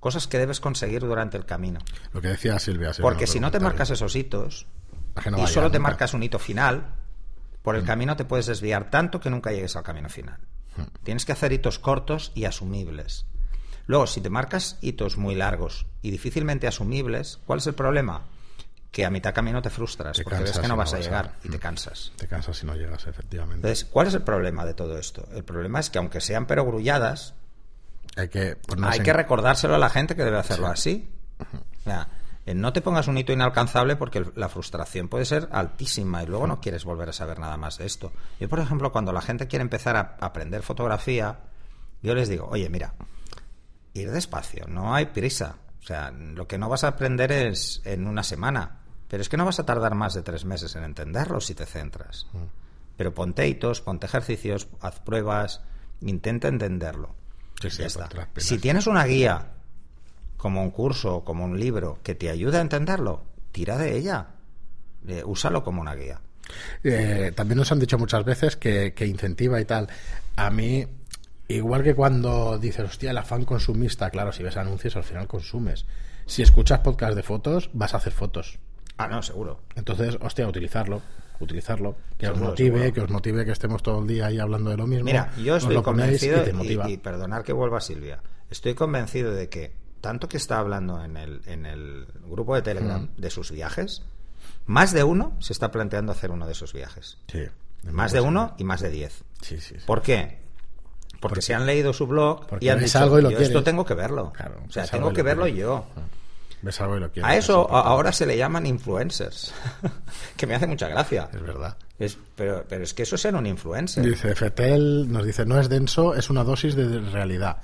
Cosas 0.00 0.26
que 0.26 0.38
debes 0.38 0.60
conseguir 0.60 1.00
durante 1.00 1.36
el 1.36 1.46
camino. 1.46 1.80
Lo 2.12 2.20
que 2.20 2.28
decía 2.28 2.58
Silvia. 2.58 2.92
Porque 3.00 3.26
si 3.26 3.40
no 3.40 3.50
te 3.50 3.58
marcas 3.58 3.90
esos 3.90 4.14
hitos 4.14 4.66
y 5.36 5.46
solo 5.46 5.70
te 5.70 5.78
marcas 5.78 6.14
un 6.14 6.22
hito 6.22 6.38
final, 6.38 6.94
por 7.62 7.74
el 7.74 7.82
mm. 7.82 7.86
camino 7.86 8.16
te 8.16 8.24
puedes 8.24 8.46
desviar 8.46 8.90
tanto 8.90 9.18
que 9.18 9.30
nunca 9.30 9.50
llegues 9.50 9.74
al 9.74 9.82
camino 9.82 10.08
final. 10.08 10.38
Mm. 10.76 10.82
Tienes 11.02 11.24
que 11.24 11.32
hacer 11.32 11.52
hitos 11.52 11.78
cortos 11.78 12.30
y 12.34 12.44
asumibles. 12.44 13.26
Luego, 13.86 14.06
si 14.06 14.20
te 14.20 14.30
marcas 14.30 14.78
hitos 14.80 15.16
muy 15.16 15.34
largos 15.34 15.86
y 16.02 16.10
difícilmente 16.10 16.66
asumibles, 16.66 17.40
¿cuál 17.46 17.60
es 17.60 17.66
el 17.66 17.74
problema? 17.74 18.22
Que 18.96 19.04
a 19.04 19.10
mitad 19.10 19.34
camino 19.34 19.60
te 19.60 19.68
frustras 19.68 20.18
porque 20.22 20.42
ves 20.42 20.58
que 20.58 20.68
no 20.68 20.74
vas 20.74 20.94
a 20.94 20.98
llegar 20.98 21.34
y 21.44 21.50
te 21.50 21.58
cansas. 21.58 22.12
Te 22.16 22.26
cansas 22.26 22.56
si 22.56 22.64
no 22.64 22.74
llegas, 22.74 23.06
efectivamente. 23.06 23.56
Entonces, 23.56 23.84
¿cuál 23.84 24.06
es 24.06 24.14
el 24.14 24.22
problema 24.22 24.64
de 24.64 24.72
todo 24.72 24.96
esto? 24.96 25.28
El 25.34 25.44
problema 25.44 25.80
es 25.80 25.90
que 25.90 25.98
aunque 25.98 26.22
sean 26.22 26.46
perogrulladas, 26.46 27.34
hay 28.16 28.28
que, 28.30 28.56
hay 28.84 29.00
que 29.00 29.12
recordárselo 29.12 29.74
a 29.74 29.78
la 29.78 29.90
gente 29.90 30.16
que 30.16 30.24
debe 30.24 30.38
hacerlo 30.38 30.68
así. 30.68 31.10
no 32.54 32.72
te 32.72 32.80
pongas 32.80 33.06
un 33.06 33.18
hito 33.18 33.34
inalcanzable 33.34 33.96
porque 33.96 34.24
la 34.34 34.48
frustración 34.48 35.08
puede 35.08 35.26
ser 35.26 35.50
altísima 35.52 36.22
y 36.22 36.26
luego 36.26 36.46
no 36.46 36.62
quieres 36.62 36.86
volver 36.86 37.10
a 37.10 37.12
saber 37.12 37.38
nada 37.38 37.58
más 37.58 37.76
de 37.76 37.84
esto. 37.84 38.14
Yo, 38.40 38.48
por 38.48 38.60
ejemplo, 38.60 38.92
cuando 38.92 39.12
la 39.12 39.20
gente 39.20 39.46
quiere 39.46 39.62
empezar 39.62 39.96
a 39.96 40.16
aprender 40.24 40.62
fotografía, 40.62 41.40
yo 42.02 42.14
les 42.14 42.30
digo, 42.30 42.48
oye, 42.50 42.70
mira, 42.70 42.94
ir 43.92 44.10
despacio, 44.10 44.64
no 44.66 44.94
hay 44.94 45.04
prisa. 45.04 45.56
O 45.80 45.86
sea, 45.86 46.10
lo 46.12 46.48
que 46.48 46.56
no 46.56 46.70
vas 46.70 46.82
a 46.82 46.88
aprender 46.88 47.30
es 47.30 47.82
en 47.84 48.06
una 48.06 48.22
semana. 48.22 48.85
Pero 49.08 49.22
es 49.22 49.28
que 49.28 49.36
no 49.36 49.44
vas 49.44 49.60
a 49.60 49.66
tardar 49.66 49.94
más 49.94 50.14
de 50.14 50.22
tres 50.22 50.44
meses 50.44 50.74
en 50.76 50.84
entenderlo 50.84 51.40
si 51.40 51.54
te 51.54 51.66
centras. 51.66 52.26
Mm. 52.32 52.44
Pero 52.96 53.14
ponte 53.14 53.46
hitos, 53.46 53.80
ponte 53.80 54.06
ejercicios, 54.06 54.68
haz 54.80 55.00
pruebas, 55.00 55.62
intenta 56.00 56.48
entenderlo. 56.48 57.14
Sí, 57.60 57.68
Si 58.36 58.58
tienes 58.58 58.86
una 58.86 59.04
guía 59.04 59.52
como 60.36 60.62
un 60.62 60.70
curso, 60.70 61.24
como 61.24 61.44
un 61.44 61.58
libro 61.58 61.98
que 62.02 62.14
te 62.14 62.30
ayude 62.30 62.58
a 62.58 62.60
entenderlo, 62.60 63.24
tira 63.52 63.78
de 63.78 63.96
ella. 63.96 64.28
Eh, 65.06 65.22
úsalo 65.24 65.62
como 65.62 65.80
una 65.80 65.94
guía. 65.94 66.20
Eh, 66.84 67.32
también 67.34 67.58
nos 67.58 67.72
han 67.72 67.80
dicho 67.80 67.98
muchas 67.98 68.24
veces 68.24 68.56
que, 68.56 68.92
que 68.92 69.06
incentiva 69.06 69.60
y 69.60 69.64
tal. 69.64 69.88
A 70.36 70.50
mí, 70.50 70.86
igual 71.48 71.82
que 71.82 71.94
cuando 71.94 72.58
dices, 72.58 72.84
hostia, 72.84 73.10
el 73.10 73.18
afán 73.18 73.44
consumista, 73.44 74.10
claro, 74.10 74.32
si 74.32 74.42
ves 74.42 74.56
anuncios 74.56 74.96
al 74.96 75.04
final 75.04 75.26
consumes. 75.26 75.86
Si 76.26 76.42
escuchas 76.42 76.80
podcast 76.80 77.14
de 77.14 77.22
fotos, 77.22 77.70
vas 77.72 77.94
a 77.94 77.98
hacer 77.98 78.12
fotos. 78.12 78.58
Ah, 78.98 79.08
no, 79.08 79.22
seguro. 79.22 79.60
Entonces, 79.74 80.16
hostia, 80.20 80.48
utilizarlo. 80.48 81.02
Utilizarlo. 81.38 81.96
Que 82.16 82.28
os 82.28 82.38
motive, 82.38 82.78
seguro. 82.78 82.94
que 82.94 83.00
os 83.02 83.10
motive 83.10 83.44
que 83.44 83.52
estemos 83.52 83.82
todo 83.82 84.00
el 84.00 84.06
día 84.06 84.26
ahí 84.26 84.38
hablando 84.38 84.70
de 84.70 84.76
lo 84.78 84.86
mismo. 84.86 85.04
Mira, 85.04 85.32
yo 85.36 85.56
estoy 85.56 85.82
convencido, 85.82 86.42
y 86.42 86.66
te 86.66 86.72
y, 86.88 86.92
y 86.92 86.96
perdonar 86.96 87.42
que 87.44 87.52
vuelva 87.52 87.80
Silvia, 87.80 88.22
estoy 88.50 88.74
convencido 88.74 89.32
de 89.32 89.48
que 89.50 89.72
tanto 90.00 90.28
que 90.28 90.38
está 90.38 90.58
hablando 90.58 91.02
en 91.04 91.16
el, 91.18 91.42
en 91.46 91.66
el 91.66 92.06
grupo 92.28 92.54
de 92.54 92.62
Telegram 92.62 93.02
Mm. 93.02 93.20
de 93.20 93.30
sus 93.30 93.50
viajes, 93.50 94.02
más 94.64 94.92
de 94.92 95.04
uno 95.04 95.36
se 95.40 95.52
está 95.52 95.70
planteando 95.70 96.12
hacer 96.12 96.30
uno 96.30 96.46
de 96.46 96.52
esos 96.52 96.72
viajes. 96.72 97.18
Sí. 97.30 97.42
Más 97.90 98.12
de 98.12 98.20
uno 98.22 98.54
y 98.56 98.64
más 98.64 98.80
de 98.80 98.90
diez. 98.90 99.22
Sí, 99.42 99.58
sí, 99.60 99.74
sí. 99.78 99.84
¿Por 99.86 100.00
qué? 100.02 100.38
Porque 101.20 101.42
se 101.42 101.54
han 101.54 101.66
leído 101.66 101.92
su 101.92 102.06
blog 102.06 102.46
Porque 102.46 102.64
y 102.66 102.68
han 102.70 102.78
dicho, 102.80 102.98
algo 102.98 103.18
y 103.18 103.22
lo 103.22 103.30
yo 103.30 103.36
esto 103.38 103.48
quieres". 103.48 103.64
tengo 103.64 103.84
que 103.84 103.94
verlo. 103.94 104.32
Claro, 104.32 104.60
o 104.68 104.72
sea, 104.72 104.86
tengo 104.86 105.12
que 105.12 105.18
lo 105.22 105.24
verlo 105.24 105.46
yo. 105.48 105.84
Ves 105.94 106.04
y 106.62 107.00
lo. 107.00 107.10
A 107.26 107.36
es 107.36 107.44
eso 107.44 107.70
a- 107.74 107.82
ahora 107.82 108.12
se 108.12 108.26
le 108.26 108.36
llaman 108.36 108.66
influencers, 108.66 109.52
que 110.36 110.46
me 110.46 110.54
hace 110.54 110.66
mucha 110.66 110.88
gracia. 110.88 111.28
Es 111.32 111.40
verdad. 111.42 111.76
Es- 111.98 112.18
pero, 112.34 112.64
pero 112.68 112.82
es 112.84 112.92
que 112.94 113.02
eso 113.04 113.14
es 113.16 113.20
ser 113.22 113.34
un 113.34 113.46
influencer. 113.46 114.04
Dice 114.04 114.34
Fetel, 114.34 115.10
nos 115.10 115.24
dice, 115.24 115.44
no 115.46 115.58
es 115.60 115.68
denso, 115.68 116.14
es 116.14 116.28
una 116.30 116.44
dosis 116.44 116.74
de 116.74 117.00
realidad. 117.00 117.58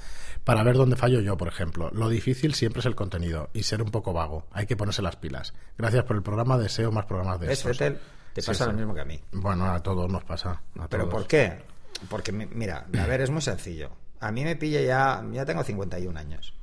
Para 0.44 0.62
ver 0.64 0.76
dónde 0.76 0.96
fallo 0.96 1.20
yo, 1.20 1.36
por 1.36 1.46
ejemplo. 1.48 1.90
Lo 1.92 2.08
difícil 2.08 2.54
siempre 2.54 2.80
es 2.80 2.86
el 2.86 2.96
contenido 2.96 3.48
y 3.52 3.62
ser 3.62 3.80
un 3.82 3.90
poco 3.92 4.12
vago. 4.12 4.46
Hay 4.52 4.66
que 4.66 4.76
ponerse 4.76 5.00
las 5.00 5.14
pilas. 5.16 5.54
Gracias 5.78 6.02
por 6.04 6.16
el 6.16 6.22
programa, 6.22 6.58
deseo 6.58 6.90
más 6.90 7.06
programas 7.06 7.38
de 7.40 7.46
¿Ves, 7.46 7.58
estos. 7.60 7.78
Fetel? 7.78 7.98
Te 8.32 8.40
Sí, 8.42 8.46
pasa 8.48 8.64
sí. 8.64 8.70
lo 8.72 8.76
mismo 8.76 8.92
que 8.94 9.02
a 9.02 9.04
mí. 9.04 9.20
Bueno, 9.32 9.70
a 9.70 9.80
todos 9.82 10.10
nos 10.10 10.24
pasa. 10.24 10.60
a 10.78 10.88
¿Pero 10.88 11.04
todos. 11.04 11.14
por 11.14 11.26
qué? 11.28 11.60
Porque, 12.08 12.32
mi- 12.32 12.46
mira, 12.46 12.86
a 12.98 13.06
ver, 13.06 13.20
es 13.20 13.30
muy 13.30 13.42
sencillo. 13.42 13.90
A 14.20 14.32
mí 14.32 14.42
me 14.42 14.56
pilla 14.56 14.80
ya, 14.80 15.24
ya 15.32 15.44
tengo 15.44 15.62
51 15.62 16.16
años. 16.18 16.54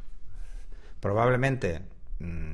Probablemente, 0.99 1.81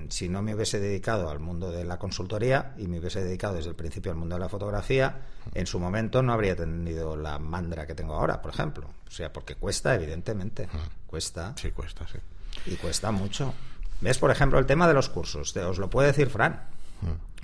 si 0.10 0.30
no 0.30 0.42
me 0.44 0.54
hubiese 0.54 0.80
dedicado 0.80 1.30
al 1.30 1.40
mundo 1.40 1.72
de 1.72 1.84
la 1.84 1.98
consultoría 1.98 2.76
y 2.78 2.88
me 2.88 3.00
hubiese 3.00 3.24
dedicado 3.24 3.56
desde 3.56 3.70
el 3.70 3.76
principio 3.76 4.12
al 4.12 4.18
mundo 4.18 4.36
de 4.36 4.42
la 4.42 4.50
fotografía, 4.50 5.26
en 5.54 5.66
su 5.66 5.80
momento 5.80 6.22
no 6.22 6.34
habría 6.34 6.56
tenido 6.56 7.18
la 7.18 7.40
mandra 7.40 7.88
que 7.88 7.96
tengo 7.96 8.14
ahora, 8.16 8.42
por 8.42 8.54
ejemplo. 8.54 8.90
O 9.08 9.12
sea, 9.12 9.34
porque 9.34 9.56
cuesta, 9.56 9.96
evidentemente. 9.96 10.70
Cuesta. 11.08 11.54
Sí, 11.58 11.72
cuesta, 11.72 12.06
sí. 12.08 12.20
Y 12.68 12.76
cuesta 12.76 13.12
mucho. 13.12 13.54
¿Ves, 14.02 14.20
por 14.20 14.30
ejemplo, 14.30 14.60
el 14.60 14.66
tema 14.66 14.88
de 14.88 14.94
los 14.94 15.10
cursos? 15.10 15.56
Os 15.56 15.78
lo 15.80 15.90
puede 15.90 16.10
decir 16.10 16.30
Fran. 16.30 16.68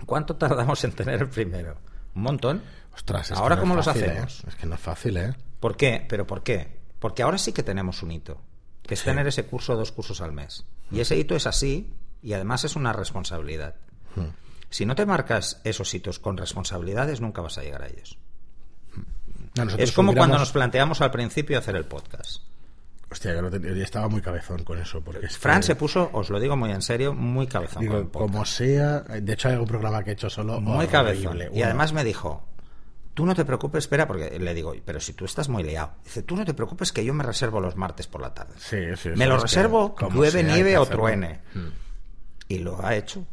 ¿Cuánto 0.05 0.36
tardamos 0.36 0.84
en 0.84 0.91
tener 0.91 1.21
el 1.21 1.29
primero? 1.29 1.77
Un 2.13 2.23
montón. 2.23 2.62
Ostras, 2.93 3.31
es 3.31 3.38
que 3.38 3.41
Ahora, 3.41 3.55
no 3.55 3.62
¿cómo 3.62 3.73
es 3.73 3.77
los 3.77 3.86
fácil, 3.86 4.10
hacemos? 4.10 4.43
¿eh? 4.43 4.47
Es 4.49 4.55
que 4.55 4.67
no 4.67 4.75
es 4.75 4.81
fácil, 4.81 5.17
¿eh? 5.17 5.34
¿Por 5.60 5.77
qué? 5.77 6.05
¿Pero 6.07 6.27
por 6.27 6.43
qué? 6.43 6.81
Porque 6.99 7.23
ahora 7.23 7.38
sí 7.38 7.53
que 7.53 7.63
tenemos 7.63 8.03
un 8.03 8.12
hito, 8.12 8.41
que 8.84 8.93
es 8.93 9.03
tener 9.03 9.25
ese 9.27 9.45
curso 9.45 9.73
o 9.73 9.77
dos 9.77 9.91
cursos 9.91 10.21
al 10.21 10.34
mes. 10.34 10.65
Y 10.91 10.99
ese 10.99 11.15
hito 11.17 11.36
es 11.36 11.47
así 11.47 11.93
y 12.21 12.34
además 12.34 12.63
es 12.63 12.75
una 12.75 12.93
responsabilidad. 12.93 13.75
Si 14.69 14.86
no 14.86 14.95
te 14.95 15.05
marcas 15.05 15.60
esos 15.65 15.93
hitos 15.93 16.19
con 16.19 16.38
responsabilidades, 16.38 17.19
nunca 17.19 17.41
vas 17.41 17.57
a 17.57 17.63
llegar 17.63 17.84
a 17.84 17.88
ellos. 17.88 18.17
Nosotros 19.55 19.79
Es 19.89 19.91
como 19.91 20.13
cuando 20.13 20.38
nos 20.38 20.51
planteamos 20.51 21.01
al 21.01 21.12
principio 21.12 21.57
hacer 21.57 21.75
el 21.75 21.86
podcast. 21.86 22.41
Hostia, 23.12 23.34
yo, 23.34 23.41
lo 23.41 23.49
ten- 23.49 23.63
yo 23.63 23.84
estaba 23.84 24.07
muy 24.07 24.21
cabezón 24.21 24.63
con 24.63 24.79
eso. 24.79 25.01
Porque 25.01 25.25
es 25.25 25.38
Fran 25.38 25.60
que- 25.60 25.67
se 25.67 25.75
puso, 25.75 26.10
os 26.13 26.29
lo 26.29 26.39
digo 26.39 26.55
muy 26.55 26.71
en 26.71 26.81
serio, 26.81 27.13
muy 27.13 27.47
cabezón 27.47 27.86
con 27.86 27.97
el 27.97 28.05
podcast. 28.07 28.31
como 28.31 28.45
sea, 28.45 28.99
de 29.01 29.34
hecho 29.34 29.49
hay 29.49 29.55
algún 29.55 29.67
programa 29.67 30.01
que 30.03 30.12
he 30.12 30.13
hecho 30.13 30.29
solo 30.29 30.62
Muy 30.62 30.88
cabezón. 30.88 31.38
Y 31.38 31.57
uno. 31.57 31.65
además 31.65 31.91
me 31.91 32.05
dijo, 32.05 32.47
tú 33.13 33.25
no 33.25 33.36
te 33.36 33.43
preocupes, 33.43 33.84
espera, 33.84 34.07
porque 34.07 34.39
le 34.39 34.53
digo, 34.53 34.73
pero 34.86 35.01
si 35.01 35.12
tú 35.12 35.25
estás 35.25 35.49
muy 35.49 35.63
liado. 35.63 35.91
Dice, 36.05 36.23
tú 36.23 36.38
no 36.38 36.45
te 36.45 36.53
preocupes 36.53 36.93
que 36.93 37.03
yo 37.03 37.13
me 37.13 37.25
reservo 37.25 37.60
los 37.60 37.75
martes 37.75 38.07
por 38.07 38.21
la 38.21 38.34
tarde. 38.34 38.53
Sí, 38.57 38.77
sí, 38.95 39.10
me 39.17 39.25
lo 39.27 39.38
reservo, 39.38 39.93
llueve, 40.13 40.43
nieve 40.43 40.77
o 40.77 40.86
truene. 40.86 41.41
Mm. 41.53 41.67
Y 42.52 42.60
lo 42.60 42.84
ha 42.86 42.96
hecho. 42.96 43.26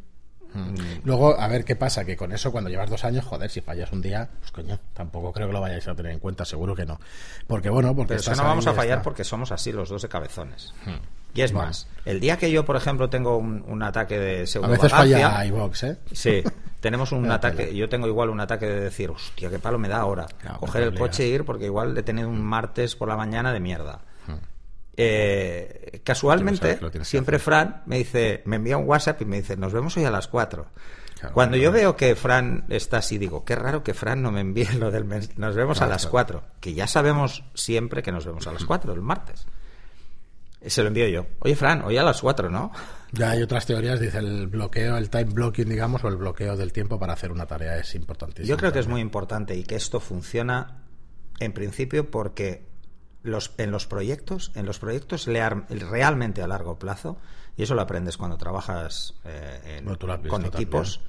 Luego, 1.05 1.39
a 1.39 1.47
ver 1.47 1.65
qué 1.65 1.77
pasa, 1.77 2.05
que 2.05 2.17
con 2.17 2.33
eso, 2.33 2.51
cuando 2.51 2.71
llevas 2.71 2.89
dos 2.91 3.05
años, 3.05 3.25
joder, 3.25 3.51
si 3.51 3.61
fallas 3.61 3.93
un 3.93 4.01
día, 4.01 4.29
pues 4.41 4.51
coño, 4.51 4.79
tampoco 4.95 5.33
creo 5.33 5.47
que 5.47 5.53
lo 5.53 5.61
vayáis 5.61 5.87
a 5.89 5.95
tener 5.95 6.13
en 6.13 6.19
cuenta, 6.19 6.45
seguro 6.45 6.75
que 6.75 6.87
no. 6.87 6.99
Porque 7.47 7.69
bueno, 7.69 7.95
porque 7.95 8.09
Pero 8.09 8.21
es 8.21 8.27
que 8.27 8.33
estás 8.33 8.45
no 8.45 8.49
vamos 8.49 8.67
a 8.67 8.73
fallar 8.73 8.99
está. 8.99 9.03
porque 9.05 9.25
somos 9.25 9.53
así 9.53 9.73
los 9.73 9.89
dos 9.89 10.03
de 10.03 10.09
cabezones. 10.09 10.73
Y 11.35 11.43
es 11.43 11.53
Bueno. 11.53 11.69
más, 11.69 11.87
el 12.07 12.19
día 12.19 12.39
que 12.39 12.51
yo, 12.51 12.65
por 12.65 12.77
ejemplo, 12.77 13.11
tengo 13.11 13.37
un, 13.37 13.63
un 13.69 13.83
ataque 13.83 14.19
de 14.19 14.43
A 14.43 14.47
pseudo 14.47 14.69
veces 14.69 14.91
falla 14.91 15.45
iVox, 15.45 15.83
¿eh? 15.85 15.99
Sí, 16.13 16.43
tenemos 16.81 17.13
un 17.13 17.31
ataque, 17.31 17.75
yo 17.77 17.89
tengo 17.89 18.07
igual 18.09 18.31
un 18.31 18.41
ataque 18.41 18.67
de 18.67 18.81
decir, 18.81 19.11
hostia, 19.11 19.51
qué 19.51 19.59
palo 19.59 19.79
me 19.79 19.89
da 19.89 19.99
ahora. 19.99 20.27
Claro, 20.41 20.61
Coger 20.61 20.83
el 20.85 20.99
coche 20.99 21.25
e 21.25 21.29
ir 21.29 21.45
porque 21.45 21.67
igual 21.67 21.97
he 21.97 22.03
tenido 22.03 22.29
un 22.29 22.43
martes 22.43 22.97
por 22.97 23.09
la 23.09 23.17
mañana 23.17 23.53
de 23.53 23.61
mierda. 23.61 24.01
Eh, 25.01 26.01
casualmente, 26.03 26.77
sabes 26.79 27.07
siempre. 27.07 27.39
Fran 27.39 27.83
me 27.87 27.99
dice, 27.99 28.43
me 28.47 28.57
envía 28.57 28.77
un 28.77 28.87
WhatsApp 28.89 29.23
y 29.23 29.25
me 29.25 29.37
dice, 29.37 29.57
nos 29.57 29.73
vemos 29.73 29.97
hoy 29.97 30.05
a 30.05 30.11
las 30.11 30.27
4. 30.27 30.67
Claro, 31.21 31.35
Cuando 31.35 31.57
claro. 31.57 31.63
yo 31.65 31.73
veo 31.73 31.97
que 31.97 32.15
Fran 32.17 32.65
está 32.69 32.99
así, 32.99 33.17
digo, 33.17 33.45
qué 33.45 33.55
raro 33.55 33.83
que 33.85 33.95
Fran 33.95 34.23
no 34.23 34.33
me 34.33 34.41
envíe 34.41 34.67
lo 34.79 34.91
del 34.91 35.05
mes. 35.05 35.39
Nos 35.39 35.55
vemos 35.55 35.79
Claro, 35.79 35.93
a 35.93 35.95
las 35.95 36.03
claro. 36.03 36.13
4. 36.13 36.43
Que 36.61 36.75
ya 36.75 36.87
sabemos 36.89 37.45
siempre 37.55 38.03
que 38.03 38.11
nos 38.11 38.27
vemos 38.27 38.47
a 38.49 38.53
las 38.53 38.65
4, 38.65 38.93
el 38.93 39.01
martes. 39.01 39.47
Se 40.67 40.83
lo 40.83 40.89
envío 40.89 41.07
yo. 41.07 41.27
Oye, 41.39 41.55
Fran, 41.55 41.83
hoy 41.83 41.97
a 41.97 42.03
las 42.03 42.21
4, 42.21 42.51
¿no? 42.51 42.73
Ya 43.13 43.31
hay 43.31 43.43
otras 43.43 43.65
teorías, 43.67 44.01
dice 44.01 44.19
el 44.19 44.49
bloqueo, 44.49 44.97
el 44.97 45.09
time 45.11 45.27
blocking, 45.27 45.69
digamos, 45.69 46.03
o 46.03 46.09
el 46.09 46.17
bloqueo 46.17 46.57
del 46.57 46.73
tiempo 46.73 46.99
para 46.99 47.13
hacer 47.13 47.31
una 47.31 47.47
tarea 47.47 47.79
es 47.79 47.95
importantísimo. 47.95 48.49
Yo 48.49 48.57
creo 48.57 48.73
que 48.73 48.81
es 48.81 48.89
muy 48.89 49.01
importante 49.01 49.55
y 49.55 49.63
que 49.63 49.77
esto 49.77 50.01
funciona 50.01 50.83
en 51.39 51.53
principio 51.53 52.11
porque 52.11 52.67
los, 53.23 53.53
en 53.59 53.71
los 53.71 53.87
proyectos, 53.87 54.53
en 54.55 54.67
los 54.67 54.79
proyectos 54.79 55.27
lear- 55.27 55.67
realmente 55.69 56.43
a 56.43 56.47
largo 56.47 56.79
plazo, 56.79 57.19
y 57.57 57.63
eso 57.65 57.75
lo 57.75 57.83
aprendes 57.83 58.17
cuando 58.17 58.37
trabajas 58.39 59.15
eh, 59.25 59.77
en- 59.79 59.85
Bueno, 59.85 59.99
con 60.31 60.43
equipos, 60.55 61.01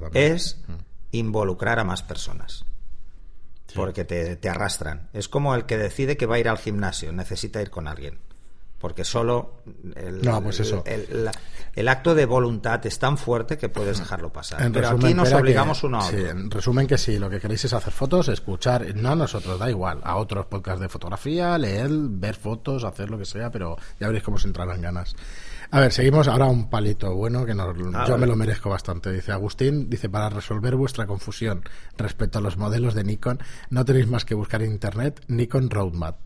también. 0.00 0.32
es 0.34 0.60
involucrar 1.12 1.78
a 1.78 1.84
más 1.84 2.02
personas. 2.02 2.64
Sí. 3.68 3.74
Porque 3.76 4.04
te, 4.04 4.36
te 4.36 4.48
arrastran. 4.48 5.08
Es 5.12 5.28
como 5.28 5.54
el 5.54 5.64
que 5.64 5.78
decide 5.78 6.16
que 6.16 6.26
va 6.26 6.36
a 6.36 6.38
ir 6.38 6.48
al 6.48 6.58
gimnasio, 6.58 7.12
necesita 7.12 7.62
ir 7.62 7.70
con 7.70 7.88
alguien. 7.88 8.18
Porque 8.84 9.02
solo 9.02 9.62
el, 9.96 10.20
No, 10.20 10.42
pues 10.42 10.60
eso. 10.60 10.84
el- 10.84 11.88
acto 11.88 12.14
de 12.14 12.26
voluntad 12.26 12.84
es 12.84 12.98
tan 12.98 13.16
fuerte 13.16 13.56
que 13.56 13.70
puedes 13.70 13.98
dejarlo 13.98 14.30
pasar. 14.30 14.60
En 14.60 14.72
Pero 14.74 14.90
resumen, 14.90 15.06
aquí 15.06 15.14
nos 15.14 15.32
obligamos 15.32 15.80
que- 15.80 15.86
uno 15.86 15.98
a 16.00 16.02
sí, 16.02 16.16
otro. 16.16 16.28
en 16.28 16.50
resumen 16.50 16.86
que 16.86 16.98
si 16.98 17.18
lo 17.18 17.30
que 17.30 17.40
queréis 17.40 17.64
es 17.64 17.72
hacer 17.72 17.94
fotos, 17.94 18.28
escuchar, 18.28 18.94
no 18.94 19.12
a 19.12 19.16
nosotros, 19.16 19.58
da 19.58 19.70
igual, 19.70 20.00
a 20.04 20.16
otros 20.16 20.44
podcasts 20.44 20.82
de 20.82 20.90
fotografía, 20.90 21.56
leer, 21.56 21.88
ver 21.90 22.34
fotos, 22.34 22.84
hacer 22.84 23.08
lo 23.08 23.16
que 23.16 23.24
sea, 23.24 23.50
pero 23.50 23.74
ya 23.98 24.06
veréis 24.08 24.22
cómo 24.22 24.36
se 24.36 24.48
entrarán 24.48 24.82
ganas. 24.82 25.16
A 25.70 25.80
ver, 25.80 25.90
seguimos 25.90 26.28
ahora 26.28 26.44
un 26.44 26.68
palito 26.68 27.14
bueno 27.14 27.46
que 27.46 27.54
nos- 27.54 27.74
yo 28.06 28.18
me 28.18 28.26
lo 28.26 28.36
merezco 28.36 28.68
bastante. 28.68 29.10
Dice 29.10 29.32
Agustín, 29.32 29.88
dice, 29.88 30.10
para 30.10 30.28
resolver 30.28 30.76
vuestra 30.76 31.06
confusión 31.06 31.62
respecto 31.96 32.38
a 32.38 32.42
los 32.42 32.58
modelos 32.58 32.92
de 32.92 33.02
Nikon, 33.04 33.38
no 33.70 33.82
tenéis 33.82 34.08
más 34.08 34.26
que 34.26 34.34
buscar 34.34 34.60
en 34.62 34.72
internet 34.72 35.22
Nikon 35.28 35.70
Roadmap. 35.70 36.16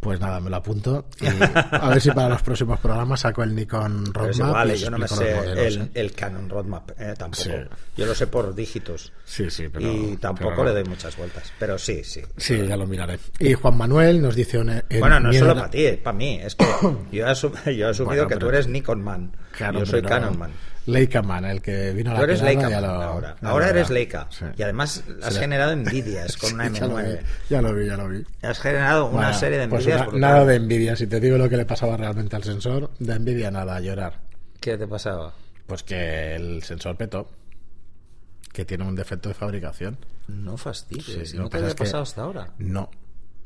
Pues 0.00 0.20
nada, 0.20 0.38
me 0.40 0.50
lo 0.50 0.56
apunto. 0.56 1.06
Y 1.20 1.26
a 1.26 1.88
ver 1.88 2.00
si 2.00 2.10
para 2.12 2.28
los 2.28 2.42
próximos 2.42 2.78
programas 2.78 3.20
saco 3.20 3.42
el 3.42 3.54
Nikon 3.54 4.12
Roadmap. 4.14 4.66
y 4.66 4.70
eh, 4.70 4.76
yo 4.76 4.90
no 4.90 4.98
me 4.98 5.08
sé 5.08 5.14
los 5.34 5.44
modelos, 5.46 5.58
el, 5.76 5.82
¿eh? 5.82 5.90
el 5.94 6.12
Canon 6.12 6.48
Roadmap 6.48 6.90
eh, 7.00 7.14
tampoco. 7.18 7.42
Sí. 7.42 7.50
Yo 7.96 8.06
lo 8.06 8.14
sé 8.14 8.26
por 8.28 8.54
dígitos. 8.54 9.12
Sí, 9.24 9.50
sí, 9.50 9.68
pero. 9.68 9.90
y 9.90 10.16
tampoco 10.18 10.50
pero- 10.50 10.64
le 10.66 10.72
doy 10.74 10.84
muchas 10.84 11.16
vueltas. 11.16 11.52
Pero 11.58 11.76
sí, 11.78 12.04
sí. 12.04 12.20
Sí, 12.36 12.66
ya 12.68 12.76
lo 12.76 12.86
miraré. 12.86 13.18
Y 13.40 13.54
Juan 13.54 13.76
Manuel 13.76 14.22
nos 14.22 14.36
dice... 14.36 14.58
un- 14.58 14.70
en 14.70 15.00
Bueno, 15.00 15.18
no 15.18 15.30
es 15.30 15.38
solo 15.38 15.54
para 15.54 15.70
ti, 15.70 15.84
es 15.86 15.96
para 15.98 16.16
mí. 16.16 16.38
Es 16.42 16.54
que 16.54 16.64
yo 17.12 17.26
he, 17.26 17.28
asum- 17.30 17.54
yo 17.72 17.86
he 17.86 17.90
asumido 17.90 18.04
Bueno, 18.04 18.22
que 18.28 18.34
pero- 18.34 18.38
tú 18.40 18.48
eres 18.50 18.68
Nikon 18.68 19.02
Man. 19.02 19.32
Claro, 19.56 19.80
yo 19.80 19.86
soy 19.86 20.02
pero- 20.02 20.08
Canon 20.14 20.38
Man. 20.38 20.52
Leica 20.86 21.20
Man, 21.22 21.44
el 21.44 21.60
que 21.60 21.92
vino 21.92 22.10
a 22.10 22.14
la 22.14 22.18
Tú 22.20 22.24
eres 22.24 22.42
Leica 22.42 22.70
Man 22.70 22.82
lo- 22.82 22.88
ahora. 22.88 23.36
Ahora 23.42 23.68
eres. 23.70 23.90
Leica. 23.90 24.28
Sí. 24.30 24.44
Y 24.56 24.62
además 24.62 25.02
has 25.22 25.34
Sí. 25.34 25.40
generado 25.40 25.72
envidias 25.72 26.36
con 26.38 26.54
una 26.54 26.68
Sí, 26.68 26.74
ya 26.74 26.86
lo 26.86 26.94
vi, 26.96 27.02
M9. 27.02 27.20
Ya 27.50 27.62
lo 27.62 27.74
vi, 27.74 27.86
ya 27.86 27.96
lo 27.96 28.08
vi. 28.08 28.24
Has 28.42 28.58
generado 28.60 29.06
una 29.06 29.14
Bueno, 29.16 29.34
serie 29.38 29.58
de 29.58 29.68
pues 29.68 29.80
envidias. 29.82 30.00
una- 30.02 30.10
brutales. 30.10 30.20
nada 30.34 30.44
de 30.46 30.54
envidia. 30.56 30.96
Si 30.96 31.06
te 31.06 31.20
digo 31.20 31.36
lo 31.38 31.48
que 31.48 31.56
le 31.56 31.66
pasaba 31.66 31.96
realmente 31.96 32.36
al 32.36 32.44
sensor, 32.44 32.90
de 32.98 33.12
envidia 33.14 33.50
nada, 33.50 33.76
a 33.76 33.80
llorar. 33.80 34.20
¿Qué 34.60 34.78
te 34.78 34.86
pasaba? 34.86 35.32
Pues 35.66 35.82
que 35.82 36.34
el 36.36 36.62
sensor 36.62 36.96
petó. 36.96 37.28
Que 38.52 38.64
tiene 38.64 38.84
un 38.84 38.94
defecto 38.94 39.28
de 39.28 39.34
fabricación. 39.34 39.98
No 40.28 40.56
fastidies. 40.56 41.30
Sí, 41.30 41.36
no 41.36 41.48
te 41.50 41.58
había 41.58 41.74
pasado 41.74 42.02
hasta 42.04 42.22
ahora. 42.22 42.48
No. 42.58 42.88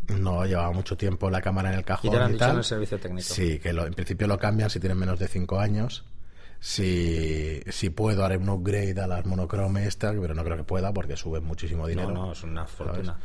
No, 0.09 0.45
llevaba 0.45 0.73
mucho 0.73 0.97
tiempo 0.97 1.31
la 1.31 1.41
cámara 1.41 1.71
en 1.73 1.79
el 1.79 1.85
cajón. 1.85 2.09
Y 2.09 2.11
te 2.13 2.17
lo 2.19 2.25
han 2.25 2.33
dicho 2.33 2.39
tal. 2.45 2.51
en 2.53 2.59
el 2.59 2.65
servicio 2.65 2.99
técnico. 2.99 3.35
Sí, 3.35 3.59
que 3.59 3.73
lo- 3.73 3.87
en 3.87 3.95
principio 3.95 4.27
lo 4.27 4.39
cambian 4.39 4.71
si 4.71 4.79
tienen 4.81 4.99
menos 4.99 5.19
de 5.19 5.29
5 5.29 5.59
años. 5.61 6.05
Si, 6.63 7.63
si 7.71 7.89
puedo, 7.89 8.23
haré 8.23 8.37
un 8.37 8.49
upgrade 8.51 9.01
a 9.01 9.07
las 9.07 9.25
monochrome 9.25 9.87
esta, 9.87 10.13
pero 10.13 10.35
no 10.35 10.45
creo 10.45 10.59
que 10.59 10.65
pueda 10.65 10.93
porque 10.93 11.17
sube 11.17 11.41
muchísimo 11.41 11.87
dinero. 11.87 12.11
No, 12.11 12.27
no, 12.27 12.33
es 12.33 12.43
una 12.43 12.67
fortuna. 12.67 13.19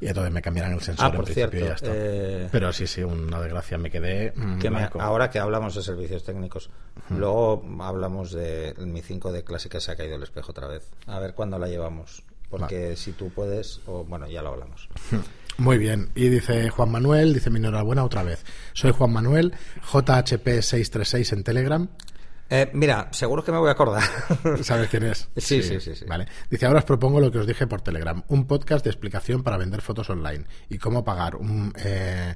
Y 0.00 0.06
entonces 0.06 0.32
me 0.32 0.40
cambiarán 0.40 0.72
el 0.74 0.80
sensor 0.80 1.06
Ah, 1.06 1.10
por 1.10 1.20
en 1.28 1.34
principio 1.34 1.50
cierto, 1.50 1.66
y 1.66 1.68
ya 1.68 1.74
está. 1.74 1.90
eh, 1.92 2.48
Pero 2.52 2.72
sí, 2.72 2.86
sí, 2.86 3.02
una 3.02 3.40
desgracia. 3.40 3.76
Me 3.76 3.90
quedé. 3.90 4.32
mm, 4.36 4.58
Que 4.60 4.70
me- 4.70 4.78
blanco. 4.78 5.00
ahora 5.00 5.30
que 5.30 5.40
hablamos 5.40 5.74
de 5.74 5.82
servicios 5.82 6.22
técnicos, 6.22 6.70
luego 7.10 7.64
hablamos 7.80 8.30
de 8.30 8.74
mi 8.78 9.02
5 9.02 9.32
de 9.32 9.42
clásica 9.42 9.80
se 9.80 9.90
ha 9.90 9.96
caído 9.96 10.14
el 10.14 10.22
espejo 10.22 10.52
otra 10.52 10.68
vez. 10.68 10.88
A 11.06 11.18
ver 11.18 11.34
cuándo 11.34 11.58
la 11.58 11.66
llevamos. 11.68 12.22
Porque 12.48 12.94
si 12.94 13.10
tú 13.12 13.30
puedes, 13.30 13.80
o 13.86 14.04
bueno, 14.04 14.28
ya 14.28 14.40
lo 14.42 14.50
hablamos. 14.50 14.88
Muy 15.58 15.78
bien. 15.78 16.10
Y 16.14 16.28
dice 16.28 16.70
Juan 16.70 16.90
Manuel, 16.92 17.34
dice 17.34 17.50
mi 17.50 17.58
enhorabuena 17.58 18.04
otra 18.04 18.22
vez. 18.22 18.44
Soy 18.74 18.92
Juan 18.92 19.12
Manuel, 19.12 19.52
JHP636 19.90 21.32
en 21.32 21.42
Telegram. 21.42 21.88
Eh, 22.48 22.70
mira, 22.74 23.08
seguro 23.10 23.42
que 23.44 23.50
me 23.52 23.58
voy 23.58 23.68
a 23.68 23.72
acordar. 23.72 24.02
¿Sabes 24.62 24.88
quién 24.88 25.04
es? 25.04 25.28
Sí, 25.36 25.62
sí, 25.62 25.80
sí, 25.80 25.94
sí. 25.96 26.04
Vale. 26.06 26.26
Dice, 26.50 26.66
ahora 26.66 26.78
os 26.80 26.84
propongo 26.84 27.20
lo 27.20 27.30
que 27.30 27.38
os 27.38 27.46
dije 27.46 27.66
por 27.66 27.80
Telegram. 27.80 28.22
Un 28.28 28.46
podcast 28.46 28.84
de 28.84 28.90
explicación 28.90 29.42
para 29.42 29.56
vender 29.56 29.80
fotos 29.82 30.08
online 30.10 30.44
y 30.68 30.78
cómo 30.78 31.04
pagar 31.04 31.34
un, 31.36 31.72
eh, 31.76 32.34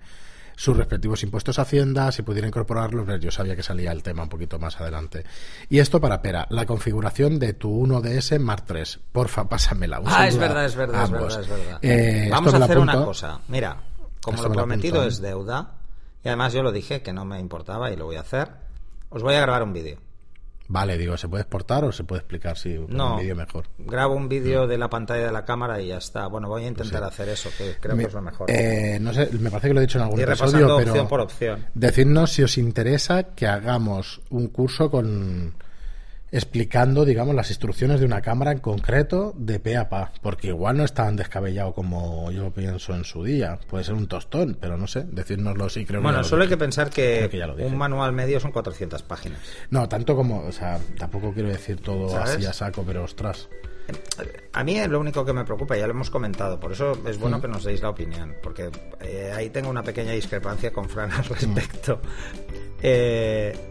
sus 0.57 0.77
respectivos 0.77 1.23
impuestos 1.23 1.59
a 1.59 1.63
Hacienda, 1.63 2.11
si 2.13 2.23
pudiera 2.23 2.49
incorporarlos. 2.49 3.07
Yo 3.21 3.31
sabía 3.31 3.55
que 3.55 3.63
salía 3.63 3.93
el 3.93 4.03
tema 4.03 4.25
un 4.25 4.29
poquito 4.29 4.59
más 4.59 4.81
adelante. 4.81 5.25
Y 5.69 5.79
esto 5.79 6.01
para 6.01 6.21
Pera, 6.21 6.47
la 6.51 6.67
configuración 6.67 7.39
de 7.39 7.53
tu 7.55 7.71
1DS 7.87 8.39
Mark 8.41 8.65
III. 8.69 8.83
Porfa, 9.13 9.49
pásamela. 9.49 10.03
Ah, 10.05 10.27
es 10.27 10.37
verdad, 10.37 10.65
es 10.65 10.75
verdad, 10.75 11.05
es 11.05 11.11
verdad, 11.11 11.41
es 11.41 11.49
verdad. 11.49 11.79
Eh, 11.83 12.29
Vamos 12.31 12.53
a 12.53 12.57
hacer 12.65 12.79
una 12.79 13.05
cosa. 13.05 13.41
Mira, 13.49 13.77
como 14.21 14.35
Esto 14.37 14.49
lo 14.49 14.51
me 14.51 14.57
lo 14.57 14.63
prometido 14.65 14.97
apunto. 14.97 15.09
es 15.09 15.21
deuda, 15.21 15.75
y 16.25 16.29
además 16.29 16.53
yo 16.53 16.63
lo 16.63 16.73
dije 16.73 17.01
que 17.01 17.13
no 17.13 17.25
me 17.25 17.39
importaba 17.41 17.91
y 17.91 17.97
lo 17.97 18.05
voy 18.07 18.17
a 18.17 18.21
hacer, 18.21 18.49
os 19.11 19.23
voy 19.23 19.35
a 19.35 19.41
grabar 19.43 19.63
un 19.63 19.73
vídeo. 19.73 19.99
Vale, 20.73 20.97
digo, 20.97 21.17
¿se 21.17 21.29
puede 21.29 21.43
exportar 21.43 21.85
o 21.85 21.91
se 21.91 22.05
puede 22.05 22.21
explicar 22.21 22.57
si 22.57 22.79
No, 22.89 23.15
un 23.15 23.21
vídeo 23.21 23.35
mejor? 23.35 23.67
grabo 23.79 24.15
un 24.15 24.29
vídeo 24.29 24.69
de 24.69 24.79
la 24.79 24.89
pantalla 24.89 25.27
de 25.27 25.33
la 25.33 25.45
cámara 25.45 25.81
y 25.81 25.89
ya 25.89 25.97
está. 25.99 26.29
Bueno, 26.29 26.49
voy 26.49 26.63
a 26.65 26.69
intentar 26.69 27.03
hacer 27.03 27.29
eso, 27.29 27.51
que 27.59 27.75
creo 27.81 27.97
Me- 27.97 28.05
que 28.05 28.09
es 28.09 28.15
lo 28.15 28.23
mejor. 28.23 28.49
eh, 28.49 28.99
no 29.01 29.13
sé, 29.13 29.29
me 29.41 29.51
parece 29.51 29.67
que 29.67 29.75
lo 29.75 29.81
he 29.81 29.87
dicho 29.87 29.99
en 29.99 30.05
algún 30.05 30.21
Y 30.21 30.23
episodio, 30.23 30.77
pero 30.77 30.91
opción 30.91 31.09
por 31.09 31.21
opción. 31.21 31.67
decidnos 31.75 32.31
si 32.33 32.45
os 32.45 32.57
interesa 32.57 33.35
que 33.35 33.49
hagamos 33.49 34.21
un 34.31 34.47
curso 34.47 34.89
con 34.93 35.55
explicando, 36.33 37.05
digamos, 37.05 37.35
las 37.35 37.51
instrucciones 37.51 38.01
de 38.01 38.07
una 38.07 38.21
cámara 38.23 38.53
en 38.53 38.59
concreto 38.61 39.35
de 39.37 39.59
pe 39.61 39.77
a 39.77 39.89
pa, 39.89 40.13
porque 40.23 40.49
igual 40.49 40.77
no 40.77 40.85
es 40.85 40.93
tan 40.95 41.17
descabellado 41.17 41.73
como 41.75 42.31
yo 42.31 42.51
pienso 42.53 42.95
en 42.95 43.05
su 43.05 43.25
día. 43.25 43.59
Puede 43.69 43.85
ser 43.85 43.95
un 43.95 44.07
tostón, 44.07 44.57
pero 44.61 44.77
no 44.77 44.87
sé, 44.87 45.05
decírnoslo 45.11 45.69
sí 45.69 45.85
creo 45.85 46.01
que 46.01 46.05
Bueno, 46.05 46.19
lo 46.19 46.25
solo 46.25 46.43
hay 46.45 46.49
que 46.49 46.57
pensar 46.57 46.91
que, 46.91 47.29
que 47.31 47.65
un 47.67 47.77
manual 47.77 48.13
medio 48.13 48.39
son 48.41 48.53
400 48.53 49.03
páginas. 49.03 49.41
No, 49.71 49.89
tanto 49.89 50.15
como, 50.15 50.41
o 50.45 50.53
sea, 50.53 50.79
tampoco 50.99 51.33
quiero 51.33 51.49
decir 51.49 51.81
todo 51.81 52.09
¿Sabes? 52.09 52.31
así 52.37 52.47
a 52.47 52.53
saco, 52.53 52.85
pero 52.87 53.05
ostras. 53.05 53.49
A 54.53 54.63
mí 54.63 54.79
es 54.79 54.89
lo 54.89 55.01
único 55.01 55.25
que 55.25 55.33
me 55.33 55.45
preocupa, 55.45 55.77
ya 55.77 55.87
lo 55.87 55.93
hemos 55.93 56.11
comentado, 56.11 56.61
por 56.61 56.71
eso 56.71 56.93
es 57.09 57.19
Mm. 57.19 57.21
bueno 57.21 57.41
que 57.41 57.49
nos 57.49 57.65
deis 57.65 57.83
la 57.83 57.91
opinión, 57.91 58.37
porque 58.41 58.71
eh, 59.01 59.33
ahí 59.35 59.51
tengo 59.51 59.69
una 59.69 59.83
pequeña 59.83 60.13
discrepancia 60.13 60.73
con 60.73 60.89
Fran 60.89 61.11
al 61.11 61.25
respecto. 61.25 62.01
Eh, 62.83 63.70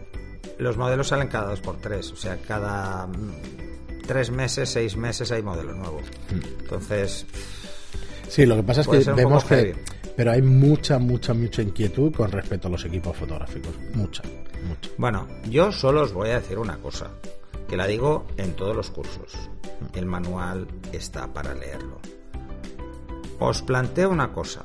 los 0.60 0.76
modelos 0.76 1.08
salen 1.08 1.28
cada 1.28 1.50
dos 1.50 1.60
por 1.60 1.76
tres, 1.78 2.12
o 2.12 2.16
sea, 2.16 2.36
cada 2.38 3.06
mm, 3.06 4.02
tres 4.06 4.30
meses, 4.30 4.68
seis 4.70 4.96
meses 4.96 5.30
hay 5.32 5.42
modelo 5.42 5.72
nuevo. 5.74 6.00
Mm. 6.30 6.60
Entonces, 6.60 7.26
Sí, 8.28 8.46
lo 8.46 8.54
que 8.56 8.62
pasa 8.62 8.82
es 8.82 8.88
que 8.88 9.12
vemos 9.12 9.42
que 9.44 9.56
heavy. 9.56 9.74
pero 10.16 10.30
hay 10.30 10.40
mucha 10.42 10.98
mucha 11.00 11.34
mucha 11.34 11.62
inquietud 11.62 12.12
con 12.14 12.30
respecto 12.30 12.68
a 12.68 12.70
los 12.70 12.84
equipos 12.84 13.16
fotográficos, 13.16 13.74
mucha, 13.94 14.22
mucha. 14.68 14.90
bueno, 14.98 15.26
yo 15.48 15.72
solo 15.72 16.02
os 16.02 16.12
voy 16.12 16.30
a 16.30 16.40
decir 16.40 16.58
una 16.58 16.76
cosa, 16.78 17.10
que 17.68 17.76
la 17.76 17.86
digo 17.88 18.26
en 18.36 18.54
todos 18.54 18.76
los 18.76 18.90
cursos. 18.90 19.36
El 19.94 20.06
manual 20.06 20.68
está 20.92 21.32
para 21.32 21.54
leerlo. 21.54 21.98
Os 23.40 23.62
planteo 23.62 24.10
una 24.10 24.32
cosa, 24.32 24.64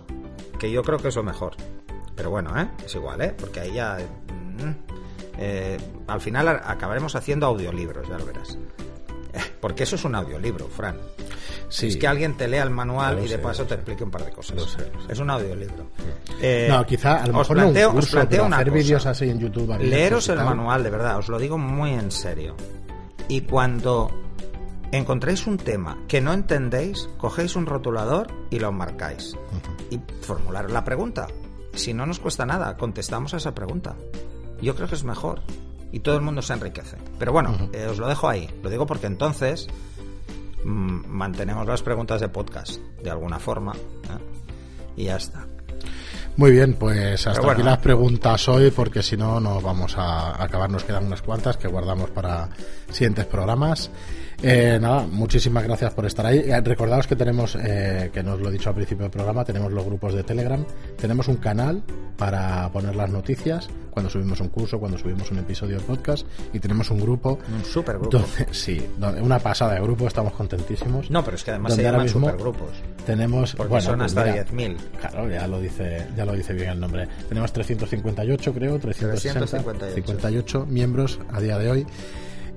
que 0.60 0.70
yo 0.70 0.84
creo 0.84 1.00
que 1.00 1.08
es 1.08 1.16
lo 1.16 1.24
mejor. 1.24 1.54
Pero 2.16 2.30
bueno, 2.30 2.60
¿eh? 2.60 2.70
es 2.86 2.94
igual, 2.96 3.22
¿eh? 3.22 3.34
porque 3.38 3.62
ahí 3.62 3.74
ya... 3.74 3.98
eh, 5.38 5.78
al 6.08 6.22
final 6.22 6.48
acabaremos 6.48 7.16
haciendo 7.16 7.48
audiolibros, 7.48 8.08
ya 8.08 8.18
lo 8.18 8.26
verás. 8.26 8.58
Porque 9.62 9.84
eso 9.84 9.96
es 9.96 10.06
un 10.06 10.16
audiolibro, 10.16 10.68
Fran. 10.68 10.98
Sí. 11.70 11.88
Es 11.88 11.98
que 11.98 12.08
alguien 12.08 12.38
te 12.38 12.48
lea 12.48 12.64
el 12.64 12.70
manual 12.70 13.20
y 13.20 13.24
de 13.24 13.30
sé, 13.30 13.38
paso 13.40 13.66
te 13.66 13.74
explique 13.74 14.04
un 14.04 14.12
par 14.12 14.24
de 14.24 14.32
cosas. 14.32 14.56
Lo 14.56 14.68
sé, 14.68 14.90
lo 14.94 15.02
sé. 15.02 15.12
Es 15.12 15.20
un 15.20 15.30
audiolibro. 15.30 15.88
Eh, 16.40 16.68
no, 16.70 16.86
quizá 16.86 17.24
a 17.24 17.28
lo 17.28 17.40
os 17.40 17.50
mejor 17.50 17.58
planteo, 17.58 17.88
no 17.88 17.94
un 17.94 17.98
os 17.98 18.06
curso, 18.06 18.18
planteo 18.18 18.38
pero 18.38 18.46
una 18.46 18.58
hacer 18.58 18.72
vídeos 18.72 19.06
así 19.06 19.30
en 19.30 19.40
YouTube. 19.40 19.78
Leeros 19.80 20.30
el 20.30 20.38
manual, 20.38 20.84
de 20.84 20.90
verdad, 20.90 21.18
os 21.18 21.28
lo 21.28 21.40
digo 21.40 21.58
muy 21.58 21.92
en 21.92 22.12
serio. 22.12 22.56
Y 23.28 23.42
cuando 23.42 24.12
encontréis 24.92 25.48
un 25.48 25.58
tema 25.58 25.98
que 26.08 26.22
no 26.22 26.34
entendéis, 26.34 27.10
cogéis 27.18 27.56
un 27.56 27.66
rotulador 27.66 28.28
y 28.52 28.60
lo 28.60 28.72
marcáis. 28.72 29.36
Y 29.90 30.00
formularos 30.22 30.72
la 30.72 30.84
pregunta. 30.84 31.28
Si 31.74 31.94
no 31.94 32.06
nos 32.06 32.20
cuesta 32.20 32.46
nada, 32.46 32.78
contestamos 32.78 33.34
a 33.34 33.38
esa 33.38 33.54
pregunta. 33.54 33.96
Yo 34.62 34.76
creo 34.76 34.88
que 34.88 34.96
es 34.96 35.04
mejor. 35.04 35.42
Y 35.92 36.00
todo 36.00 36.16
el 36.16 36.22
mundo 36.22 36.42
se 36.42 36.54
enriquece. 36.54 36.98
Pero 37.18 37.32
bueno, 37.32 37.70
eh, 37.72 37.88
os 37.90 37.98
lo 37.98 38.08
dejo 38.08 38.28
ahí. 38.28 38.50
Lo 38.62 38.70
digo 38.70 38.86
porque 38.86 39.08
entonces 39.08 39.68
mm, 40.64 41.08
mantenemos 41.08 41.66
las 41.66 41.82
preguntas 41.84 42.20
de 42.20 42.28
podcast 42.28 42.80
de 43.02 43.10
alguna 43.10 43.40
forma. 43.40 43.74
¿eh? 43.74 44.96
Y 44.98 45.04
ya 45.06 45.16
está. 45.16 45.48
Muy 46.38 46.52
bien, 46.52 46.74
pues 46.74 47.26
hasta 47.28 47.40
bueno. 47.40 47.54
aquí 47.54 47.64
las 47.64 47.78
preguntas 47.78 48.48
hoy, 48.50 48.70
porque 48.72 49.02
si 49.02 49.16
no 49.16 49.40
nos 49.40 49.64
vamos 49.64 49.98
a 49.98 50.42
acabar. 50.44 50.70
Nos 50.70 50.84
quedan 50.84 51.06
unas 51.06 51.22
cuantas 51.22 51.56
que 51.56 51.68
guardamos 51.68 52.10
para 52.10 52.50
siguientes 52.92 53.26
programas. 53.26 53.90
Eh, 54.44 54.78
nada, 54.82 55.08
muchísimas 55.10 55.64
gracias 55.64 55.94
por 55.94 56.06
estar 56.06 56.26
ahí. 56.26 56.40
Eh, 56.40 56.60
recordaos 56.62 57.08
que 57.08 57.16
tenemos, 57.16 57.56
eh, 57.62 58.12
que 58.14 58.22
nos 58.22 58.40
lo 58.42 58.50
he 58.50 58.52
dicho 58.52 58.68
al 58.68 58.76
principio 58.76 59.04
del 59.04 59.12
programa, 59.12 59.46
tenemos 59.46 59.72
los 59.72 59.86
grupos 59.86 60.14
de 60.14 60.24
Telegram, 60.24 60.64
tenemos 61.00 61.30
un 61.30 61.38
canal 61.38 61.82
para 62.18 62.70
poner 62.70 62.98
las 62.98 63.10
noticias 63.10 63.70
cuando 63.90 64.10
subimos 64.10 64.42
un 64.42 64.50
curso, 64.50 64.78
cuando 64.78 64.98
subimos 64.98 65.32
un 65.32 65.40
episodio 65.40 65.78
de 65.78 65.84
podcast, 65.84 66.28
y 66.52 66.60
tenemos 66.60 66.92
un 66.92 67.00
grupo. 67.00 67.40
Un 67.56 67.64
super 67.64 67.98
grupo. 67.98 68.18
Donde, 68.18 68.48
sí, 68.52 68.86
donde- 68.98 69.22
una 69.22 69.40
pasada 69.40 69.76
de 69.76 69.80
grupo, 69.82 70.06
estamos 70.06 70.34
contentísimos. 70.34 71.10
No, 71.10 71.24
pero 71.24 71.38
es 71.38 71.44
que 71.46 71.52
además 71.52 71.76
se 71.76 71.84
llaman 71.84 72.04
mismo 72.04 72.20
supergrupos. 72.28 72.72
Tenemos, 73.06 73.56
Porque 73.56 73.70
bueno, 73.70 73.86
son 73.86 74.00
pues 74.00 74.16
hasta 74.16 74.32
mira, 74.32 74.46
10.000. 74.46 74.78
Claro, 75.00 75.30
ya 75.30 75.48
lo 75.48 75.60
dice, 75.60 76.08
ya 76.16 76.26
lo 76.26 76.34
dice 76.34 76.54
bien 76.54 76.70
el 76.72 76.80
nombre. 76.80 77.08
Tenemos 77.30 77.54
358, 77.54 78.54
creo, 78.54 78.80
360, 78.80 79.40
358. 79.40 79.96
58 79.96 80.66
miembros 80.68 81.20
a 81.32 81.40
día 81.40 81.58
de 81.58 81.70
hoy. 81.70 81.88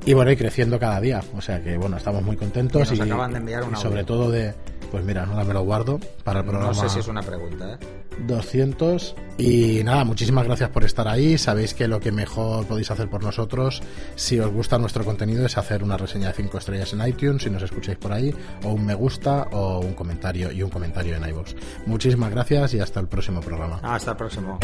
Y 0.06 0.14
bueno, 0.14 0.30
y 0.30 0.36
creciendo 0.36 0.78
cada 0.78 1.00
día. 1.00 1.22
O 1.36 1.40
sea 1.40 1.62
que 1.62 1.76
bueno, 1.76 1.96
estamos 1.96 2.22
muy 2.22 2.36
contentos. 2.36 2.90
Y 2.92 2.96
nos 2.96 3.06
acaban 3.06 3.32
de 3.32 3.38
enviar 3.38 3.64
un 3.64 3.74
y 3.74 3.76
sobre 3.76 4.04
todo 4.04 4.30
de, 4.30 4.54
pues 4.90 5.04
mira, 5.04 5.24
ahora 5.24 5.44
me 5.44 5.54
lo 5.54 5.62
guardo 5.62 6.00
para 6.24 6.40
el 6.40 6.46
programa 6.46 6.68
No 6.68 6.74
sé 6.74 6.88
si 6.88 6.98
es 7.00 7.08
una 7.08 7.22
pregunta, 7.22 7.74
¿eh? 7.74 7.78
200. 8.26 9.14
Y 9.38 9.82
nada, 9.84 10.04
muchísimas 10.04 10.44
gracias 10.44 10.70
por 10.70 10.84
estar 10.84 11.06
ahí. 11.06 11.38
Sabéis 11.38 11.74
que 11.74 11.86
lo 11.86 12.00
que 12.00 12.10
mejor 12.10 12.66
podéis 12.66 12.90
hacer 12.90 13.08
por 13.08 13.22
nosotros, 13.22 13.80
si 14.16 14.38
os 14.40 14.52
gusta 14.52 14.78
nuestro 14.78 15.04
contenido, 15.04 15.46
es 15.46 15.56
hacer 15.56 15.84
una 15.84 15.96
reseña 15.96 16.28
de 16.28 16.34
5 16.34 16.58
estrellas 16.58 16.92
en 16.92 17.06
iTunes, 17.06 17.42
si 17.42 17.50
nos 17.50 17.62
escucháis 17.62 17.98
por 17.98 18.12
ahí, 18.12 18.34
o 18.64 18.72
un 18.72 18.84
me 18.84 18.94
gusta, 18.94 19.48
o 19.52 19.78
un 19.78 19.94
comentario 19.94 20.50
y 20.50 20.62
un 20.62 20.70
comentario 20.70 21.16
en 21.16 21.28
iVoox. 21.28 21.54
Muchísimas 21.86 22.30
gracias 22.30 22.74
y 22.74 22.80
hasta 22.80 23.00
el 23.00 23.06
próximo 23.06 23.40
programa. 23.40 23.80
Hasta 23.82 24.12
el 24.12 24.16
próximo. 24.16 24.58